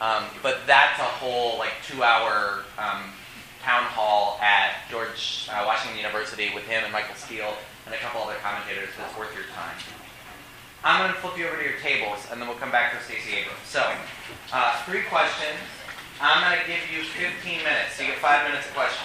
Um, 0.00 0.24
but 0.42 0.66
that's 0.66 0.98
a 0.98 1.10
whole 1.20 1.58
like 1.58 1.72
two-hour 1.86 2.64
um, 2.78 3.12
town 3.62 3.84
hall 3.84 4.38
at 4.40 4.88
George 4.90 5.48
uh, 5.52 5.62
Washington 5.64 5.96
University 5.96 6.50
with 6.54 6.64
him 6.64 6.84
and 6.84 6.92
Michael 6.92 7.14
Steele 7.14 7.54
and 7.86 7.94
a 7.94 7.98
couple 7.98 8.20
other 8.22 8.36
commentators 8.42 8.88
that's 8.96 9.16
worth 9.16 9.34
your 9.34 9.44
time. 9.54 9.76
I'm 10.82 11.04
going 11.04 11.12
to 11.12 11.20
flip 11.20 11.36
you 11.36 11.46
over 11.46 11.60
to 11.60 11.62
your 11.62 11.76
tables, 11.84 12.24
and 12.32 12.40
then 12.40 12.48
we'll 12.48 12.56
come 12.56 12.72
back 12.72 12.96
to 12.96 13.04
Stacey 13.04 13.36
Abrams. 13.36 13.60
So, 13.68 13.84
uh, 14.52 14.80
three 14.88 15.04
questions. 15.12 15.60
I'm 16.20 16.40
going 16.40 16.56
to 16.56 16.64
give 16.64 16.80
you 16.88 17.04
15 17.04 17.60
minutes, 17.60 17.96
so 17.96 18.02
you 18.02 18.16
get 18.16 18.18
five 18.18 18.48
minutes 18.48 18.64
a 18.68 18.72
question. 18.72 19.04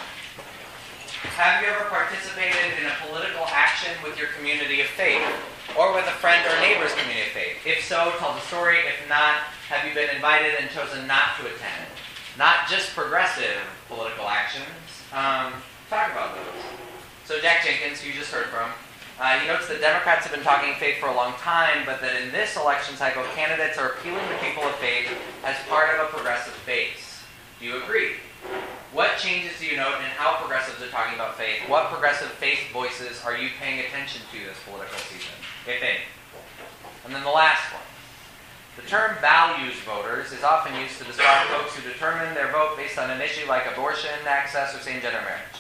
Have 1.34 1.62
you 1.62 1.68
ever 1.68 1.90
participated 1.90 2.78
in 2.78 2.86
a 2.86 2.94
political 3.10 3.44
action 3.50 3.92
with 4.04 4.18
your 4.18 4.30
community 4.38 4.82
of 4.82 4.88
faith, 4.88 5.26
or 5.78 5.94
with 5.94 6.06
a 6.06 6.16
friend 6.22 6.46
or 6.46 6.54
neighbor's 6.62 6.94
community 6.94 7.26
of 7.26 7.34
faith? 7.34 7.58
If 7.66 7.84
so, 7.84 8.14
tell 8.20 8.34
the 8.34 8.46
story. 8.46 8.78
If 8.86 9.10
not, 9.10 9.50
have 9.68 9.88
you 9.88 9.94
been 9.94 10.14
invited 10.14 10.54
and 10.62 10.70
chosen 10.70 11.08
not 11.08 11.36
to 11.42 11.48
attend? 11.50 11.90
Not 12.38 12.70
just 12.70 12.94
progressive 12.94 13.58
political 13.90 14.30
actions. 14.30 14.70
Um, 15.12 15.54
talk 15.90 16.12
about 16.14 16.36
those. 16.36 16.64
So 17.26 17.42
Jack 17.42 17.66
Jenkins, 17.66 18.00
who 18.00 18.14
you 18.14 18.16
just 18.16 18.32
heard 18.32 18.48
from, 18.48 18.70
uh, 19.20 19.40
he 19.40 19.48
notes 19.48 19.68
that 19.68 19.82
Democrats 19.82 20.28
have 20.28 20.34
been 20.36 20.44
talking 20.44 20.76
faith 20.76 21.00
for 21.00 21.08
a 21.08 21.16
long 21.16 21.34
time, 21.42 21.86
but 21.86 22.02
that 22.02 22.22
in 22.22 22.32
this 22.32 22.56
election 22.56 22.96
cycle, 22.96 23.24
candidates 23.36 23.78
are 23.78 23.98
appealing 23.98 24.28
to 24.30 24.38
people 24.46 24.64
of 24.64 24.76
faith 24.76 25.10
as 25.44 25.56
part 25.68 25.90
of 25.98 26.06
a 26.06 26.10
progressive 26.12 26.56
base. 26.66 27.24
Do 27.60 27.66
you 27.66 27.82
agree? 27.82 28.22
What 28.92 29.18
changes 29.18 29.60
do 29.60 29.66
you 29.66 29.76
note 29.76 30.00
in 30.00 30.12
how 30.16 30.38
progressives 30.38 30.82
are 30.82 30.88
talking 30.88 31.16
about 31.16 31.38
faith? 31.38 31.68
What 31.68 31.92
progressive 31.92 32.30
faith 32.40 32.72
voices 32.72 33.22
are 33.26 33.36
you 33.36 33.50
paying 33.60 33.80
attention 33.80 34.22
to 34.32 34.40
this 34.40 34.58
political 34.66 34.98
season, 34.98 35.36
if 35.68 35.84
any? 35.84 36.00
And 37.04 37.14
then 37.14 37.24
the 37.24 37.30
last 37.30 37.74
one. 37.74 37.84
The 38.76 38.88
term 38.88 39.16
values 39.22 39.76
voters 39.86 40.32
is 40.32 40.44
often 40.44 40.80
used 40.80 40.98
to 41.00 41.06
describe 41.06 41.48
folks 41.48 41.76
who 41.76 41.90
determine 41.90 42.34
their 42.34 42.52
vote 42.52 42.76
based 42.76 42.98
on 42.98 43.10
an 43.10 43.22
issue 43.22 43.48
like 43.48 43.66
abortion, 43.72 44.12
access, 44.28 44.76
or 44.76 44.80
same 44.80 45.02
gender 45.02 45.22
marriage. 45.22 45.60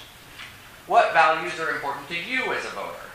What 0.87 1.13
values 1.13 1.59
are 1.59 1.71
important 1.71 2.07
to 2.09 2.15
you 2.15 2.53
as 2.53 2.65
a 2.65 2.69
voter? 2.69 3.05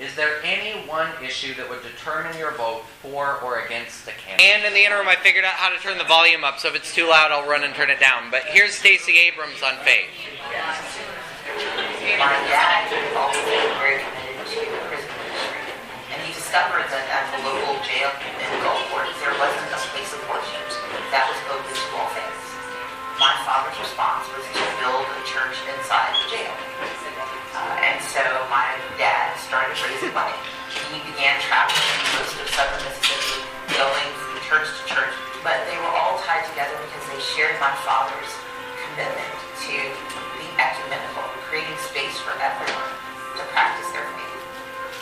Is 0.00 0.16
there 0.16 0.40
any 0.40 0.80
one 0.88 1.12
issue 1.20 1.52
that 1.60 1.68
would 1.68 1.84
determine 1.84 2.32
your 2.40 2.56
vote 2.56 2.88
for 3.04 3.36
or 3.44 3.60
against 3.68 4.08
the 4.08 4.16
candidate? 4.16 4.48
And 4.48 4.64
in 4.64 4.72
the 4.72 4.80
interim, 4.80 5.04
I 5.04 5.20
figured 5.20 5.44
out 5.44 5.60
how 5.60 5.68
to 5.68 5.76
turn 5.76 6.00
the 6.00 6.08
volume 6.08 6.40
up, 6.40 6.56
so 6.56 6.72
if 6.72 6.74
it's 6.74 6.96
too 6.96 7.04
loud, 7.04 7.28
I'll 7.28 7.44
run 7.44 7.68
and 7.68 7.76
turn 7.76 7.92
it 7.92 8.00
down. 8.00 8.32
But 8.32 8.48
here's 8.48 8.72
Stacey 8.72 9.20
Abrams 9.28 9.60
on 9.60 9.76
faith. 9.84 10.08
My 12.16 12.32
dad 12.48 12.88
always 13.12 13.44
been 13.44 13.76
very 13.76 14.00
committed 14.00 14.40
to 14.40 14.88
prison 14.88 15.12
ministry, 15.20 15.68
and 16.16 16.18
he 16.24 16.32
discovered 16.32 16.88
that 16.88 17.04
at 17.12 17.28
the 17.36 17.44
local 17.44 17.76
jail 17.84 18.08
in 18.24 18.48
Gulfport, 18.64 19.04
there 19.20 19.36
wasn't 19.36 19.68
a 19.68 19.80
place 19.92 20.16
of 20.16 20.24
worship 20.32 20.64
that 21.12 21.28
was 21.28 21.40
open 21.52 21.76
to 21.76 21.86
all 22.00 22.08
faiths. 22.16 22.48
My 23.20 23.36
father's 23.44 23.76
response 23.76 24.24
was 24.32 24.48
to 24.48 24.64
build 24.80 25.04
a 25.04 25.20
church 25.28 25.60
inside 25.76 26.16
the 26.24 26.40
jail. 26.40 26.56
Uh, 27.52 27.84
and 27.84 28.00
so 28.00 28.24
my 28.48 28.64
dad 28.64 28.69
started 29.50 29.74
raising 29.82 30.14
money. 30.14 30.38
He 30.94 31.02
began 31.10 31.34
traveling 31.42 31.90
most 32.14 32.38
of 32.38 32.46
southern 32.54 32.86
Mississippi, 32.86 33.42
going 33.74 34.10
from 34.14 34.38
church 34.46 34.70
to 34.70 34.82
church, 34.86 35.10
but 35.42 35.58
they 35.66 35.74
were 35.74 35.90
all 35.90 36.22
tied 36.22 36.46
together 36.54 36.78
because 36.86 37.02
they 37.10 37.18
shared 37.18 37.58
my 37.58 37.74
father's 37.82 38.30
commitment 38.78 39.34
to 39.66 39.74
being 40.38 40.54
ecumenical, 40.54 41.26
creating 41.50 41.74
space 41.82 42.14
for 42.22 42.30
everyone 42.38 42.94
to 43.34 43.42
practice 43.50 43.90
their 43.90 44.06
faith. 44.14 44.38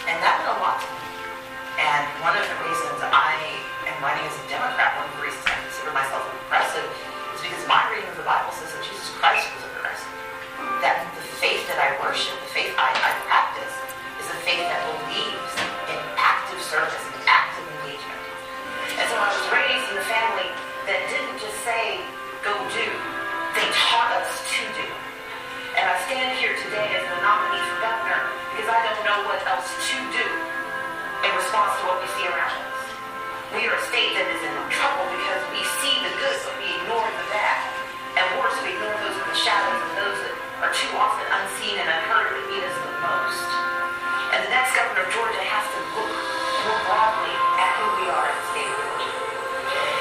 And 0.08 0.16
that 0.24 0.40
meant 0.40 0.56
a 0.56 0.64
lot 0.64 0.80
to 0.80 0.88
me. 0.96 1.12
And 1.84 2.08
one 2.24 2.32
of 2.32 2.48
the 2.48 2.56
reasons 2.64 3.04
I 3.04 3.36
am 3.84 4.00
running 4.00 4.24
as 4.24 4.32
a 4.32 4.48
Democrat, 4.48 4.96
one 4.96 5.12
of 5.12 5.14
the 5.20 5.28
reasons 5.28 5.44
I 5.44 5.60
consider 5.60 5.92
myself 5.92 6.24
a 6.24 6.32
progressive, 6.48 6.88
is 7.36 7.44
because 7.44 7.68
my 7.68 7.84
reading 7.92 8.08
of 8.08 8.16
the 8.16 8.24
Bible 8.24 8.48
says 8.56 8.72
that 8.72 8.80
Jesus 8.80 9.12
Christ 9.20 9.44
was 9.60 9.68
a 9.68 9.70
progressive. 9.76 10.08
That 10.80 11.04
the 11.20 11.24
faith 11.36 11.68
that 11.68 11.76
I 11.76 12.00
worship, 12.00 12.32
the 12.48 12.52
faith 12.56 12.72
I, 12.80 12.96
I 12.96 13.12
practice, 13.28 13.76
faith 14.48 14.64
that 14.64 14.80
believes 14.80 15.52
in 15.92 16.00
active 16.16 16.56
service 16.64 17.04
and 17.04 17.20
active 17.28 17.68
engagement. 17.68 18.16
And 18.96 19.04
so 19.04 19.20
I 19.20 19.28
was 19.28 19.44
raised 19.52 19.86
in 19.92 20.00
a 20.00 20.06
family 20.08 20.48
that 20.88 21.04
didn't 21.12 21.36
just 21.36 21.60
say, 21.68 22.00
go 22.40 22.56
do. 22.72 22.88
They 23.52 23.68
taught 23.76 24.08
us 24.16 24.40
to 24.40 24.64
do. 24.72 24.88
And 25.76 25.84
I 25.84 26.00
stand 26.08 26.40
here 26.40 26.56
today 26.64 26.96
as 26.96 27.04
the 27.04 27.18
nominee 27.20 27.60
for 27.60 27.76
governor 27.84 28.24
because 28.56 28.72
I 28.72 28.80
don't 28.88 29.04
know 29.04 29.20
what 29.28 29.44
else 29.52 29.68
to 29.68 29.96
do 30.16 30.26
in 31.28 31.30
response 31.36 31.76
to 31.84 31.92
what 31.92 32.00
we 32.00 32.08
see 32.16 32.24
around 32.24 32.56
us. 32.72 32.80
We 33.52 33.68
are 33.68 33.76
a 33.76 33.84
state 33.92 34.16
that 34.16 34.32
is 34.32 34.40
in 34.48 34.56
trouble 34.72 35.12
because 35.12 35.44
we 35.52 35.60
see 35.84 35.92
the 36.00 36.12
good, 36.24 36.36
but 36.48 36.56
we 36.56 36.72
ignore 36.72 37.04
the 37.04 37.26
bad. 37.36 37.68
And 38.16 38.24
worse, 38.40 38.56
we 38.64 38.72
ignore 38.72 38.96
those 38.96 39.12
in 39.12 39.28
the 39.28 39.40
shadows 39.44 39.76
and 39.76 39.92
those 40.00 40.18
that 40.24 40.34
are 40.64 40.72
too 40.72 40.88
often 40.96 41.28
unseen 41.36 41.76
and 41.76 41.84
unheard 41.84 42.17
of 45.18 45.26
Georgia 45.26 45.46
has 45.50 45.66
to 45.74 45.80
look 45.98 46.14
more 46.14 46.80
broadly 46.86 47.34
at 47.58 47.70
who 47.74 47.86
we 47.98 48.06
are 48.06 48.28
the 48.30 48.42
state. 48.54 48.78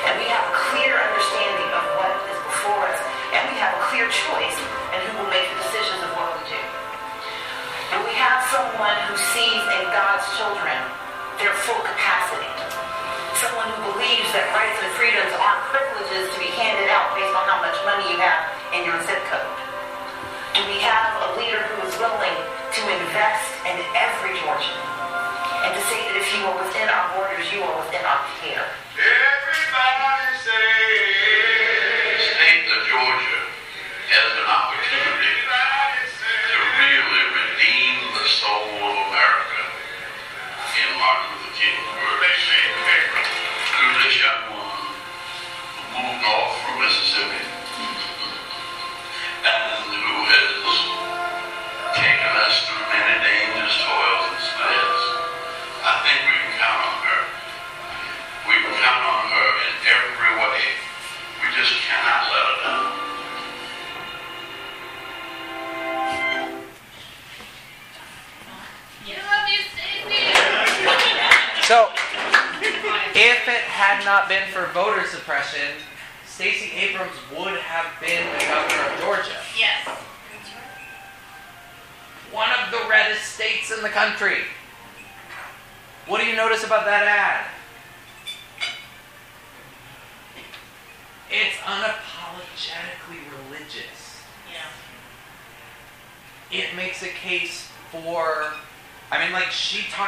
And 0.05 0.13
we 0.22 0.30
have 0.30 0.45
a 0.45 0.53
clear 0.70 0.93
understanding 0.93 1.70
of 1.74 1.84
what 1.97 2.13
is 2.30 2.38
before 2.53 2.86
us, 2.86 3.01
and 3.34 3.41
we 3.49 3.57
have 3.57 3.74
a 3.74 3.82
clear 3.89 4.05
choice 4.13 4.57
in 4.93 4.99
who 5.09 5.26
will 5.26 5.32
make 5.34 5.49
the 5.49 5.57
decisions 5.65 6.05
of 6.05 6.13
what 6.13 6.38
we 6.38 6.53
do. 6.53 6.61
And 7.97 8.05
we 8.05 8.13
have 8.13 8.45
someone 8.53 8.93
who 9.09 9.18
sees 9.34 9.63
in 9.82 9.84
God's 9.89 10.28
children 10.38 10.78
their 11.41 11.55
full 11.65 11.82
capacity. 11.82 12.53
Someone 13.41 13.74
who 13.74 13.97
believes 13.97 14.30
that 14.38 14.45
rights 14.53 14.78
and 14.86 14.91
freedoms 15.01 15.34
aren't 15.34 15.65
privileges 15.74 16.30
to 16.30 16.38
be 16.38 16.53
handed 16.53 16.93
out 16.93 17.18
based 17.18 17.34
on 17.34 17.45
how 17.49 17.57
much 17.65 17.78
money 17.89 18.05
you 18.13 18.18
have 18.22 18.53
in 18.70 18.86
your 18.86 18.97
zip 19.01 19.22
code. 19.34 19.57
And 20.61 20.65
we 20.70 20.78
have 20.86 21.09
a 21.26 21.41
leader 21.41 21.61
who 21.74 21.89
is 21.89 21.93
willing 21.97 22.38
to 22.38 22.82
invest 22.86 23.49
in 23.65 23.78
every 23.97 24.38
Georgian 24.41 24.96
and 25.68 25.76
to 25.76 25.84
say 25.91 25.99
that 25.99 26.15
if 26.15 26.28
you 26.32 26.47
are 26.47 26.55
within 26.63 26.88
our 26.88 27.11
borders, 27.11 27.43
you 27.51 27.59
are 27.59 27.76
within 27.84 27.99
our 28.07 28.24
care. 28.39 28.63
Everybody 28.95 30.32
say, 30.39 31.26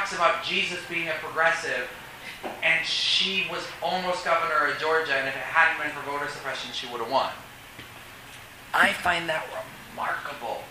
talks 0.10 0.16
about 0.16 0.44
Jesus 0.44 0.80
being 0.90 1.08
a 1.08 1.14
progressive, 1.22 1.88
and 2.64 2.86
she 2.86 3.46
was 3.52 3.64
almost 3.82 4.26
governor 4.26 4.72
of 4.72 4.80
Georgia, 4.80 5.14
and 5.14 5.28
if 5.28 5.36
it 5.36 5.42
hadn't 5.42 5.82
been 5.82 5.96
for 5.96 6.10
voter 6.10 6.30
suppression, 6.30 6.72
she 6.74 6.88
would 6.88 7.02
have 7.02 7.12
won. 7.12 7.30
I 8.74 8.94
find 8.94 9.30
that 9.30 9.46
remarkable. 9.94 10.64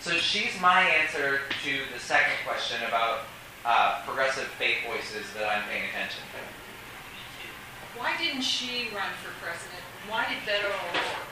So 0.00 0.12
she's 0.12 0.52
my 0.60 0.82
answer 0.82 1.40
to 1.64 1.72
the 1.92 1.98
second 1.98 2.34
question 2.46 2.78
about 2.86 3.20
uh, 3.64 4.02
progressive 4.06 4.46
faith 4.58 4.76
voices 4.86 5.26
that 5.34 5.48
I'm 5.48 5.64
paying 5.68 5.88
attention 5.90 6.22
to. 6.30 7.98
Why 7.98 8.16
didn't 8.18 8.42
she 8.42 8.88
run 8.94 9.10
for 9.22 9.34
president? 9.42 9.82
Why 10.08 10.26
did 10.30 10.38
Beto 10.46 10.70
O'Rourke? 10.70 11.26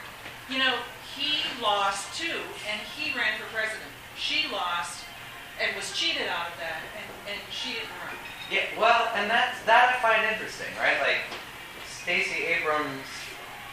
You 0.51 0.59
know, 0.59 0.75
he 1.15 1.39
lost 1.63 2.19
too, 2.19 2.41
and 2.67 2.81
he 2.97 3.17
ran 3.17 3.39
for 3.39 3.47
president. 3.55 3.91
She 4.19 4.51
lost 4.51 5.06
and 5.61 5.75
was 5.77 5.93
cheated 5.93 6.29
out 6.29 6.53
of 6.53 6.57
that, 6.61 6.83
and, 6.97 7.35
and 7.35 7.41
she 7.51 7.75
didn't 7.75 7.93
run. 8.05 8.15
Yeah, 8.51 8.67
well, 8.79 9.11
and 9.15 9.31
that's 9.31 9.59
that 9.67 9.91
I 9.91 10.03
find 10.03 10.23
interesting, 10.23 10.71
right? 10.79 11.01
Like 11.01 11.25
Stacey 11.89 12.45
Abrams 12.45 13.09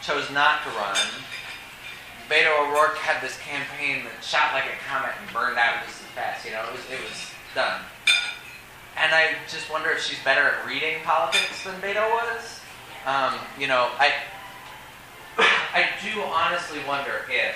chose 0.02 0.30
not 0.30 0.64
to 0.64 0.70
run. 0.74 0.98
Beto 2.28 2.50
O'Rourke 2.66 2.96
had 2.98 3.22
this 3.22 3.38
campaign 3.38 4.04
that 4.04 4.24
shot 4.24 4.52
like 4.52 4.64
a 4.64 4.76
comet 4.88 5.12
and 5.20 5.28
burned 5.32 5.58
out 5.58 5.84
just 5.86 6.02
as 6.02 6.10
fast. 6.16 6.44
You 6.44 6.52
know, 6.52 6.64
it 6.66 6.72
was 6.72 6.84
it 6.90 7.00
was 7.00 7.30
done. 7.54 7.80
And 8.96 9.12
I 9.14 9.36
just 9.48 9.70
wonder 9.70 9.90
if 9.90 10.02
she's 10.02 10.22
better 10.24 10.42
at 10.42 10.66
reading 10.66 11.02
politics 11.04 11.64
than 11.64 11.74
Beto 11.80 12.02
was. 12.10 12.60
Um, 13.06 13.34
you 13.58 13.66
know, 13.66 13.90
I 13.98 14.12
I 15.38 15.88
do 16.02 16.20
honestly 16.22 16.78
wonder 16.88 17.26
if 17.28 17.54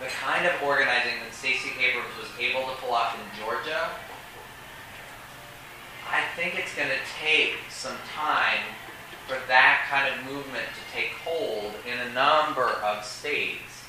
the 0.00 0.08
kind 0.20 0.46
of 0.46 0.52
organizing 0.62 1.20
that 1.22 1.32
Stacey 1.32 1.70
Abrams 1.78 2.12
was 2.18 2.28
able 2.40 2.66
to 2.68 2.74
pull 2.80 2.92
off 2.92 3.14
in 3.14 3.44
Georgia 3.44 3.88
I 6.12 6.24
think 6.34 6.58
it's 6.58 6.74
going 6.74 6.88
to 6.88 6.98
take 7.22 7.54
some 7.70 7.96
time 8.16 8.58
for 9.28 9.38
that 9.46 9.86
kind 9.88 10.12
of 10.12 10.32
movement 10.32 10.66
to 10.66 10.92
take 10.92 11.10
hold 11.24 11.72
in 11.86 11.98
a 11.98 12.12
number 12.12 12.66
of 12.66 13.04
states. 13.04 13.86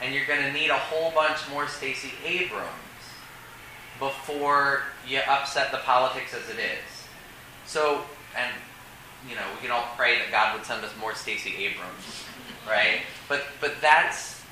And 0.00 0.14
you're 0.14 0.26
going 0.26 0.42
to 0.42 0.52
need 0.52 0.70
a 0.70 0.78
whole 0.78 1.10
bunch 1.10 1.38
more 1.50 1.66
Stacey 1.66 2.12
Abrams 2.24 2.68
before 3.98 4.82
you 5.06 5.18
upset 5.28 5.72
the 5.72 5.78
politics 5.78 6.32
as 6.32 6.48
it 6.48 6.60
is. 6.60 7.08
So, 7.66 8.02
and, 8.36 8.52
you 9.28 9.34
know, 9.34 9.42
we 9.54 9.60
can 9.60 9.72
all 9.72 9.88
pray 9.96 10.18
that 10.18 10.30
God 10.30 10.56
would 10.56 10.64
send 10.64 10.84
us 10.84 10.92
more 11.00 11.14
Stacey 11.14 11.56
Abrams, 11.56 12.24
right? 12.68 13.00
But, 13.28 13.42
but 13.60 13.74
that's 13.80 14.43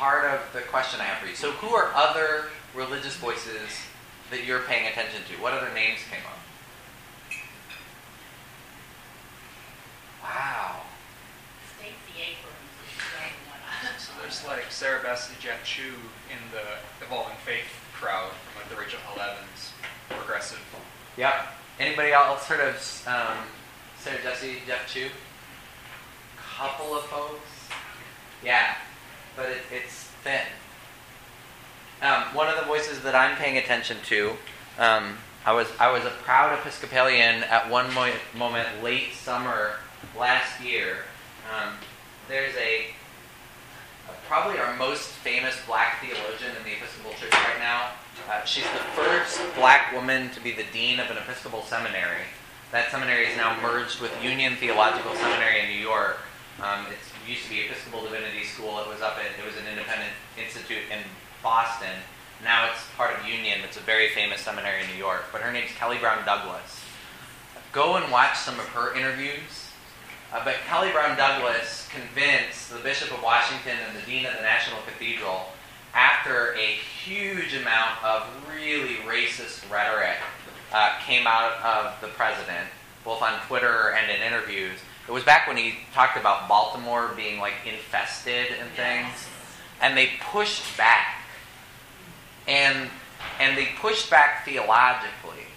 part 0.00 0.24
of 0.24 0.40
the 0.54 0.62
question 0.62 0.98
I 0.98 1.04
have 1.04 1.20
for 1.20 1.28
you. 1.28 1.36
So, 1.36 1.52
who 1.52 1.76
are 1.76 1.92
other 1.94 2.46
religious 2.74 3.14
voices 3.16 3.68
that 4.30 4.46
you're 4.46 4.60
paying 4.60 4.88
attention 4.88 5.20
to? 5.28 5.42
What 5.42 5.52
other 5.52 5.68
names 5.74 6.00
came 6.10 6.24
up? 6.24 6.40
Wow. 10.24 10.80
Stacey 11.76 12.16
Abrams 12.16 12.72
is 12.80 12.96
the 12.96 13.20
other 13.20 13.36
one. 13.52 14.00
So 14.00 14.12
there's 14.22 14.46
like 14.46 14.72
Sarah 14.72 15.04
Bessey, 15.04 15.38
Jeff 15.38 15.62
Chu 15.64 15.92
in 16.32 16.40
the 16.50 17.04
Evolving 17.04 17.36
Faith 17.44 17.68
crowd 17.92 18.32
from 18.32 18.62
like 18.62 18.70
the 18.70 18.80
Rachel 18.80 19.00
Held 19.04 19.18
Evans 19.18 19.72
progressive. 20.08 20.64
Yep. 21.18 21.34
Anybody 21.78 22.12
else 22.12 22.46
heard 22.46 22.60
of 22.60 23.04
um, 23.06 23.36
Sarah 23.98 24.22
Jesse, 24.22 24.62
Jeff 24.66 24.90
Chu? 24.90 25.08
Couple 26.56 26.96
of 26.96 27.04
folks. 27.04 27.40
Yeah, 28.42 28.76
but 29.40 29.48
it, 29.48 29.62
it's 29.72 30.04
thin. 30.22 30.44
Um, 32.02 32.34
one 32.34 32.48
of 32.48 32.56
the 32.56 32.66
voices 32.66 33.00
that 33.00 33.14
I'm 33.14 33.36
paying 33.36 33.56
attention 33.56 33.96
to 34.04 34.32
um, 34.78 35.16
I 35.44 35.52
was 35.52 35.68
I 35.80 35.90
was 35.90 36.04
a 36.04 36.10
proud 36.22 36.58
Episcopalian 36.58 37.44
at 37.44 37.70
one 37.70 37.92
mo- 37.94 38.12
moment 38.36 38.68
late 38.82 39.14
summer 39.14 39.76
last 40.18 40.62
year. 40.62 40.98
Um, 41.50 41.74
there's 42.28 42.54
a 42.56 42.86
probably 44.28 44.58
our 44.60 44.76
most 44.76 45.08
famous 45.08 45.56
black 45.66 46.00
theologian 46.00 46.52
in 46.56 46.64
the 46.64 46.76
Episcopal 46.76 47.12
Church 47.12 47.32
right 47.32 47.58
now. 47.58 47.90
Uh, 48.30 48.44
she's 48.44 48.64
the 48.64 48.84
first 48.94 49.40
black 49.56 49.92
woman 49.92 50.30
to 50.30 50.40
be 50.40 50.52
the 50.52 50.64
dean 50.72 51.00
of 51.00 51.10
an 51.10 51.16
Episcopal 51.16 51.62
seminary. 51.62 52.28
That 52.70 52.90
seminary 52.90 53.26
is 53.26 53.36
now 53.36 53.60
merged 53.60 54.00
with 54.00 54.12
Union 54.22 54.54
Theological 54.56 55.14
Seminary 55.16 55.60
in 55.60 55.68
New 55.68 55.82
York. 55.82 56.18
Um, 56.62 56.86
it 56.86 56.98
used 57.30 57.44
to 57.44 57.50
be 57.50 57.60
Episcopal 57.60 58.02
Divinity 58.02 58.42
School. 58.42 58.80
It 58.80 58.88
was 58.88 59.00
up 59.00 59.16
at 59.16 59.30
it 59.38 59.46
was 59.46 59.54
an 59.54 59.70
independent 59.70 60.10
institute 60.34 60.82
in 60.90 60.98
Boston. 61.42 61.94
Now 62.42 62.68
it's 62.68 62.82
part 62.96 63.14
of 63.16 63.24
Union. 63.24 63.60
It's 63.62 63.76
a 63.76 63.86
very 63.86 64.08
famous 64.08 64.40
seminary 64.40 64.82
in 64.82 64.90
New 64.90 64.98
York. 64.98 65.26
But 65.30 65.42
her 65.42 65.52
name's 65.52 65.70
Kelly 65.78 65.98
Brown 65.98 66.24
Douglas. 66.26 66.82
Go 67.70 67.96
and 67.96 68.10
watch 68.10 68.36
some 68.36 68.58
of 68.58 68.66
her 68.74 68.96
interviews. 68.96 69.70
Uh, 70.32 70.42
but 70.44 70.56
Kelly 70.66 70.90
Brown 70.90 71.16
Douglas 71.16 71.88
convinced 71.94 72.72
the 72.72 72.78
Bishop 72.80 73.16
of 73.16 73.22
Washington 73.22 73.78
and 73.86 73.96
the 73.96 74.02
Dean 74.02 74.26
of 74.26 74.34
the 74.34 74.42
National 74.42 74.80
Cathedral 74.82 75.46
after 75.94 76.54
a 76.54 76.66
huge 77.04 77.54
amount 77.54 78.02
of 78.02 78.26
really 78.48 78.94
racist 79.06 79.70
rhetoric 79.70 80.16
uh, 80.72 80.98
came 81.06 81.26
out 81.26 81.52
of 81.62 82.00
the 82.00 82.08
president, 82.08 82.66
both 83.04 83.22
on 83.22 83.40
Twitter 83.46 83.92
and 83.94 84.10
in 84.10 84.20
interviews. 84.20 84.78
It 85.10 85.12
was 85.12 85.24
back 85.24 85.48
when 85.48 85.56
he 85.56 85.74
talked 85.92 86.16
about 86.16 86.46
Baltimore 86.46 87.10
being 87.16 87.40
like 87.40 87.54
infested 87.66 88.46
and 88.60 88.70
things, 88.70 89.26
and 89.82 89.96
they 89.98 90.10
pushed 90.30 90.78
back, 90.78 91.24
and 92.46 92.88
and 93.40 93.58
they 93.58 93.70
pushed 93.80 94.08
back 94.08 94.44
theologically, 94.44 95.50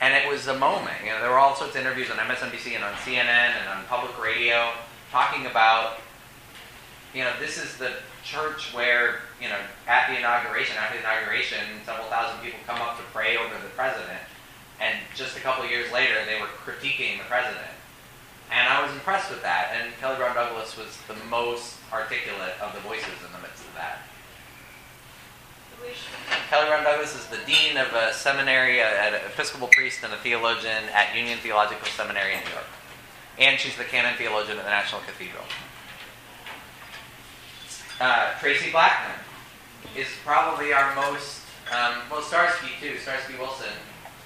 and 0.00 0.12
it 0.12 0.28
was 0.28 0.48
a 0.48 0.58
moment. 0.58 0.96
You 1.04 1.10
know, 1.10 1.20
there 1.20 1.30
were 1.30 1.38
all 1.38 1.54
sorts 1.54 1.76
of 1.76 1.80
interviews 1.80 2.10
on 2.10 2.16
MSNBC 2.16 2.74
and 2.74 2.82
on 2.82 2.92
CNN 2.94 3.54
and 3.54 3.68
on 3.68 3.84
public 3.84 4.20
radio 4.20 4.72
talking 5.12 5.46
about, 5.46 6.00
you 7.14 7.22
know, 7.22 7.30
this 7.38 7.56
is 7.56 7.76
the 7.76 7.92
church 8.24 8.74
where 8.74 9.20
you 9.40 9.48
know 9.48 9.60
at 9.86 10.10
the 10.10 10.18
inauguration, 10.18 10.76
after 10.76 10.98
the 10.98 11.04
inauguration, 11.04 11.60
several 11.86 12.08
thousand 12.08 12.40
people 12.42 12.58
come 12.66 12.82
up 12.82 12.96
to 12.96 13.04
pray 13.12 13.36
over 13.36 13.54
the 13.62 13.70
president, 13.76 14.26
and 14.80 14.98
just 15.14 15.36
a 15.36 15.40
couple 15.40 15.62
of 15.62 15.70
years 15.70 15.92
later, 15.92 16.16
they 16.26 16.40
were 16.40 16.50
critiquing 16.66 17.18
the 17.18 17.28
president. 17.28 17.77
And 18.50 18.68
I 18.68 18.82
was 18.82 18.92
impressed 18.92 19.30
with 19.30 19.42
that. 19.42 19.76
And 19.76 19.92
Kelly 20.00 20.16
Brown 20.16 20.34
Douglas 20.34 20.76
was 20.76 20.96
the 21.06 21.16
most 21.28 21.76
articulate 21.92 22.54
of 22.60 22.72
the 22.74 22.80
voices 22.80 23.20
in 23.24 23.32
the 23.32 23.40
midst 23.40 23.64
of 23.64 23.74
that. 23.74 24.00
Kelly 26.50 26.66
Brown 26.66 26.84
Douglas 26.84 27.14
is 27.14 27.26
the 27.26 27.38
dean 27.46 27.76
of 27.76 27.92
a 27.92 28.12
seminary, 28.12 28.80
an 28.80 29.14
Episcopal 29.14 29.68
priest, 29.68 30.00
and 30.02 30.12
a 30.12 30.16
theologian 30.16 30.84
at 30.92 31.14
Union 31.14 31.38
Theological 31.38 31.86
Seminary 31.88 32.34
in 32.34 32.40
New 32.40 32.50
York. 32.50 32.66
And 33.38 33.58
she's 33.60 33.76
the 33.76 33.84
canon 33.84 34.14
theologian 34.16 34.58
at 34.58 34.64
the 34.64 34.70
National 34.70 35.00
Cathedral. 35.02 35.44
Uh, 38.00 38.32
Traci 38.40 38.70
Blackmon 38.72 39.18
is 39.96 40.08
probably 40.24 40.72
our 40.72 40.94
most, 40.94 41.42
um, 41.72 41.94
well, 42.10 42.22
Starsky 42.22 42.68
too, 42.80 42.96
Starsky 42.98 43.34
Wilson 43.38 43.74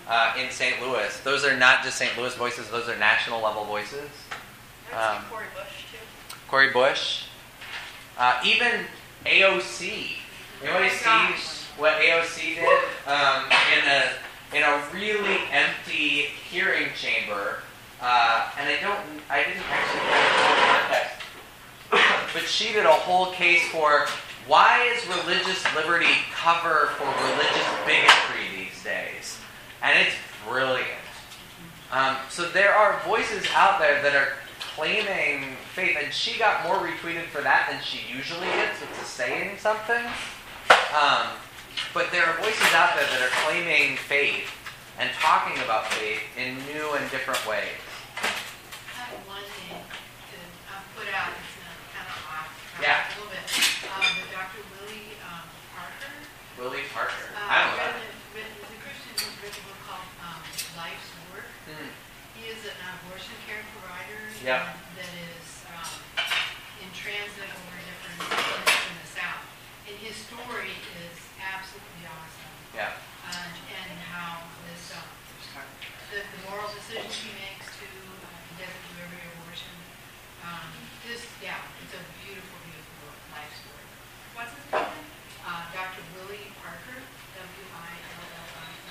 uh, 0.08 0.34
in 0.38 0.50
St. 0.50 0.80
Louis. 0.80 1.18
Those 1.20 1.44
are 1.44 1.56
not 1.56 1.82
just 1.82 1.96
St. 1.98 2.16
Louis 2.18 2.34
voices; 2.34 2.68
those 2.70 2.88
are 2.88 2.96
national 2.96 3.42
level 3.42 3.64
voices. 3.64 4.10
Um, 4.92 5.22
Cori 5.30 5.44
Bush 5.54 5.84
too. 5.90 6.36
Cori 6.48 6.70
Bush, 6.70 7.24
uh, 8.18 8.40
even 8.44 8.86
AOC. 9.24 10.16
Anybody 10.62 10.90
see 10.90 11.08
what 11.76 11.94
AOC 11.94 12.54
did 12.56 12.64
um, 13.06 13.44
in 13.76 13.88
a 13.88 14.56
in 14.56 14.62
a 14.62 14.82
really 14.92 15.38
empty 15.50 16.26
hearing 16.50 16.88
chamber? 16.96 17.58
Uh, 18.00 18.50
and 18.58 18.68
I 18.68 18.80
don't, 18.80 18.98
I 19.30 19.44
didn't 19.44 19.62
actually 19.70 20.00
get 20.10 21.18
the 21.90 21.92
full 21.92 22.00
context, 22.02 22.32
but 22.34 22.42
she 22.48 22.72
did 22.72 22.84
a 22.84 22.92
whole 22.92 23.30
case 23.32 23.62
for 23.68 24.06
why 24.48 24.92
is 24.92 25.06
religious 25.06 25.64
liberty 25.76 26.12
cover 26.34 26.90
for 26.98 27.06
religious 27.06 27.68
bigotry 27.86 28.50
these 28.56 28.82
days? 28.82 29.31
And 29.82 29.98
it's 29.98 30.14
brilliant. 30.48 30.88
Um, 31.90 32.16
so 32.30 32.48
there 32.48 32.72
are 32.72 33.00
voices 33.06 33.44
out 33.54 33.78
there 33.78 34.00
that 34.02 34.14
are 34.14 34.32
claiming 34.74 35.56
faith, 35.74 35.96
and 36.02 36.12
she 36.12 36.38
got 36.38 36.64
more 36.64 36.76
retweeted 36.76 37.26
for 37.26 37.42
that 37.42 37.68
than 37.70 37.82
she 37.82 38.00
usually 38.10 38.46
gets, 38.46 38.80
which 38.80 38.90
is 39.00 39.06
saying 39.06 39.58
something. 39.58 40.04
Um, 40.96 41.36
but 41.92 42.10
there 42.12 42.24
are 42.24 42.36
voices 42.40 42.72
out 42.72 42.96
there 42.96 43.04
that 43.04 43.20
are 43.20 43.34
claiming 43.44 43.96
faith 43.96 44.48
and 44.98 45.10
talking 45.20 45.60
about 45.64 45.88
faith 45.92 46.20
in 46.40 46.56
new 46.72 46.96
and 46.96 47.04
different 47.10 47.40
ways. 47.48 47.76
I 48.16 49.08
have 49.12 49.20
one 49.28 49.44
thing 49.60 49.76
to 49.76 50.38
put 50.96 51.08
out, 51.12 51.32
it's 51.36 51.52
kind 51.92 52.08
of 52.08 52.16
off 52.32 52.48
track 52.76 52.80
Yeah. 52.80 53.04
a 53.04 53.12
little 53.20 53.32
bit. 53.32 53.44
Um, 53.92 54.16
Dr. 54.32 54.64
Willie 54.80 55.16
um, 55.28 55.44
Parker, 55.76 56.12
Willie 56.56 56.88
Parker. 56.96 57.24
uh, 57.36 57.40
I 57.44 57.56
don't 57.68 57.76
know. 57.76 57.84
wrote 57.84 58.00
a- 58.00 58.32
written- 58.36 58.56
is 58.56 58.68
a 58.72 58.78
Christian 58.80 59.12
who's 59.20 59.36
written 59.44 59.60
a 59.60 59.64
book 59.68 59.80
called 59.84 60.08
um, 60.24 60.40
Life's 60.80 61.08
Work. 61.32 61.48
Hmm. 61.68 61.88
He 62.36 62.48
is 62.52 62.60
an 62.68 62.76
abortion 62.84 63.36
care 63.48 63.64
Yeah. 64.42 64.74
that 64.98 65.14
is 65.22 65.62
um, 65.70 65.86
in 66.82 66.90
transit 66.98 67.46
over 67.46 67.78
different 67.78 68.26
clinics 68.26 68.74
in 68.90 68.96
the 68.98 69.06
South. 69.14 69.46
And 69.86 69.94
his 70.02 70.18
story 70.18 70.74
is 70.98 71.14
absolutely 71.38 72.10
awesome. 72.10 72.50
Yeah. 72.74 72.90
And, 73.22 73.54
and 73.54 74.02
how 74.10 74.42
this, 74.66 74.98
um, 74.98 75.06
the, 76.10 76.26
the 76.26 76.40
moral 76.50 76.66
decisions 76.74 77.14
he 77.22 77.30
makes 77.38 77.70
to, 77.70 77.86
uh, 77.86 78.26
he 78.50 78.66
doesn't 78.66 78.82
do 78.90 78.98
every 79.06 79.22
abortion. 79.30 79.78
Um, 80.42 80.74
just, 81.06 81.30
yeah, 81.38 81.62
it's 81.78 81.94
a 81.94 82.02
beautiful, 82.26 82.58
beautiful 82.66 82.94
book, 83.06 83.14
life 83.30 83.54
story. 83.62 83.86
What's 84.34 84.58
his 84.58 84.66
name? 84.74 84.90
Uh, 85.46 85.70
Dr. 85.70 86.02
Willie 86.18 86.50
Parker, 86.58 86.98
W-I-L-L-I-E. 86.98 88.90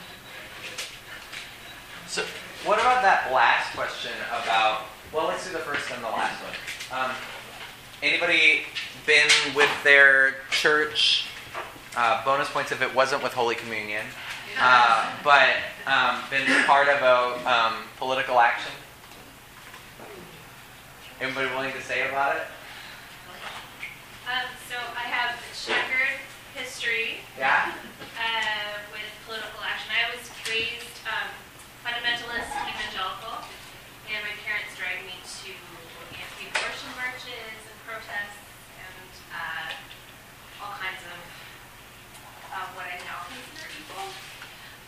So, 2.08 2.24
what 2.64 2.80
about 2.80 3.04
that 3.04 3.36
last 3.36 3.76
question 3.76 4.16
about? 4.32 4.91
Well, 5.14 5.28
let's 5.28 5.46
do 5.46 5.52
the 5.54 5.60
first 5.60 5.92
and 5.92 6.04
the 6.04 6.08
last 6.10 6.42
one. 6.42 6.54
Um, 7.04 7.12
anybody 8.02 8.62
been 9.06 9.30
with 9.56 9.70
their 9.84 10.36
church? 10.50 11.26
Uh, 11.98 12.24
bonus 12.24 12.50
points 12.50 12.72
if 12.72 12.82
it 12.82 12.96
wasn't 12.96 13.22
with 13.22 13.34
Holy 13.34 13.54
Communion, 13.56 14.06
uh, 14.58 15.12
but 15.26 15.58
um, 15.86 16.24
been 16.30 16.48
part 16.64 16.88
of 16.88 17.02
a 17.02 17.50
um, 17.52 17.74
political 17.98 18.40
action. 18.40 18.72
Anybody 21.20 21.48
willing 21.50 21.74
to 21.74 21.82
say 21.82 22.08
about 22.08 22.38
it? 22.38 22.44
Um, 24.24 24.48
so 24.70 24.78
I 24.96 25.02
have 25.04 25.36
a 25.36 25.52
checkered 25.52 26.16
history 26.56 27.18
Yeah. 27.38 27.74
uh, 28.16 28.80
with 28.94 29.04
political 29.28 29.60
action. 29.60 29.92
I 29.92 30.16
was 30.16 30.24
raised 30.48 30.96
um, 31.12 31.28
fundamentalist 31.84 32.56
evangelical, 32.72 33.44
and 34.12 34.28
my 34.28 34.36
parents 34.44 34.76
dragged 34.76 35.08
me 35.08 35.16
to 35.24 35.56
anti-abortion 36.20 36.92
marches 37.00 37.60
and 37.64 37.78
protests 37.88 38.44
and 38.76 39.12
uh, 39.32 39.72
all 40.60 40.76
kinds 40.76 41.00
of 41.08 41.20
uh, 42.52 42.68
what 42.76 42.92
I 42.92 43.00
now 43.08 43.24
consider 43.32 43.72
evil. 43.72 44.12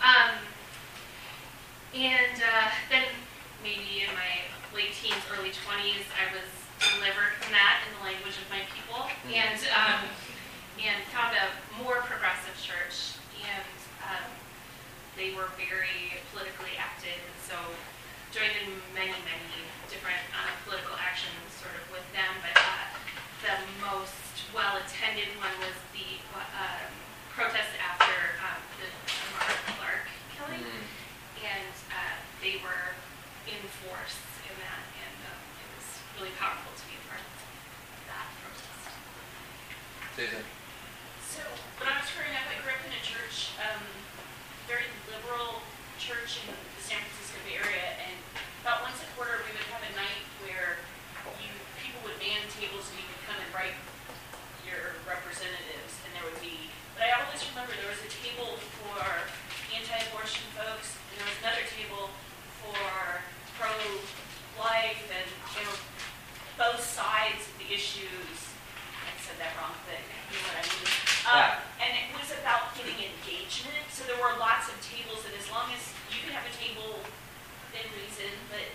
Um, 0.04 0.36
and 1.96 2.36
uh, 2.36 2.68
then 2.92 3.08
maybe 3.64 4.04
in 4.04 4.12
my 4.12 4.44
late 4.76 4.92
teens, 4.92 5.24
early 5.32 5.56
20s, 5.56 6.04
I 6.20 6.28
was 6.36 6.52
delivered 6.84 7.40
from 7.40 7.56
that 7.56 7.80
in 7.88 7.96
the 7.96 8.04
language 8.04 8.36
of 8.36 8.48
my 8.52 8.60
people, 8.76 9.08
and 9.32 9.60
um, 9.72 10.04
and 10.84 11.00
found 11.16 11.32
a 11.32 11.48
more 11.80 12.04
progressive 12.04 12.60
church, 12.60 13.16
and 13.40 13.80
um, 14.04 14.28
they 15.16 15.32
were 15.32 15.48
very 15.56 16.20
politically 16.36 16.76
active, 16.76 17.16
and 17.16 17.40
so 17.40 17.56
joined 18.34 18.58
in 18.66 18.74
many, 18.98 19.14
many 19.30 19.62
different 19.94 20.18
uh, 20.34 20.50
political 20.66 20.98
actions 20.98 21.38
sort 21.54 21.70
of 21.78 21.86
with 21.94 22.02
them, 22.18 22.34
but 22.42 22.58
uh, 22.58 22.90
the 23.46 23.56
most 23.78 24.50
well-attended 24.50 25.30
one 25.38 25.54
was 25.62 25.78
the 25.94 26.18
uh, 26.34 26.82
protest 27.30 27.70
after 27.78 28.10
um, 28.42 28.58
the 28.82 28.90
Mark 29.38 29.54
Clark 29.78 30.06
killing, 30.34 30.66
and 31.46 31.74
uh, 31.94 32.18
they 32.42 32.58
were 32.66 32.98
in 33.46 33.62
force 33.86 34.18
in 34.50 34.56
that, 34.66 34.82
and 34.82 35.18
um, 35.30 35.42
it 35.62 35.70
was 35.78 35.86
really 36.18 36.34
powerful 36.42 36.74
to 36.74 36.84
be 36.90 36.98
a 36.98 37.04
part 37.06 37.22
of 37.22 37.38
that 38.10 38.28
protest. 38.42 38.98
Susan. 40.18 40.42
So, 41.22 41.46
when 41.78 41.86
I 41.86 42.02
was 42.02 42.10
growing 42.18 42.34
up, 42.34 42.50
I 42.50 42.58
grew 42.66 42.74
up 42.74 42.82
in 42.82 42.98
a 42.98 43.04
church, 43.06 43.54
um, 43.62 43.86
very 44.66 44.90
liberal 45.06 45.62
church 46.02 46.42
in 46.42 46.50
the 46.50 46.82
San 46.82 46.98
Francisco 46.98 47.38
Bay 47.46 47.62
Area, 47.62 47.93
both 66.58 66.82
sides 66.82 67.50
of 67.50 67.56
the 67.58 67.70
issues. 67.74 68.38
I 69.04 69.14
said 69.18 69.38
that 69.42 69.58
wrong, 69.58 69.74
thing. 69.90 70.02
you 70.30 70.38
know 70.38 70.54
what 70.54 70.62
I 70.62 70.66
mean. 70.70 70.86
Yeah. 70.86 71.34
Um, 71.34 71.52
and 71.82 71.92
it 71.98 72.08
was 72.14 72.30
about 72.38 72.76
getting 72.78 73.00
engagement. 73.00 73.86
So 73.90 74.06
there 74.06 74.20
were 74.20 74.38
lots 74.38 74.70
of 74.70 74.78
tables, 74.84 75.26
and 75.26 75.34
as 75.38 75.50
long 75.50 75.74
as 75.74 75.82
you 76.14 76.22
could 76.22 76.36
have 76.36 76.46
a 76.46 76.54
table 76.54 77.02
within 77.70 77.88
reason, 77.98 78.32
but 78.54 78.66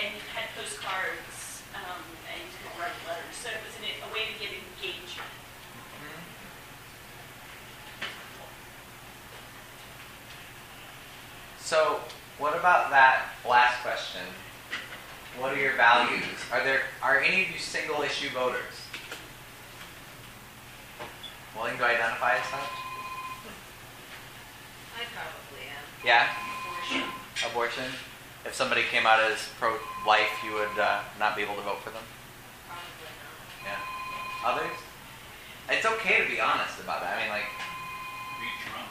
and 0.00 0.08
you 0.08 0.24
had 0.32 0.48
postcards 0.56 1.60
um, 1.76 2.00
and 2.32 2.40
you 2.40 2.56
could 2.64 2.72
write 2.80 2.96
letters. 3.04 3.36
So 3.36 3.52
it 3.52 3.60
was 3.60 3.76
an, 3.76 3.84
a 3.84 4.08
way 4.08 4.32
to 4.32 4.34
get 4.40 4.56
engagement. 4.56 5.28
So, 11.60 12.00
what 12.38 12.58
about 12.58 12.90
that 12.90 13.32
last 13.48 13.80
question 13.80 14.20
what 15.38 15.52
are 15.54 15.60
your 15.60 15.74
values? 15.76 16.24
Are 16.52 16.62
there 16.62 16.82
are 17.02 17.18
any 17.20 17.42
of 17.42 17.50
you 17.50 17.58
single 17.58 18.02
issue 18.02 18.28
voters? 18.30 18.74
Willing 21.56 21.76
to 21.78 21.84
identify 21.84 22.36
as 22.36 22.44
such? 22.46 22.60
I 24.96 25.04
probably 25.12 25.64
am. 25.68 25.84
Yeah? 26.04 26.26
Abortion. 26.64 27.08
Abortion? 27.50 27.84
If 28.44 28.54
somebody 28.54 28.82
came 28.90 29.06
out 29.06 29.20
as 29.20 29.38
pro-life, 29.58 30.32
you 30.44 30.54
would 30.54 30.78
uh, 30.78 31.00
not 31.18 31.36
be 31.36 31.42
able 31.42 31.54
to 31.56 31.62
vote 31.62 31.80
for 31.80 31.90
them? 31.90 32.02
Probably 32.66 33.12
not. 33.22 33.78
Yeah. 33.78 34.48
Others? 34.50 34.76
It's 35.70 35.86
okay 35.86 36.24
to 36.24 36.28
be 36.28 36.40
honest 36.40 36.80
about 36.80 37.00
that. 37.02 37.16
I 37.16 37.22
mean, 37.22 37.30
like, 37.30 37.46
Be 38.40 38.48
drunk. 38.66 38.88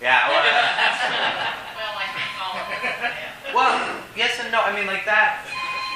yeah. 0.00 0.28
Well, 0.32 0.42
Well, 1.76 1.94
I 1.94 2.06
can 2.08 2.28
follow. 2.40 3.54
well, 3.54 4.00
yes 4.16 4.38
and 4.40 4.50
no. 4.50 4.62
I 4.62 4.72
mean, 4.74 4.86
like 4.86 5.04
that. 5.04 5.44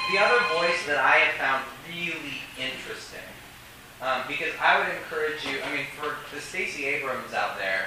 The 0.09 0.17
other 0.17 0.39
voice 0.55 0.85
that 0.87 0.97
I 0.97 1.17
have 1.17 1.35
found 1.35 1.65
really 1.87 2.41
interesting, 2.57 3.23
um, 4.01 4.23
because 4.27 4.51
I 4.59 4.79
would 4.79 4.89
encourage 4.89 5.45
you. 5.45 5.61
I 5.61 5.75
mean, 5.75 5.85
for 5.99 6.15
the 6.33 6.41
Stacey 6.41 6.85
Abrams 6.85 7.33
out 7.33 7.57
there 7.57 7.85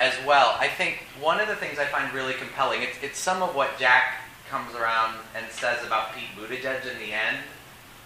as 0.00 0.14
well. 0.26 0.56
I 0.58 0.68
think 0.68 0.98
one 1.20 1.40
of 1.40 1.48
the 1.48 1.56
things 1.56 1.78
I 1.78 1.84
find 1.84 2.12
really 2.12 2.34
compelling. 2.34 2.82
It's 2.82 2.96
it's 3.02 3.18
some 3.18 3.42
of 3.42 3.54
what 3.54 3.78
Jack 3.78 4.20
comes 4.50 4.74
around 4.74 5.16
and 5.36 5.50
says 5.50 5.84
about 5.86 6.14
Pete 6.14 6.28
Buttigieg 6.36 6.82
in 6.90 6.98
the 6.98 7.12
end, 7.12 7.38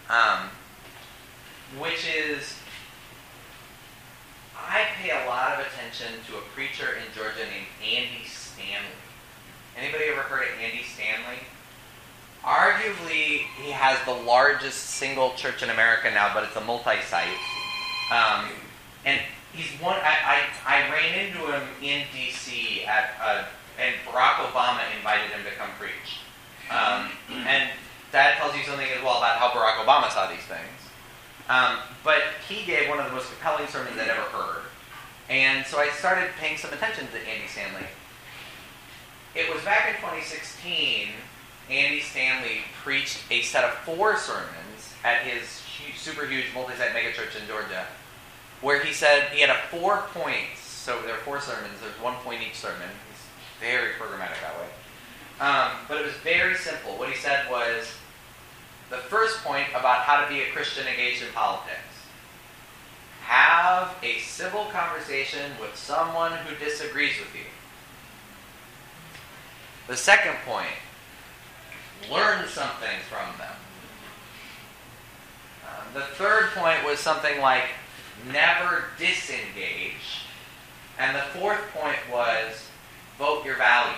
um, 0.09 0.49
which 1.79 2.05
is 2.07 2.55
I 4.55 4.85
pay 5.01 5.09
a 5.09 5.27
lot 5.27 5.53
of 5.53 5.65
attention 5.65 6.13
to 6.29 6.37
a 6.37 6.41
preacher 6.53 6.97
in 6.97 7.13
Georgia 7.15 7.45
named 7.49 7.67
Andy 7.81 8.25
Stanley. 8.25 8.97
Anybody 9.77 10.05
ever 10.05 10.21
heard 10.21 10.43
of 10.43 10.59
Andy 10.61 10.83
Stanley? 10.83 11.39
Arguably, 12.47 13.43
he 13.59 13.71
has 13.71 13.99
the 14.05 14.13
largest 14.23 14.77
single 14.77 15.33
church 15.33 15.63
in 15.63 15.69
America 15.69 16.09
now, 16.09 16.33
but 16.33 16.45
it's 16.45 16.55
a 16.55 16.61
multi-site. 16.61 17.27
Um, 18.09 18.47
and 19.03 19.19
he's 19.51 19.69
one. 19.81 19.97
I, 19.97 20.39
I, 20.65 20.77
I 20.77 20.89
ran 20.89 21.27
into 21.27 21.51
him 21.51 21.63
in 21.81 22.03
D.C. 22.13 22.85
at 22.85 23.11
uh, 23.21 23.43
and 23.77 23.93
Barack 24.07 24.47
Obama 24.47 24.79
invited 24.95 25.29
him 25.31 25.43
to 25.43 25.51
come 25.59 25.69
preach. 25.77 26.23
Um, 26.71 27.11
and 27.47 27.69
that 28.11 28.37
tells 28.37 28.55
you 28.55 28.63
something 28.63 28.87
as 28.95 29.03
well 29.03 29.17
about 29.17 29.37
how 29.37 29.49
Barack 29.49 29.83
Obama 29.85 30.09
saw 30.09 30.29
these 30.29 30.45
things. 30.47 30.77
Um, 31.49 31.79
but 32.03 32.23
he 32.47 32.65
gave 32.65 32.89
one 32.89 32.99
of 32.99 33.05
the 33.05 33.11
most 33.11 33.29
compelling 33.29 33.67
sermons 33.67 33.99
I'd 33.99 34.09
ever 34.09 34.21
heard. 34.21 34.63
And 35.29 35.65
so 35.65 35.79
I 35.79 35.89
started 35.89 36.31
paying 36.39 36.57
some 36.57 36.73
attention 36.73 37.07
to 37.07 37.17
Andy 37.29 37.47
Stanley. 37.47 37.87
It 39.35 39.53
was 39.53 39.63
back 39.63 39.87
in 39.89 39.95
2016, 39.95 41.09
Andy 41.69 41.99
Stanley 41.99 42.61
preached 42.83 43.19
a 43.29 43.41
set 43.41 43.63
of 43.63 43.73
four 43.79 44.17
sermons 44.17 44.93
at 45.03 45.23
his 45.23 45.59
huge, 45.59 45.97
super 45.97 46.25
huge 46.25 46.45
multi-site 46.53 46.91
megachurch 46.91 47.39
in 47.39 47.47
Georgia, 47.47 47.85
where 48.61 48.83
he 48.83 48.93
said 48.93 49.29
he 49.31 49.41
had 49.41 49.49
a 49.49 49.59
four 49.69 50.03
points. 50.13 50.61
So 50.61 51.01
there 51.01 51.15
are 51.15 51.19
four 51.19 51.41
sermons. 51.41 51.73
There's 51.81 52.01
one 52.01 52.15
point 52.23 52.41
each 52.41 52.55
sermon. 52.55 52.87
He's 53.09 53.59
very 53.59 53.91
programmatic 53.93 54.39
that 54.41 54.55
way. 54.57 54.69
Um, 55.39 55.71
but 55.87 55.97
it 55.97 56.05
was 56.05 56.15
very 56.23 56.55
simple. 56.55 56.97
What 56.97 57.09
he 57.09 57.15
said 57.15 57.51
was 57.51 57.87
the 58.89 58.97
first 58.97 59.43
point 59.43 59.67
about 59.71 59.99
how 59.99 60.23
to 60.23 60.29
be 60.29 60.41
a 60.41 60.51
Christian 60.53 60.87
engaged 60.87 61.21
in 61.21 61.27
politics. 61.33 61.81
Have 63.23 63.95
a 64.01 64.19
civil 64.19 64.65
conversation 64.71 65.51
with 65.59 65.75
someone 65.75 66.31
who 66.31 66.55
disagrees 66.63 67.19
with 67.19 67.35
you. 67.35 67.45
The 69.87 69.97
second 69.97 70.35
point, 70.45 70.71
learn 72.11 72.47
something 72.47 72.97
from 73.09 73.37
them. 73.37 73.55
Um, 75.65 75.93
the 75.93 76.01
third 76.15 76.49
point 76.55 76.85
was 76.85 76.99
something 76.99 77.39
like 77.41 77.63
never 78.31 78.85
disengage. 78.97 80.25
And 80.99 81.15
the 81.15 81.39
fourth 81.39 81.61
point 81.73 81.99
was 82.11 82.67
vote 83.17 83.45
your 83.45 83.57
values. 83.57 83.95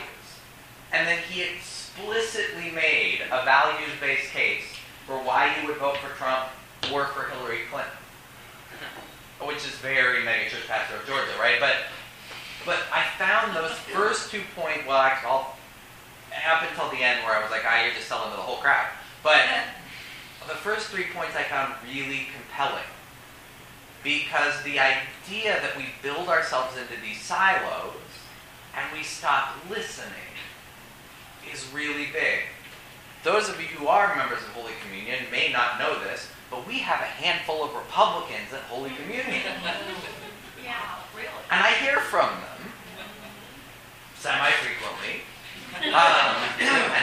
And 0.91 1.07
then 1.07 1.19
he 1.29 1.43
explicitly 1.43 2.71
made 2.71 3.19
a 3.31 3.45
values 3.45 3.91
based 4.01 4.31
case 4.31 4.65
for 5.05 5.15
why 5.17 5.55
you 5.59 5.67
would 5.67 5.77
vote 5.77 5.97
for 5.97 6.15
Trump 6.17 6.49
or 6.91 7.05
for 7.07 7.29
Hillary 7.29 7.59
Clinton. 7.71 7.91
Which 9.41 9.57
is 9.57 9.75
very 9.81 10.23
mega 10.25 10.49
church 10.49 10.67
pastor 10.67 10.97
of 10.97 11.05
Georgia, 11.05 11.31
right? 11.39 11.59
But 11.59 11.75
but 12.65 12.79
I 12.91 13.05
found 13.17 13.55
those 13.55 13.71
first 13.71 14.31
two 14.31 14.41
points, 14.55 14.85
well, 14.85 14.97
I'll, 15.25 15.55
up 16.49 16.63
until 16.69 16.89
the 16.89 17.03
end 17.03 17.23
where 17.23 17.35
I 17.35 17.41
was 17.41 17.51
like, 17.51 17.63
ah, 17.65 17.83
you're 17.83 17.93
just 17.93 18.07
selling 18.07 18.31
to 18.31 18.35
the 18.35 18.41
whole 18.41 18.57
crowd. 18.57 18.87
But 19.23 19.41
the 20.47 20.55
first 20.55 20.87
three 20.87 21.05
points 21.13 21.35
I 21.35 21.43
found 21.43 21.73
really 21.87 22.27
compelling. 22.35 22.87
Because 24.03 24.63
the 24.63 24.79
idea 24.79 25.59
that 25.61 25.75
we 25.75 25.85
build 26.01 26.29
ourselves 26.29 26.77
into 26.77 26.99
these 27.01 27.21
silos 27.21 27.93
and 28.75 28.85
we 28.97 29.03
stop 29.03 29.55
listening 29.69 30.33
is 31.51 31.67
really 31.73 32.07
big. 32.13 32.47
Those 33.23 33.49
of 33.49 33.59
you 33.59 33.67
who 33.67 33.87
are 33.87 34.15
members 34.15 34.39
of 34.39 34.49
Holy 34.49 34.71
Communion 34.85 35.19
may 35.31 35.51
not 35.51 35.77
know 35.79 35.99
this, 35.99 36.29
but 36.49 36.65
we 36.65 36.79
have 36.79 37.01
a 37.01 37.11
handful 37.19 37.63
of 37.65 37.75
Republicans 37.75 38.53
at 38.53 38.61
Holy 38.61 38.91
Communion. 38.91 39.51
Yeah, 40.61 40.99
really. 41.15 41.29
And 41.49 41.63
I 41.65 41.71
hear 41.81 41.99
from 41.99 42.29
them 42.29 42.71
semi-frequently, 44.19 45.23
um. 45.93 46.35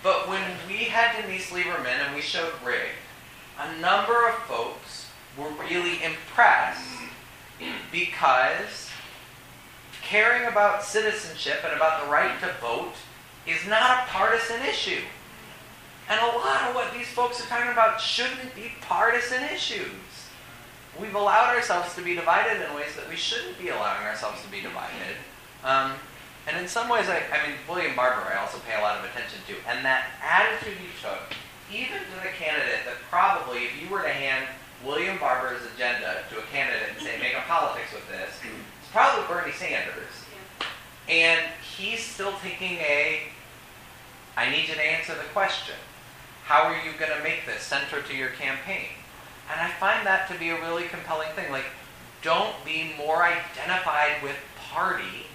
But 0.00 0.28
when 0.28 0.42
we 0.68 0.84
had 0.84 1.20
Denise 1.20 1.50
Lieberman 1.50 2.06
and 2.06 2.14
we 2.14 2.22
showed 2.22 2.52
Rig, 2.64 2.92
a 3.58 3.80
number 3.80 4.28
of 4.28 4.34
folks 4.44 5.10
were 5.36 5.50
really 5.68 6.02
impressed 6.02 6.88
because 7.90 8.88
caring 10.02 10.46
about 10.46 10.84
citizenship 10.84 11.58
and 11.64 11.74
about 11.74 12.04
the 12.04 12.10
right 12.10 12.40
to 12.40 12.52
vote 12.60 12.94
is 13.46 13.66
not 13.66 13.82
a 13.82 14.10
partisan 14.10 14.62
issue. 14.62 15.02
And 16.08 16.20
a 16.20 16.38
lot 16.38 16.68
of 16.68 16.74
what 16.74 16.92
these 16.94 17.08
folks 17.08 17.44
are 17.44 17.48
talking 17.48 17.70
about 17.70 18.00
shouldn't 18.00 18.54
be 18.54 18.72
partisan 18.80 19.42
issues. 19.52 19.90
We've 20.98 21.14
allowed 21.14 21.54
ourselves 21.54 21.94
to 21.96 22.02
be 22.02 22.14
divided 22.14 22.64
in 22.64 22.74
ways 22.74 22.96
that 22.96 23.08
we 23.08 23.16
shouldn't 23.16 23.58
be 23.58 23.68
allowing 23.68 24.06
ourselves 24.06 24.42
to 24.42 24.48
be 24.48 24.60
divided. 24.60 25.16
Um, 25.64 25.92
and 26.48 26.56
in 26.56 26.66
some 26.66 26.88
ways, 26.88 27.08
I, 27.08 27.20
I 27.28 27.46
mean, 27.46 27.56
William 27.68 27.94
Barber, 27.94 28.24
I 28.24 28.40
also 28.40 28.58
pay 28.64 28.78
a 28.78 28.80
lot 28.80 28.96
of 28.96 29.04
attention 29.04 29.38
to. 29.48 29.54
And 29.68 29.84
that 29.84 30.08
attitude 30.24 30.80
he 30.80 30.88
took, 30.96 31.20
even 31.68 32.00
to 32.00 32.16
the 32.24 32.32
candidate 32.32 32.88
that 32.88 32.96
probably, 33.10 33.68
if 33.68 33.76
you 33.76 33.88
were 33.92 34.00
to 34.00 34.08
hand 34.08 34.48
William 34.82 35.18
Barber's 35.18 35.60
agenda 35.74 36.24
to 36.30 36.38
a 36.38 36.46
candidate 36.48 36.96
and 36.96 37.04
say, 37.04 37.20
make 37.20 37.34
a 37.36 37.44
politics 37.44 37.92
with 37.92 38.08
this, 38.08 38.32
it's 38.40 38.88
probably 38.90 39.28
Bernie 39.28 39.52
Sanders. 39.52 40.24
And 41.08 41.44
he's 41.60 42.00
still 42.00 42.32
taking 42.42 42.80
a, 42.80 43.28
I 44.36 44.50
need 44.50 44.68
you 44.68 44.74
to 44.74 44.84
answer 44.84 45.14
the 45.14 45.28
question. 45.36 45.76
How 46.44 46.64
are 46.64 46.76
you 46.80 46.96
going 46.98 47.12
to 47.12 47.22
make 47.22 47.44
this 47.44 47.60
center 47.60 48.00
to 48.00 48.16
your 48.16 48.30
campaign? 48.40 48.96
And 49.52 49.60
I 49.60 49.68
find 49.76 50.06
that 50.06 50.30
to 50.32 50.38
be 50.38 50.48
a 50.48 50.60
really 50.60 50.84
compelling 50.84 51.28
thing. 51.36 51.52
Like, 51.52 51.68
don't 52.22 52.54
be 52.64 52.94
more 52.96 53.22
identified 53.22 54.22
with 54.22 54.36
party 54.72 55.27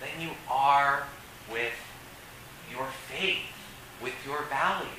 than 0.00 0.20
you 0.20 0.30
are 0.50 1.04
with 1.50 1.74
your 2.70 2.86
faith, 3.08 3.50
with 4.02 4.14
your 4.24 4.42
values. 4.50 4.90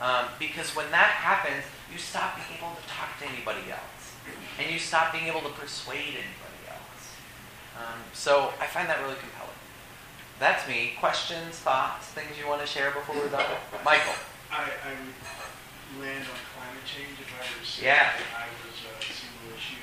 Um, 0.00 0.26
because 0.38 0.76
when 0.76 0.90
that 0.90 1.16
happens, 1.24 1.64
you 1.90 1.98
stop 1.98 2.36
being 2.36 2.58
able 2.58 2.76
to 2.76 2.84
talk 2.88 3.18
to 3.20 3.26
anybody 3.26 3.72
else. 3.72 4.12
And 4.58 4.70
you 4.70 4.78
stop 4.78 5.12
being 5.12 5.26
able 5.26 5.40
to 5.40 5.52
persuade 5.54 6.18
anybody 6.18 6.60
else. 6.68 7.02
Um, 7.78 8.00
so 8.12 8.52
I 8.60 8.66
find 8.66 8.88
that 8.88 9.00
really 9.00 9.16
compelling. 9.16 9.56
That's 10.38 10.68
me. 10.68 10.92
Questions, 11.00 11.56
thoughts, 11.56 12.12
things 12.12 12.36
you 12.36 12.48
want 12.48 12.60
to 12.60 12.66
share 12.66 12.90
before 12.90 13.16
we're 13.16 13.32
done? 13.32 13.46
Michael. 13.84 14.12
I, 14.52 14.68
I 14.68 14.92
would 14.92 15.16
land 16.04 16.24
on 16.28 16.38
climate 16.52 16.84
change 16.84 17.16
if 17.16 17.28
I 17.32 17.40
were 17.40 17.64
to 17.64 17.64
say 17.64 17.88
Yeah. 17.88 18.12
I 18.36 18.52
was 18.60 18.76
a 18.76 19.00
single 19.00 19.48
issue. 19.56 19.80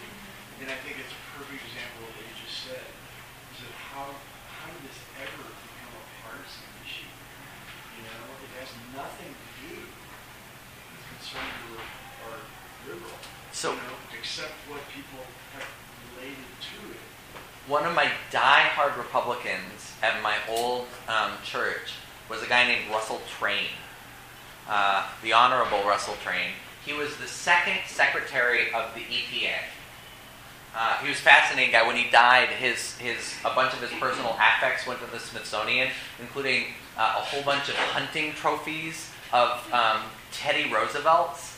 And 0.62 0.70
I 0.70 0.78
think 0.86 1.02
it's 1.02 1.10
a 1.10 1.22
perfect 1.34 1.58
example 1.58 2.06
of 2.06 2.14
what 2.14 2.22
you 2.22 2.36
just 2.38 2.70
said. 2.70 2.86
Is 2.86 3.66
that 3.66 3.74
how, 3.94 4.10
how 4.10 4.66
did 4.74 4.90
this 4.90 4.98
ever 5.22 5.46
become 5.46 5.94
a 5.94 6.04
partisan 6.26 6.66
issue? 6.82 7.10
You 7.98 8.10
know, 8.10 8.26
it 8.42 8.52
has 8.58 8.70
nothing 8.98 9.30
to 9.30 9.50
do 9.62 9.74
with 9.86 11.14
are, 11.38 12.34
are 12.34 12.42
liberal. 12.90 13.18
So- 13.52 13.72
you 13.72 13.78
know, 13.78 14.02
except 14.18 14.54
what 14.68 14.82
people 14.90 15.22
have 15.54 15.68
related 16.16 16.50
to 16.74 16.92
it. 16.92 17.02
One 17.68 17.86
of 17.86 17.94
my 17.94 18.10
die-hard 18.32 18.98
Republicans 18.98 19.94
at 20.02 20.22
my 20.22 20.36
old 20.50 20.88
um, 21.08 21.32
church 21.44 21.94
was 22.30 22.42
a 22.42 22.48
guy 22.48 22.68
named 22.68 22.90
Russell 22.90 23.22
Train, 23.40 23.70
uh, 24.68 25.08
the 25.22 25.34
Honorable 25.34 25.84
Russell 25.84 26.16
Train. 26.24 26.52
He 26.86 26.94
was 26.94 27.16
the 27.18 27.28
second 27.28 27.80
secretary 27.88 28.74
of 28.74 28.94
the 28.96 29.02
EPA. 29.02 29.56
Uh, 30.76 30.98
he 30.98 31.10
was 31.10 31.20
a 31.20 31.22
fascinating 31.22 31.72
guy. 31.72 31.86
When 31.86 31.96
he 31.96 32.10
died, 32.10 32.50
his 32.50 32.98
his 32.98 33.36
a 33.46 33.54
bunch 33.54 33.74
of 33.74 33.82
his 33.82 33.92
personal 34.00 34.36
affects 34.40 34.88
went 34.88 35.00
to 35.02 35.06
the 35.12 35.20
Smithsonian, 35.20 35.90
including 36.20 36.66
uh, 36.98 37.16
a 37.18 37.22
whole 37.22 37.44
bunch 37.44 37.70
of 37.70 37.76
hunting 37.76 38.34
trophies 38.34 39.12
of 39.32 39.72
um, 39.72 40.02
Teddy 40.32 40.72
Roosevelt's 40.74 41.58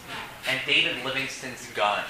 and 0.50 0.60
David 0.66 1.04
Livingstone's 1.04 1.68
gun. 1.72 2.04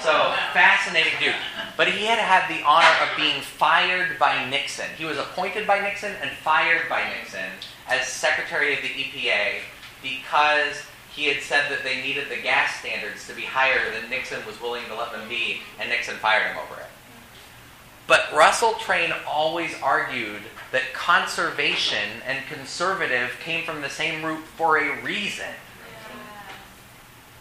So 0.00 0.34
fascinating 0.52 1.12
dude. 1.18 1.34
But 1.76 1.88
he 1.88 2.06
had 2.06 2.18
had 2.18 2.48
the 2.48 2.62
honor 2.64 2.86
of 3.02 3.16
being 3.16 3.40
fired 3.40 4.18
by 4.18 4.48
Nixon. 4.48 4.86
He 4.96 5.04
was 5.04 5.18
appointed 5.18 5.66
by 5.66 5.80
Nixon 5.80 6.12
and 6.22 6.30
fired 6.30 6.88
by 6.88 7.02
Nixon 7.18 7.50
as 7.88 8.06
Secretary 8.06 8.74
of 8.74 8.82
the 8.82 8.88
EPA 8.88 9.60
because 10.02 10.82
he 11.16 11.24
had 11.28 11.42
said 11.42 11.70
that 11.70 11.82
they 11.82 12.02
needed 12.02 12.28
the 12.28 12.36
gas 12.36 12.78
standards 12.78 13.26
to 13.26 13.34
be 13.34 13.40
higher 13.40 13.90
than 13.90 14.10
Nixon 14.10 14.44
was 14.46 14.60
willing 14.60 14.84
to 14.88 14.94
let 14.94 15.12
them 15.12 15.26
be, 15.30 15.62
and 15.80 15.88
Nixon 15.88 16.16
fired 16.16 16.48
him 16.48 16.58
over 16.58 16.78
it. 16.78 16.86
But 18.06 18.30
Russell 18.34 18.74
Train 18.74 19.14
always 19.26 19.72
argued 19.82 20.42
that 20.72 20.92
conservation 20.92 22.20
and 22.26 22.46
conservative 22.46 23.30
came 23.42 23.64
from 23.64 23.80
the 23.80 23.88
same 23.88 24.22
root 24.22 24.44
for 24.44 24.76
a 24.76 25.02
reason. 25.02 25.48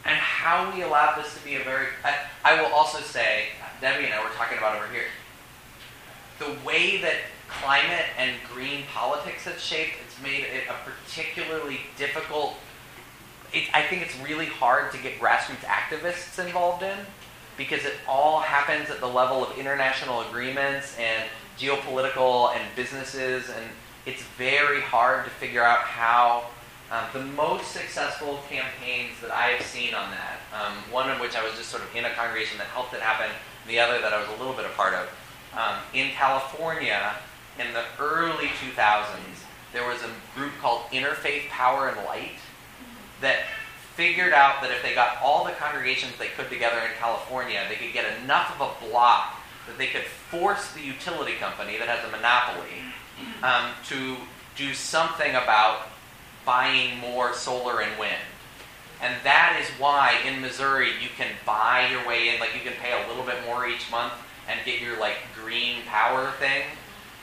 And 0.06 0.16
how 0.16 0.72
we 0.74 0.82
allow 0.82 1.18
this 1.18 1.36
to 1.38 1.44
be 1.44 1.56
a 1.56 1.64
very. 1.64 1.88
I, 2.06 2.16
I 2.46 2.62
will 2.62 2.72
also 2.72 3.00
say, 3.02 3.48
Debbie 3.82 4.06
and 4.06 4.14
I 4.14 4.24
were 4.24 4.34
talking 4.36 4.58
about 4.58 4.78
over 4.78 4.88
here, 4.88 5.08
the 6.40 6.56
way 6.66 7.02
that 7.02 7.16
climate 7.50 8.06
and 8.18 8.32
green 8.54 8.84
politics 8.94 9.44
has 9.44 9.62
shaped, 9.62 9.94
it's 10.06 10.22
made 10.22 10.44
it 10.44 10.64
a 10.70 10.90
particularly 10.90 11.82
difficult. 11.98 12.56
It, 13.54 13.70
I 13.74 13.82
think 13.84 14.02
it's 14.02 14.18
really 14.20 14.46
hard 14.46 14.92
to 14.92 14.98
get 14.98 15.20
grassroots 15.20 15.66
activists 15.66 16.44
involved 16.44 16.84
in 16.84 16.98
because 17.58 17.86
it 17.86 17.94
all 18.08 18.40
happens 18.42 18.90
at 18.90 19.00
the 19.00 19.08
level 19.08 19.46
of 19.46 19.58
international 19.58 20.22
agreements 20.22 20.98
and 21.00 21.30
geopolitical 21.58 22.54
and 22.56 22.64
businesses, 22.76 23.50
and 23.50 23.66
it's 24.06 24.22
very 24.38 24.82
hard 24.82 25.26
to 25.26 25.32
figure 25.32 25.64
out 25.64 25.80
how. 25.80 26.46
Um, 26.92 27.04
the 27.14 27.26
most 27.34 27.72
successful 27.72 28.42
campaigns 28.48 29.20
that 29.20 29.32
I 29.32 29.48
have 29.48 29.66
seen 29.66 29.96
on 29.96 30.12
that, 30.12 30.38
um, 30.54 30.74
one 30.92 31.10
of 31.10 31.20
which 31.20 31.36
I 31.36 31.44
was 31.44 31.58
just 31.58 31.70
sort 31.70 31.82
of 31.82 31.90
in 31.96 32.06
a 32.06 32.12
congregation 32.12 32.60
that 32.60 32.68
helped 32.68 32.94
it 32.94 33.02
happen, 33.02 33.32
the 33.68 33.80
other 33.80 34.00
that 34.00 34.14
I 34.14 34.20
was 34.20 34.30
a 34.30 34.38
little 34.38 34.54
bit 34.54 34.66
a 34.66 34.70
part 34.70 34.94
of. 34.94 35.10
Um, 35.58 35.80
in 35.96 36.12
California, 36.12 37.16
in 37.58 37.74
the 37.74 37.84
early 38.00 38.50
2000s, 38.62 39.08
there 39.74 39.88
was 39.88 40.00
a 40.04 40.38
group 40.38 40.52
called 40.62 40.84
Interfaith 40.92 41.50
Power 41.50 41.90
and 41.90 41.98
Light 42.06 42.38
that 43.22 43.46
figured 43.96 44.34
out 44.34 44.62
that 44.62 44.72
if 44.72 44.84
they 44.84 44.94
got 44.94 45.18
all 45.24 45.46
the 45.46 45.52
congregations 45.52 46.14
they 46.18 46.28
could 46.28 46.50
together 46.50 46.80
in 46.80 46.92
California, 47.00 47.64
they 47.70 47.76
could 47.76 47.94
get 47.94 48.06
enough 48.22 48.60
of 48.60 48.70
a 48.70 48.90
block 48.90 49.40
that 49.68 49.78
they 49.78 49.88
could 49.88 50.04
force 50.04 50.74
the 50.74 50.82
utility 50.82 51.34
company 51.34 51.78
that 51.78 51.88
has 51.88 52.04
a 52.08 52.12
monopoly 52.12 52.84
um, 53.42 53.72
to 53.88 54.18
do 54.56 54.74
something 54.74 55.32
about 55.32 55.88
buying 56.46 57.00
more 57.00 57.34
solar 57.34 57.82
and 57.82 58.00
wind. 58.00 58.22
And 59.02 59.16
that 59.24 59.60
is 59.62 59.68
why 59.80 60.20
in 60.26 60.42
Missouri 60.42 60.90
you 61.02 61.10
can 61.18 61.28
buy 61.46 61.90
your 61.92 62.08
way 62.08 62.30
in, 62.30 62.40
like 62.40 62.54
you 62.54 62.62
can 62.62 62.74
pay 62.82 62.92
a 62.92 63.08
little 63.08 63.26
bit 63.26 63.36
more 63.46 63.68
each 63.68 63.90
month 63.92 64.14
and 64.48 64.60
get 64.66 64.82
your 64.82 65.00
like 65.00 65.18
green 65.36 65.82
power 65.88 66.32
thing. 66.40 66.64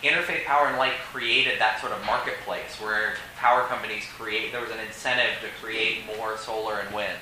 Interfaith 0.02 0.44
Power 0.44 0.66
and 0.66 0.78
Light 0.78 0.94
created 1.12 1.60
that 1.60 1.80
sort 1.80 1.92
of 1.92 2.04
marketplace 2.04 2.80
where 2.80 3.14
power 3.36 3.64
companies 3.66 4.04
create, 4.18 4.50
there 4.50 4.60
was 4.60 4.70
an 4.70 4.80
incentive 4.80 5.38
to 5.40 5.64
create 5.64 5.98
more 6.16 6.36
solar 6.36 6.80
and 6.80 6.94
wind. 6.94 7.18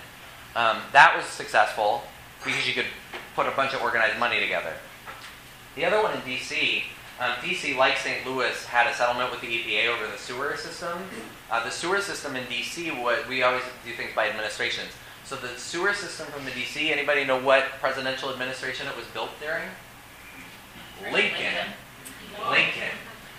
Um, 0.57 0.79
that 0.93 1.15
was 1.17 1.27
successful 1.27 2.03
because 2.43 2.67
you 2.67 2.75
could 2.75 2.87
put 3.37 3.47
a 3.47 3.51
bunch 3.53 3.75
of 3.75 3.83
organized 3.83 4.19
money 4.19 4.41
together. 4.41 4.73
The 5.77 5.85
other 5.85 6.03
one 6.03 6.15
in 6.15 6.21
DC, 6.23 6.83
um, 7.21 7.33
DC, 7.43 7.77
like 7.77 7.99
St. 7.99 8.27
Louis, 8.27 8.65
had 8.65 8.87
a 8.87 8.95
settlement 8.95 9.31
with 9.31 9.43
the 9.43 9.47
EPA 9.47 9.89
over 9.89 10.11
the 10.11 10.19
sewer 10.19 10.57
system. 10.57 10.99
Uh, 11.51 11.63
the 11.63 11.71
sewer 11.71 12.01
system 12.01 12.35
in 12.35 12.45
DC, 12.45 13.01
what 13.03 13.29
we 13.29 13.43
always 13.43 13.63
do 13.85 13.93
things 13.93 14.11
by 14.17 14.29
administrations. 14.29 14.89
So 15.25 15.37
the 15.37 15.49
sewer 15.59 15.93
system 15.93 16.27
from 16.29 16.45
the 16.45 16.51
DC, 16.51 16.91
anybody 16.91 17.25
know 17.25 17.39
what 17.39 17.65
presidential 17.79 18.33
administration 18.33 18.89
it 18.89 18.97
was 18.97 19.07
built 19.09 19.31
during? 19.39 19.69
Lincoln. 21.13 21.73
Lincoln. 22.51 22.97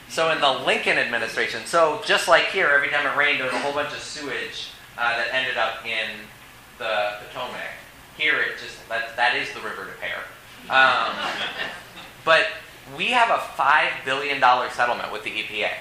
So 0.09 0.31
in 0.31 0.41
the 0.41 0.51
Lincoln 0.51 0.97
administration, 0.97 1.61
so 1.65 2.01
just 2.05 2.27
like 2.27 2.47
here, 2.47 2.67
every 2.67 2.89
time 2.89 3.05
it 3.05 3.17
rained, 3.17 3.39
there 3.39 3.45
was 3.47 3.55
a 3.55 3.59
whole 3.59 3.73
bunch 3.73 3.93
of 3.93 3.99
sewage 3.99 4.71
uh, 4.97 5.17
that 5.17 5.33
ended 5.33 5.57
up 5.57 5.85
in 5.85 6.09
the 6.77 7.13
Potomac. 7.27 7.71
Here, 8.17 8.41
it 8.41 8.59
just 8.61 8.87
that 8.89 9.15
that 9.15 9.35
is 9.35 9.53
the 9.53 9.61
River 9.61 9.85
des 9.85 9.97
Peres. 10.01 10.27
Um, 10.69 11.15
but 12.25 12.47
we 12.97 13.07
have 13.07 13.29
a 13.29 13.41
five 13.55 13.91
billion 14.03 14.41
dollar 14.41 14.69
settlement 14.69 15.11
with 15.11 15.23
the 15.23 15.31
EPA. 15.31 15.71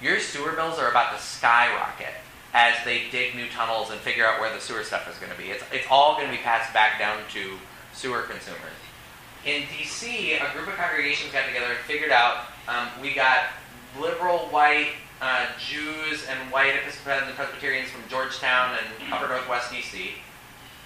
Your 0.00 0.20
sewer 0.20 0.52
bills 0.52 0.78
are 0.78 0.90
about 0.90 1.14
to 1.16 1.22
skyrocket 1.22 2.14
as 2.54 2.74
they 2.84 3.10
dig 3.10 3.34
new 3.34 3.48
tunnels 3.48 3.90
and 3.90 4.00
figure 4.00 4.26
out 4.26 4.40
where 4.40 4.52
the 4.52 4.60
sewer 4.60 4.82
stuff 4.82 5.08
is 5.10 5.18
going 5.18 5.30
to 5.32 5.38
be. 5.38 5.50
It's, 5.50 5.64
it's 5.72 5.86
all 5.90 6.14
going 6.14 6.26
to 6.26 6.32
be 6.32 6.42
passed 6.42 6.72
back 6.72 6.98
down 6.98 7.18
to 7.34 7.58
sewer 7.92 8.22
consumers. 8.22 8.78
In 9.44 9.62
DC, 9.62 10.36
a 10.36 10.52
group 10.54 10.68
of 10.68 10.74
congregations 10.74 11.32
got 11.32 11.46
together 11.46 11.66
and 11.66 11.78
figured 11.86 12.10
out 12.10 12.46
um, 12.70 12.88
we 13.02 13.12
got 13.12 13.50
liberal 13.98 14.46
white 14.54 14.94
uh, 15.20 15.46
Jews 15.58 16.24
and 16.30 16.38
white 16.50 16.74
Episcopalians 16.76 17.28
and 17.28 17.36
Presbyterians 17.36 17.90
from 17.90 18.08
Georgetown 18.08 18.78
and 18.78 19.12
upper 19.12 19.28
northwest 19.28 19.70
DC, 19.70 20.14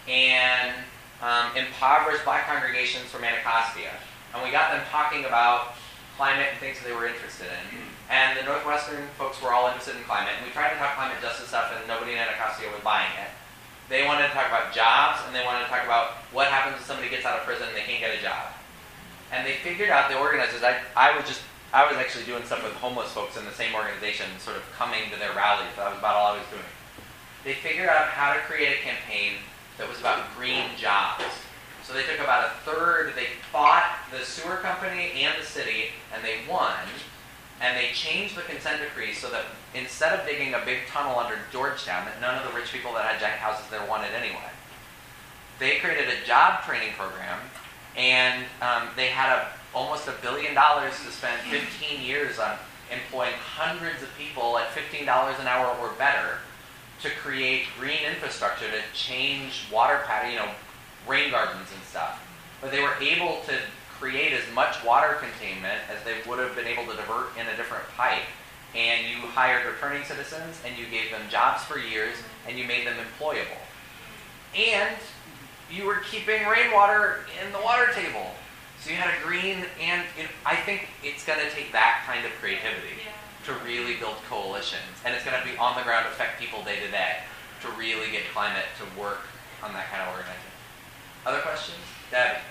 and 0.09 0.75
um, 1.23 1.55
impoverished 1.57 2.25
black 2.25 2.47
congregations 2.47 3.07
from 3.07 3.23
Anacostia. 3.23 3.93
And 4.35 4.43
we 4.43 4.51
got 4.51 4.73
them 4.73 4.83
talking 4.91 5.25
about 5.25 5.77
climate 6.17 6.49
and 6.51 6.59
things 6.59 6.79
that 6.81 6.89
they 6.89 6.95
were 6.95 7.07
interested 7.07 7.47
in. 7.47 7.79
And 8.11 8.39
the 8.39 8.43
Northwestern 8.43 9.07
folks 9.19 9.41
were 9.41 9.53
all 9.53 9.67
interested 9.69 9.97
in 9.97 10.03
climate. 10.05 10.35
And 10.39 10.47
we 10.47 10.53
tried 10.53 10.73
to 10.75 10.79
talk 10.79 10.97
climate 10.97 11.19
justice 11.23 11.49
stuff, 11.49 11.71
and 11.71 11.87
nobody 11.87 12.13
in 12.13 12.19
Anacostia 12.19 12.71
was 12.71 12.83
buying 12.83 13.13
it. 13.21 13.31
They 13.89 14.07
wanted 14.07 14.29
to 14.29 14.35
talk 14.35 14.49
about 14.49 14.73
jobs, 14.73 15.21
and 15.27 15.35
they 15.35 15.45
wanted 15.45 15.65
to 15.65 15.71
talk 15.71 15.85
about 15.85 16.25
what 16.33 16.49
happens 16.49 16.81
if 16.81 16.87
somebody 16.87 17.09
gets 17.09 17.25
out 17.25 17.39
of 17.39 17.45
prison 17.45 17.69
and 17.69 17.77
they 17.77 17.85
can't 17.85 18.01
get 18.01 18.17
a 18.17 18.23
job. 18.23 18.53
And 19.33 19.47
they 19.47 19.61
figured 19.63 19.91
out, 19.91 20.11
the 20.11 20.19
organizers, 20.19 20.63
I, 20.63 20.81
I 20.97 21.17
was 21.17 21.27
just, 21.27 21.43
I 21.75 21.91
was 21.91 21.99
actually 21.99 22.23
doing 22.23 22.45
stuff 22.45 22.63
with 22.63 22.73
homeless 22.75 23.11
folks 23.11 23.37
in 23.37 23.45
the 23.45 23.51
same 23.51 23.75
organization, 23.75 24.27
sort 24.39 24.57
of 24.57 24.63
coming 24.79 25.11
to 25.11 25.19
their 25.19 25.35
rallies. 25.35 25.75
That 25.75 25.91
was 25.91 25.99
about 25.99 26.15
all 26.15 26.33
I 26.35 26.39
was 26.39 26.47
doing. 26.47 26.71
They 27.43 27.55
figured 27.55 27.89
out 27.89 28.07
how 28.15 28.33
to 28.33 28.39
create 28.47 28.79
a 28.79 28.81
campaign 28.81 29.43
that 29.77 29.89
was 29.89 29.99
about 29.99 30.23
green 30.39 30.71
jobs. 30.79 31.25
So 31.83 31.93
they 31.93 32.05
took 32.05 32.21
about 32.21 32.47
a 32.47 32.55
third, 32.63 33.15
they 33.17 33.27
fought 33.51 33.91
the 34.13 34.25
sewer 34.25 34.63
company 34.63 35.27
and 35.27 35.35
the 35.37 35.45
city, 35.45 35.91
and 36.15 36.23
they 36.25 36.47
won. 36.49 36.79
And 37.61 37.77
they 37.77 37.91
changed 37.93 38.37
the 38.37 38.43
consent 38.43 38.81
decree 38.81 39.13
so 39.13 39.29
that 39.31 39.45
instead 39.75 40.17
of 40.17 40.25
digging 40.25 40.55
a 40.55 40.63
big 40.65 40.87
tunnel 40.87 41.19
under 41.19 41.39
Georgetown 41.51 42.07
that 42.07 42.21
none 42.21 42.39
of 42.39 42.47
the 42.49 42.57
rich 42.57 42.73
people 42.73 42.93
that 42.95 43.05
had 43.05 43.21
giant 43.21 43.41
houses 43.41 43.67
there 43.71 43.85
wanted 43.89 44.15
anyway, 44.15 44.47
they 45.59 45.79
created 45.83 46.07
a 46.07 46.25
job 46.25 46.63
training 46.63 46.95
program, 46.97 47.41
and 47.97 48.45
um, 48.63 48.89
they 48.95 49.09
had 49.09 49.39
a, 49.39 49.49
almost 49.75 50.09
a 50.09 50.15
billion 50.23 50.55
dollars 50.55 50.93
to 51.05 51.11
spend 51.11 51.41
15 51.51 52.01
years 52.01 52.39
on 52.39 52.57
employing 52.93 53.33
hundreds 53.35 54.03
of 54.03 54.09
people 54.17 54.59
at 54.59 54.69
$15 54.69 55.03
an 55.41 55.47
hour 55.47 55.77
or 55.81 55.91
better 55.99 56.39
to 57.03 57.11
create 57.11 57.65
green 57.79 57.99
infrastructure 58.09 58.67
to 58.71 58.81
change 58.97 59.67
water 59.73 60.01
pattern, 60.07 60.31
you 60.31 60.37
know, 60.39 60.49
rain 61.09 61.31
gardens 61.31 61.69
and 61.75 61.83
stuff. 61.85 62.21
But 62.61 62.71
they 62.71 62.81
were 62.81 62.95
able 63.01 63.41
to 63.47 63.59
create 63.99 64.33
as 64.33 64.43
much 64.55 64.83
water 64.85 65.19
containment 65.21 65.81
as 65.91 66.03
they 66.05 66.29
would 66.29 66.39
have 66.39 66.55
been 66.55 66.67
able 66.67 66.85
to 66.87 66.97
divert 66.97 67.37
in 67.39 67.47
a 67.47 67.57
different 67.57 67.85
pipe. 67.97 68.23
And 68.75 69.07
you 69.07 69.27
hired 69.29 69.67
returning 69.67 70.05
citizens 70.05 70.61
and 70.67 70.77
you 70.77 70.87
gave 70.87 71.11
them 71.11 71.23
jobs 71.31 71.63
for 71.65 71.79
years 71.79 72.17
and 72.49 72.59
you 72.59 72.67
made 72.67 72.87
them 72.87 72.97
employable. 72.97 73.61
And 74.57 74.97
you 75.71 75.85
were 75.85 76.01
keeping 76.11 76.47
rainwater 76.47 77.21
in 77.45 77.53
the 77.53 77.59
water 77.59 77.93
table. 77.93 78.31
So 78.85 78.93
you 78.93 79.01
had 79.01 79.17
a 79.17 79.21
green 79.25 79.65
and 79.81 80.05
you 80.13 80.29
know, 80.29 80.35
I 80.45 80.61
think 80.61 80.93
it's 81.01 81.25
going 81.25 81.41
to 81.41 81.49
take 81.57 81.73
that 81.73 82.05
kind 82.05 82.29
of 82.29 82.33
creativity 82.37 83.01
to 83.49 83.57
really 83.65 83.97
build 83.97 84.21
coalitions. 84.29 85.01
And 85.09 85.17
it's 85.17 85.25
going 85.25 85.41
to 85.41 85.47
be 85.49 85.57
on 85.57 85.73
the 85.73 85.85
ground 85.89 86.05
affect 86.05 86.37
people 86.37 86.61
day 86.69 86.85
to 86.85 86.91
day 86.93 87.25
to 87.65 87.69
really 87.81 88.13
get 88.13 88.29
climate 88.37 88.69
to 88.77 88.85
work 89.01 89.25
on 89.65 89.73
that 89.73 89.89
kind 89.89 90.05
of 90.05 90.13
organizing. 90.13 90.53
Other 91.25 91.41
questions? 91.41 91.81
Debbie? 92.13 92.45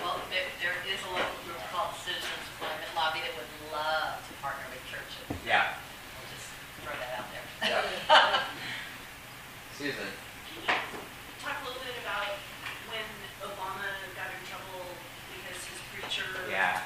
Well, 0.00 0.16
there, 0.32 0.48
there 0.64 0.80
is 0.88 0.96
a 1.04 1.10
local 1.12 1.36
group 1.44 1.60
called 1.68 1.92
Citizens 2.00 2.48
Climate 2.56 2.88
Lobby 2.96 3.20
that 3.20 3.36
would 3.36 3.52
love 3.68 4.16
to 4.24 4.32
partner 4.40 4.64
with 4.72 4.80
churches. 4.88 5.28
Yeah. 5.44 5.76
We'll 6.16 6.32
just 6.32 6.48
throw 6.80 6.96
that 6.96 7.20
out 7.20 7.28
there. 7.28 7.44
Yeah. 7.60 7.84
Susan? 9.76 10.08
Talk 11.44 11.60
a 11.60 11.64
little 11.68 11.84
bit 11.84 12.00
about 12.00 12.40
when 12.88 13.04
Obama 13.44 13.84
got 14.16 14.32
in 14.32 14.40
trouble 14.48 14.96
because 15.28 15.60
his 15.60 15.80
preacher. 15.92 16.24
Yeah. 16.56 16.80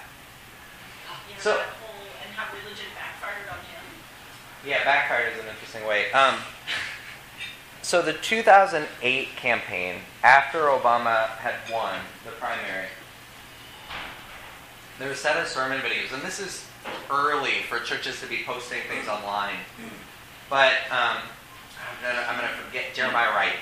You 1.28 1.34
know, 1.36 1.40
So- 1.40 1.52
whole, 1.52 1.94
and 2.26 2.34
how 2.34 2.52
religion 2.52 2.86
backfired 2.96 3.48
on 3.48 3.58
him. 3.58 3.84
Yeah, 4.64 4.82
backfired 4.82 5.32
is 5.34 5.38
an 5.38 5.46
interesting 5.46 5.86
way. 5.86 6.10
Um, 6.10 6.40
so 7.82 8.02
the 8.02 8.14
2008 8.14 9.36
campaign, 9.36 10.02
after 10.24 10.62
Obama 10.62 11.28
had 11.38 11.54
won 11.72 12.00
the 12.24 12.32
primary, 12.32 12.88
there 14.98 15.08
was 15.08 15.18
a 15.18 15.22
set 15.22 15.36
of 15.36 15.46
sermon 15.46 15.80
videos, 15.80 16.12
and 16.12 16.20
this 16.22 16.40
is 16.40 16.66
early 17.08 17.62
for 17.68 17.78
churches 17.78 18.20
to 18.20 18.26
be 18.26 18.42
posting 18.44 18.80
things 18.88 19.06
online. 19.06 19.54
But 20.50 20.72
um, 20.90 21.16
I'm 21.78 22.02
gonna, 22.02 22.26
I'm 22.28 22.34
gonna 22.36 22.52
forget 22.66 22.92
Jeremiah 22.92 23.30
Wright, 23.30 23.54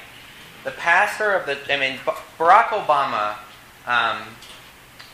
the 0.65 0.71
pastor 0.73 1.33
of 1.35 1.45
the. 1.45 1.59
I 1.73 1.77
mean, 1.79 1.99
Barack 2.39 2.69
Obama. 2.69 3.37
Um, 3.87 4.23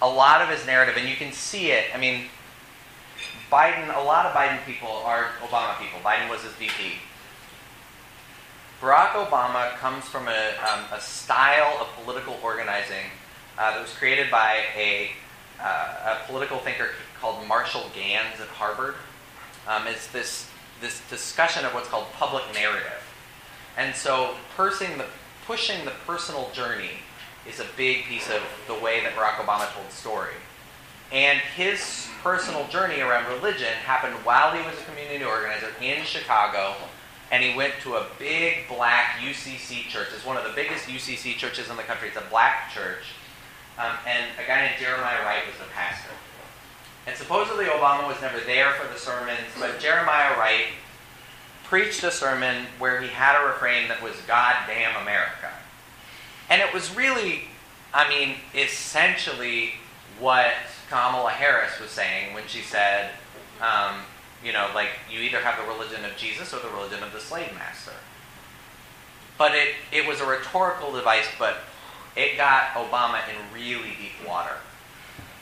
a 0.03 0.09
lot 0.09 0.43
of 0.43 0.49
his 0.49 0.67
narrative, 0.67 0.97
and 0.97 1.09
you 1.09 1.17
can 1.17 1.33
see 1.33 1.71
it. 1.71 1.87
I 1.95 1.99
mean, 1.99 2.27
Biden. 3.51 3.95
A 3.97 4.01
lot 4.01 4.27
of 4.27 4.33
Biden 4.33 4.65
people 4.67 4.89
are 4.89 5.31
Obama 5.43 5.79
people. 5.79 6.01
Biden 6.01 6.29
was 6.29 6.43
his 6.43 6.53
VP. 6.53 6.95
Barack 8.81 9.13
Obama 9.13 9.71
comes 9.77 10.05
from 10.05 10.29
a, 10.29 10.53
um, 10.71 10.85
a 10.93 11.01
style 11.01 11.79
of 11.81 11.87
political 12.05 12.37
organizing 12.43 13.07
uh, 13.57 13.71
that 13.71 13.81
was 13.81 13.93
created 13.93 14.31
by 14.31 14.63
a, 14.77 15.11
uh, 15.59 16.19
a 16.21 16.27
political 16.27 16.59
thinker 16.59 16.91
called 17.21 17.47
Marshall 17.47 17.85
Ganz 17.95 18.41
at 18.41 18.49
Harvard. 18.49 18.97
Um, 19.67 19.87
it's 19.87 20.09
this, 20.09 20.51
this 20.81 21.01
discussion 21.09 21.65
of 21.65 21.73
what's 21.73 21.89
called 21.89 22.07
public 22.13 22.43
narrative. 22.53 23.03
And 23.79 23.95
so 23.95 24.35
pushing 24.57 24.99
the, 24.99 25.07
pushing 25.47 25.85
the 25.85 25.93
personal 26.07 26.51
journey 26.53 26.91
is 27.49 27.61
a 27.61 27.67
big 27.77 28.05
piece 28.05 28.29
of 28.31 28.43
the 28.67 28.75
way 28.75 29.03
that 29.03 29.15
Barack 29.15 29.45
Obama 29.45 29.73
told 29.75 29.89
the 29.89 29.95
story. 29.95 30.35
And 31.13 31.39
his 31.57 32.09
personal 32.23 32.67
journey 32.69 33.01
around 33.01 33.33
religion 33.33 33.73
happened 33.85 34.15
while 34.25 34.57
he 34.57 34.67
was 34.67 34.79
a 34.79 34.85
community 34.85 35.25
organizer 35.25 35.69
in 35.81 36.03
Chicago 36.05 36.75
and 37.31 37.43
he 37.43 37.57
went 37.57 37.75
to 37.83 37.95
a 37.95 38.07
big 38.19 38.69
black 38.69 39.19
UCC 39.19 39.89
church. 39.89 40.09
It's 40.15 40.25
one 40.25 40.37
of 40.37 40.45
the 40.45 40.53
biggest 40.55 40.87
UCC 40.87 41.37
churches 41.37 41.71
in 41.71 41.77
the 41.77 41.83
country. 41.83 42.09
It's 42.09 42.17
a 42.17 42.31
black 42.31 42.73
church. 42.73 43.15
Um, 43.79 43.93
and 44.07 44.27
a 44.39 44.47
guy 44.47 44.67
named 44.67 44.77
Jeremiah 44.79 45.23
Wright 45.25 45.43
was 45.47 45.59
the 45.59 45.71
pastor. 45.75 46.11
And 47.07 47.17
supposedly 47.17 47.67
Obama 47.67 48.07
was 48.07 48.21
never 48.21 48.39
there 48.41 48.73
for 48.73 48.87
the 48.93 48.99
sermons, 48.99 49.41
but 49.59 49.81
Jeremiah 49.81 50.39
Wright 50.39 50.67
preached 51.65 52.05
a 52.05 52.11
sermon 52.11 52.67
where 52.79 53.01
he 53.01 53.09
had 53.09 53.41
a 53.43 53.47
refrain 53.47 53.89
that 53.89 54.03
was 54.03 54.15
God 54.27 54.55
damn 54.67 55.01
America. 55.03 55.51
And 56.51 56.61
it 56.61 56.73
was 56.73 56.95
really, 56.95 57.45
I 57.93 58.09
mean, 58.09 58.37
essentially 58.55 59.75
what 60.19 60.53
Kamala 60.91 61.31
Harris 61.31 61.81
was 61.81 61.91
saying 61.91 62.35
when 62.35 62.45
she 62.47 62.61
said, 62.61 63.11
um, 63.61 64.01
you 64.45 64.53
know, 64.53 64.69
like 64.75 64.89
you 65.11 65.21
either 65.21 65.41
have 65.41 65.59
the 65.59 65.73
religion 65.73 66.05
of 66.05 66.17
Jesus 66.17 66.53
or 66.53 66.61
the 66.61 66.69
religion 66.69 67.03
of 67.03 67.13
the 67.13 67.21
slave 67.21 67.53
master. 67.55 67.93
But 69.39 69.53
it, 69.55 69.75
it 69.91 70.07
was 70.07 70.21
a 70.21 70.27
rhetorical 70.27 70.93
device, 70.93 71.27
but 71.39 71.57
it 72.17 72.37
got 72.37 72.75
Obama 72.75 73.21
in 73.29 73.55
really 73.55 73.91
deep 74.01 74.29
water. 74.29 74.57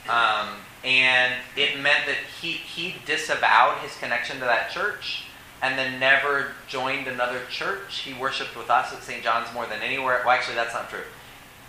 Um, 0.08 0.48
and 0.84 1.34
it 1.56 1.78
meant 1.80 2.06
that 2.06 2.16
he, 2.40 2.52
he 2.52 2.96
disavowed 3.04 3.78
his 3.78 3.96
connection 3.98 4.38
to 4.38 4.44
that 4.44 4.70
church 4.70 5.24
and 5.62 5.78
then 5.78 6.00
never 6.00 6.48
joined 6.66 7.06
another 7.06 7.40
church. 7.48 8.00
He 8.00 8.12
worshiped 8.12 8.56
with 8.56 8.68
us 8.68 8.92
at 8.92 9.02
St. 9.02 9.22
John's 9.22 9.52
more 9.54 9.66
than 9.66 9.80
anywhere. 9.80 10.20
Well, 10.26 10.34
actually, 10.34 10.56
that's 10.56 10.74
not 10.74 10.90
true. 10.90 11.04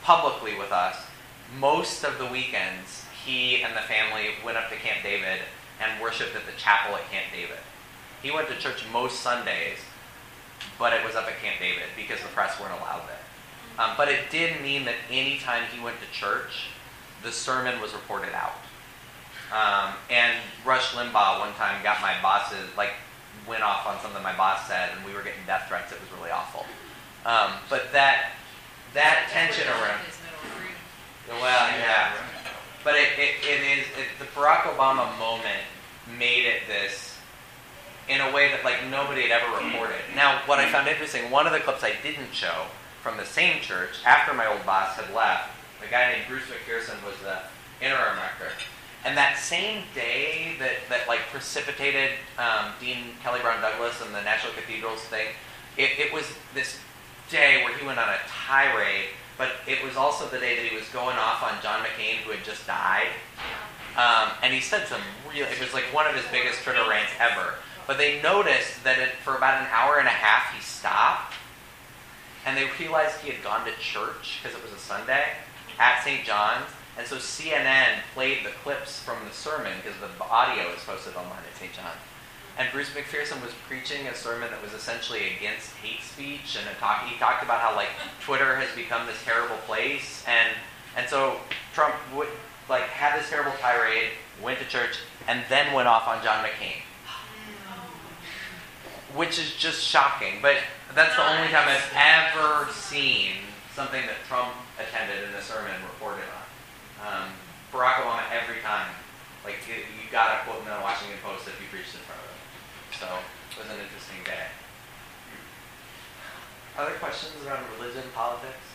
Publicly 0.02 0.58
with 0.58 0.72
us. 0.72 0.98
Most 1.60 2.04
of 2.04 2.18
the 2.18 2.26
weekends, 2.26 3.06
he 3.24 3.62
and 3.62 3.76
the 3.78 3.82
family 3.82 4.30
went 4.44 4.58
up 4.58 4.70
to 4.70 4.76
Camp 4.76 5.04
David 5.04 5.40
and 5.80 6.02
worshiped 6.02 6.36
at 6.36 6.46
the 6.48 6.58
chapel 6.58 6.96
at 6.96 7.10
Camp 7.12 7.28
David. 7.32 7.60
He 8.24 8.32
went 8.32 8.48
to 8.50 8.58
church 8.58 8.84
most 8.92 9.20
Sundays, 9.20 9.78
but 10.80 10.92
it 10.94 11.06
was 11.06 11.16
up 11.16 11.28
at 11.28 11.40
Camp 11.40 11.60
David 11.60 11.84
because 11.96 12.20
the 12.22 12.30
press 12.30 12.60
weren't 12.60 12.74
allowed 12.74 13.04
there. 13.08 13.18
Um, 13.78 13.92
but 13.96 14.08
it 14.08 14.32
did 14.32 14.62
mean 14.62 14.86
that 14.86 14.96
anytime 15.12 15.64
he 15.72 15.84
went 15.84 15.98
to 16.00 16.18
church, 16.18 16.70
the 17.22 17.32
sermon 17.32 17.80
was 17.80 17.94
reported 17.94 18.34
out. 18.34 18.56
Um, 19.52 19.94
and 20.10 20.38
Rush 20.66 20.94
Limbaugh 20.94 21.40
one 21.40 21.54
time 21.54 21.84
got 21.84 22.02
my 22.02 22.20
bosses, 22.22 22.70
like, 22.76 22.94
went 23.48 23.64
off 23.64 23.88
on 23.88 24.00
something 24.02 24.22
my 24.24 24.36
boss 24.36 24.68
said, 24.68 24.90
and 24.96 25.06
we 25.06 25.14
were 25.14 25.22
getting 25.22 25.44
death 25.46 25.68
threats. 25.68 25.92
It 25.92 26.00
was 26.00 26.10
really 26.20 26.32
awful. 26.32 26.66
Um, 27.26 27.52
but 27.70 27.92
that 27.92 28.32
that 28.94 29.30
tension 29.32 29.68
around. 29.68 30.02
Well, 31.30 31.68
yeah. 31.80 32.14
But 32.84 32.96
it, 32.96 33.10
it, 33.18 33.36
it 33.44 33.80
is 33.80 33.86
it, 33.98 34.08
the 34.20 34.26
Barack 34.36 34.64
Obama 34.64 35.18
moment 35.18 35.64
made 36.20 36.46
it 36.46 36.64
this 36.68 37.18
in 38.10 38.20
a 38.20 38.32
way 38.34 38.50
that 38.50 38.64
like 38.66 38.86
nobody 38.92 39.24
had 39.24 39.32
ever 39.32 39.66
reported. 39.66 40.02
Now, 40.16 40.42
what 40.46 40.60
I 40.60 40.70
found 40.70 40.88
interesting, 40.88 41.32
one 41.32 41.48
of 41.48 41.54
the 41.54 41.60
clips 41.60 41.84
I 41.84 41.94
didn't 42.04 42.34
show 42.34 42.66
from 43.02 43.18
the 43.18 43.26
same 43.26 43.62
church 43.62 44.04
after 44.06 44.34
my 44.34 44.46
old 44.48 44.66
boss 44.66 44.96
had 44.96 45.14
left, 45.16 45.50
a 45.86 45.90
guy 45.90 46.12
named 46.12 46.26
Bruce 46.28 46.44
McPherson 46.44 47.04
was 47.06 47.16
the 47.24 47.40
interim 47.84 48.18
rector. 48.18 48.52
And 49.06 49.18
that 49.18 49.38
same 49.38 49.84
day 49.94 50.56
that, 50.60 50.88
that 50.90 51.08
like 51.08 51.20
precipitated 51.32 52.12
um, 52.38 52.72
Dean 52.80 53.16
Kelly 53.22 53.42
Brown 53.42 53.62
Douglas 53.62 54.02
and 54.02 54.14
the 54.16 54.22
National 54.22 54.54
Cathedrals 54.54 55.02
thing, 55.02 55.28
it, 55.78 56.00
it 56.00 56.14
was 56.14 56.26
this 56.54 56.80
day 57.30 57.64
where 57.64 57.78
he 57.78 57.86
went 57.86 58.00
on 58.00 58.10
a 58.10 58.18
tirade 58.28 59.10
but 59.38 59.52
it 59.68 59.84
was 59.84 59.96
also 59.96 60.28
the 60.28 60.38
day 60.38 60.56
that 60.56 60.66
he 60.66 60.76
was 60.76 60.88
going 60.90 61.18
off 61.18 61.42
on 61.42 61.62
John 61.62 61.84
McCain, 61.84 62.18
who 62.24 62.32
had 62.32 62.44
just 62.44 62.68
died. 62.68 63.10
Um, 63.98 64.32
and 64.42 64.54
he 64.54 64.62
said 64.62 64.88
some 64.88 65.02
real, 65.32 65.46
it 65.46 65.60
was 65.60 65.74
like 65.74 65.86
one 65.94 66.08
of 66.08 66.16
his 66.16 66.26
biggest 66.32 66.64
Twitter 66.64 66.84
rants 66.88 67.12
ever. 67.20 67.56
But 67.88 67.98
they 67.98 68.22
noticed 68.22 68.84
that 68.84 69.00
it, 69.00 69.10
for 69.24 69.36
about 69.36 69.62
an 69.62 69.68
hour 69.72 70.00
and 70.00 70.08
a 70.08 70.12
half, 70.12 70.54
he 70.54 70.62
stopped. 70.62 71.34
And 72.46 72.58
they 72.58 72.68
realized 72.80 73.20
he 73.20 73.32
had 73.32 73.44
gone 73.44 73.66
to 73.66 73.72
church 73.80 74.40
because 74.42 74.58
it 74.58 74.64
was 74.64 74.72
a 74.72 74.80
Sunday 74.80 75.26
at 75.80 76.04
St. 76.04 76.26
John's. 76.26 76.70
And 76.98 77.08
so 77.08 77.18
CNN 77.18 78.00
played 78.14 78.46
the 78.46 78.52
clips 78.64 79.00
from 79.00 79.18
the 79.28 79.34
sermon 79.34 79.74
because 79.82 79.98
the 80.00 80.24
audio 80.26 80.70
is 80.72 80.84
posted 80.84 81.16
online 81.16 81.42
at 81.50 81.58
St. 81.60 81.74
John. 81.74 81.98
And 82.58 82.72
Bruce 82.72 82.90
McPherson 82.92 83.42
was 83.42 83.52
preaching 83.68 84.06
a 84.06 84.14
sermon 84.14 84.52
that 84.52 84.62
was 84.62 84.74
essentially 84.74 85.36
against 85.36 85.74
hate 85.78 86.02
speech, 86.02 86.56
and 86.56 86.66
talk, 86.78 87.08
he 87.08 87.18
talked 87.18 87.42
about 87.44 87.60
how 87.62 87.76
like 87.76 87.90
Twitter 88.22 88.56
has 88.58 88.74
become 88.76 89.08
this 89.08 89.18
terrible 89.26 89.58
place, 89.66 90.24
and 90.28 90.54
and 90.96 91.10
so 91.10 91.38
Trump 91.74 91.96
would 92.16 92.28
like 92.70 92.84
had 92.84 93.20
this 93.20 93.28
terrible 93.30 93.54
tirade, 93.60 94.10
went 94.42 94.60
to 94.60 94.66
church, 94.66 95.00
and 95.28 95.44
then 95.50 95.74
went 95.74 95.88
off 95.88 96.08
on 96.08 96.24
John 96.24 96.46
McCain, 96.46 96.84
which 99.16 99.40
is 99.40 99.56
just 99.56 99.84
shocking. 99.84 100.36
But 100.40 100.58
that's 100.94 101.16
the 101.16 101.28
only 101.28 101.48
time 101.48 101.68
I've 101.68 102.36
ever 102.36 102.72
seen 102.72 103.32
something 103.74 104.06
that 104.06 104.18
Trump 104.28 104.54
attended 104.78 105.28
in 105.28 105.34
a 105.34 105.42
sermon 105.42 105.74
reported 105.82 106.26
on. 106.38 106.43
Um, 107.04 107.36
Barack 107.72 108.08
Obama 108.08 108.24
every 108.32 108.62
time, 108.64 108.88
like 109.44 109.60
you, 109.68 109.76
you 109.76 110.08
got 110.12 110.32
to 110.32 110.46
quote 110.48 110.64
him 110.64 110.72
in 110.72 110.78
the 110.80 110.84
Washington 110.84 111.18
Post 111.22 111.48
if 111.48 111.60
you 111.60 111.68
preached 111.68 111.94
in 111.96 112.02
front 112.08 112.22
of 112.24 112.32
him. 112.32 112.42
So 112.96 113.08
it 113.52 113.58
was 113.60 113.70
an 113.76 113.84
interesting 113.84 114.24
day. 114.24 114.48
Other 116.78 116.96
questions 116.98 117.34
around 117.46 117.66
religion, 117.78 118.04
politics? 118.16 118.66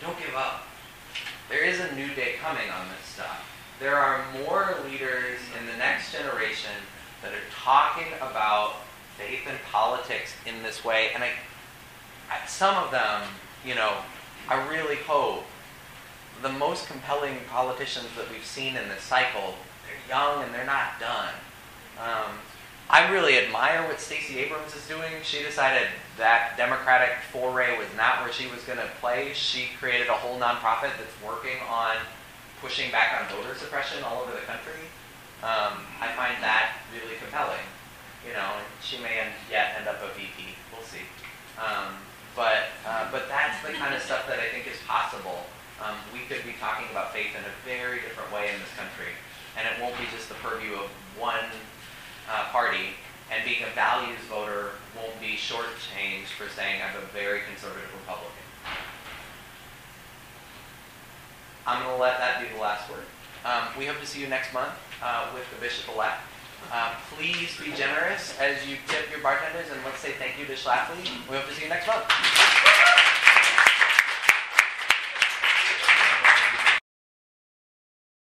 Don't 0.00 0.18
give 0.18 0.34
up. 0.34 0.68
There 1.48 1.64
is 1.64 1.80
a 1.80 1.94
new 1.94 2.08
day 2.14 2.34
coming 2.42 2.68
on 2.70 2.86
this 2.88 3.08
stuff. 3.08 3.48
There 3.80 3.96
are 3.96 4.24
more 4.44 4.76
leaders 4.84 5.40
in 5.58 5.66
the 5.66 5.76
next 5.76 6.12
generation 6.12 6.70
that 7.22 7.32
are 7.32 7.48
talking 7.50 8.12
about 8.20 8.76
faith 9.18 9.40
and 9.48 9.58
politics 9.72 10.34
in 10.46 10.62
this 10.62 10.84
way, 10.84 11.10
and 11.14 11.24
I, 11.24 11.30
I, 12.30 12.46
some 12.46 12.76
of 12.76 12.90
them, 12.90 13.22
you 13.64 13.74
know, 13.74 13.94
I 14.48 14.68
really 14.68 14.96
hope 14.96 15.44
the 16.42 16.48
most 16.48 16.86
compelling 16.86 17.36
politicians 17.48 18.08
that 18.16 18.30
we've 18.30 18.44
seen 18.44 18.76
in 18.76 18.88
this 18.88 19.02
cycle, 19.02 19.54
they're 19.84 20.16
young 20.16 20.42
and 20.42 20.54
they're 20.54 20.66
not 20.66 21.00
done. 21.00 21.34
Um, 21.98 22.38
I 22.90 23.10
really 23.10 23.38
admire 23.38 23.82
what 23.88 23.98
Stacey 23.98 24.38
Abrams 24.40 24.74
is 24.76 24.86
doing. 24.86 25.10
She 25.22 25.42
decided 25.42 25.88
that 26.18 26.54
Democratic 26.56 27.16
foray 27.32 27.78
was 27.78 27.88
not 27.96 28.22
where 28.22 28.32
she 28.32 28.46
was 28.48 28.62
going 28.62 28.78
to 28.78 28.88
play. 29.00 29.32
She 29.32 29.68
created 29.80 30.08
a 30.08 30.12
whole 30.12 30.38
nonprofit 30.38 30.92
that's 31.00 31.16
working 31.24 31.56
on 31.68 31.96
pushing 32.60 32.90
back 32.90 33.20
on 33.20 33.28
voter 33.36 33.54
suppression 33.58 34.02
all 34.04 34.22
over 34.22 34.32
the 34.32 34.44
country. 34.44 34.84
Um, 35.42 35.80
I 36.00 36.12
find 36.16 36.36
that 36.42 36.76
really 36.92 37.16
compelling. 37.20 37.64
You 38.26 38.32
know, 38.32 38.52
she 38.80 38.96
may 38.98 39.20
end, 39.20 39.32
yet 39.50 39.76
end 39.78 39.88
up 39.88 40.00
a 40.00 40.08
VP. 40.16 40.56
We'll 40.72 40.84
see. 40.84 41.04
Um, 41.60 42.00
but 42.34 42.72
uh, 42.86 43.10
but 43.12 43.28
that's 43.28 43.60
the 43.64 43.72
kind 43.72 43.94
of 43.94 44.02
stuff 44.02 44.26
that 44.26 44.40
I 44.40 44.48
think 44.48 44.66
is 44.66 44.80
possible. 44.86 45.46
Um, 45.82 45.96
we 46.12 46.20
could 46.30 46.44
be 46.46 46.54
talking 46.60 46.86
about 46.90 47.12
faith 47.12 47.34
in 47.34 47.42
a 47.42 47.54
very 47.66 47.98
different 48.00 48.30
way 48.32 48.50
in 48.52 48.60
this 48.60 48.70
country, 48.78 49.10
and 49.58 49.66
it 49.66 49.74
won't 49.82 49.96
be 49.98 50.06
just 50.14 50.28
the 50.28 50.38
purview 50.38 50.74
of 50.74 50.86
one 51.18 51.50
uh, 52.30 52.44
party, 52.50 52.94
and 53.32 53.44
being 53.44 53.62
a 53.64 53.72
values 53.74 54.20
voter 54.30 54.78
won't 54.94 55.18
be 55.18 55.34
shortchanged 55.34 56.30
for 56.38 56.48
saying 56.48 56.80
I'm 56.80 56.96
a 56.96 57.06
very 57.10 57.40
conservative 57.50 57.90
Republican. 58.00 58.44
I'm 61.66 61.82
going 61.82 61.96
to 61.96 62.00
let 62.00 62.18
that 62.18 62.40
be 62.40 62.54
the 62.54 62.60
last 62.60 62.90
word. 62.90 63.08
Um, 63.44 63.68
we 63.78 63.86
hope 63.86 63.98
to 64.00 64.06
see 64.06 64.20
you 64.20 64.28
next 64.28 64.52
month 64.52 64.72
uh, 65.02 65.28
with 65.34 65.44
the 65.50 65.60
bishop-elect. 65.60 66.20
Uh, 66.72 66.94
please 67.16 67.56
be 67.60 67.72
generous 67.76 68.38
as 68.40 68.66
you 68.66 68.76
tip 68.88 69.10
your 69.10 69.20
bartenders, 69.20 69.66
and 69.72 69.82
let's 69.84 69.98
say 69.98 70.12
thank 70.18 70.38
you 70.38 70.46
to 70.46 70.52
Schlafly. 70.52 71.04
We 71.28 71.36
hope 71.36 71.48
to 71.48 71.54
see 71.54 71.64
you 71.64 71.68
next 71.68 71.86
month. 71.86 72.04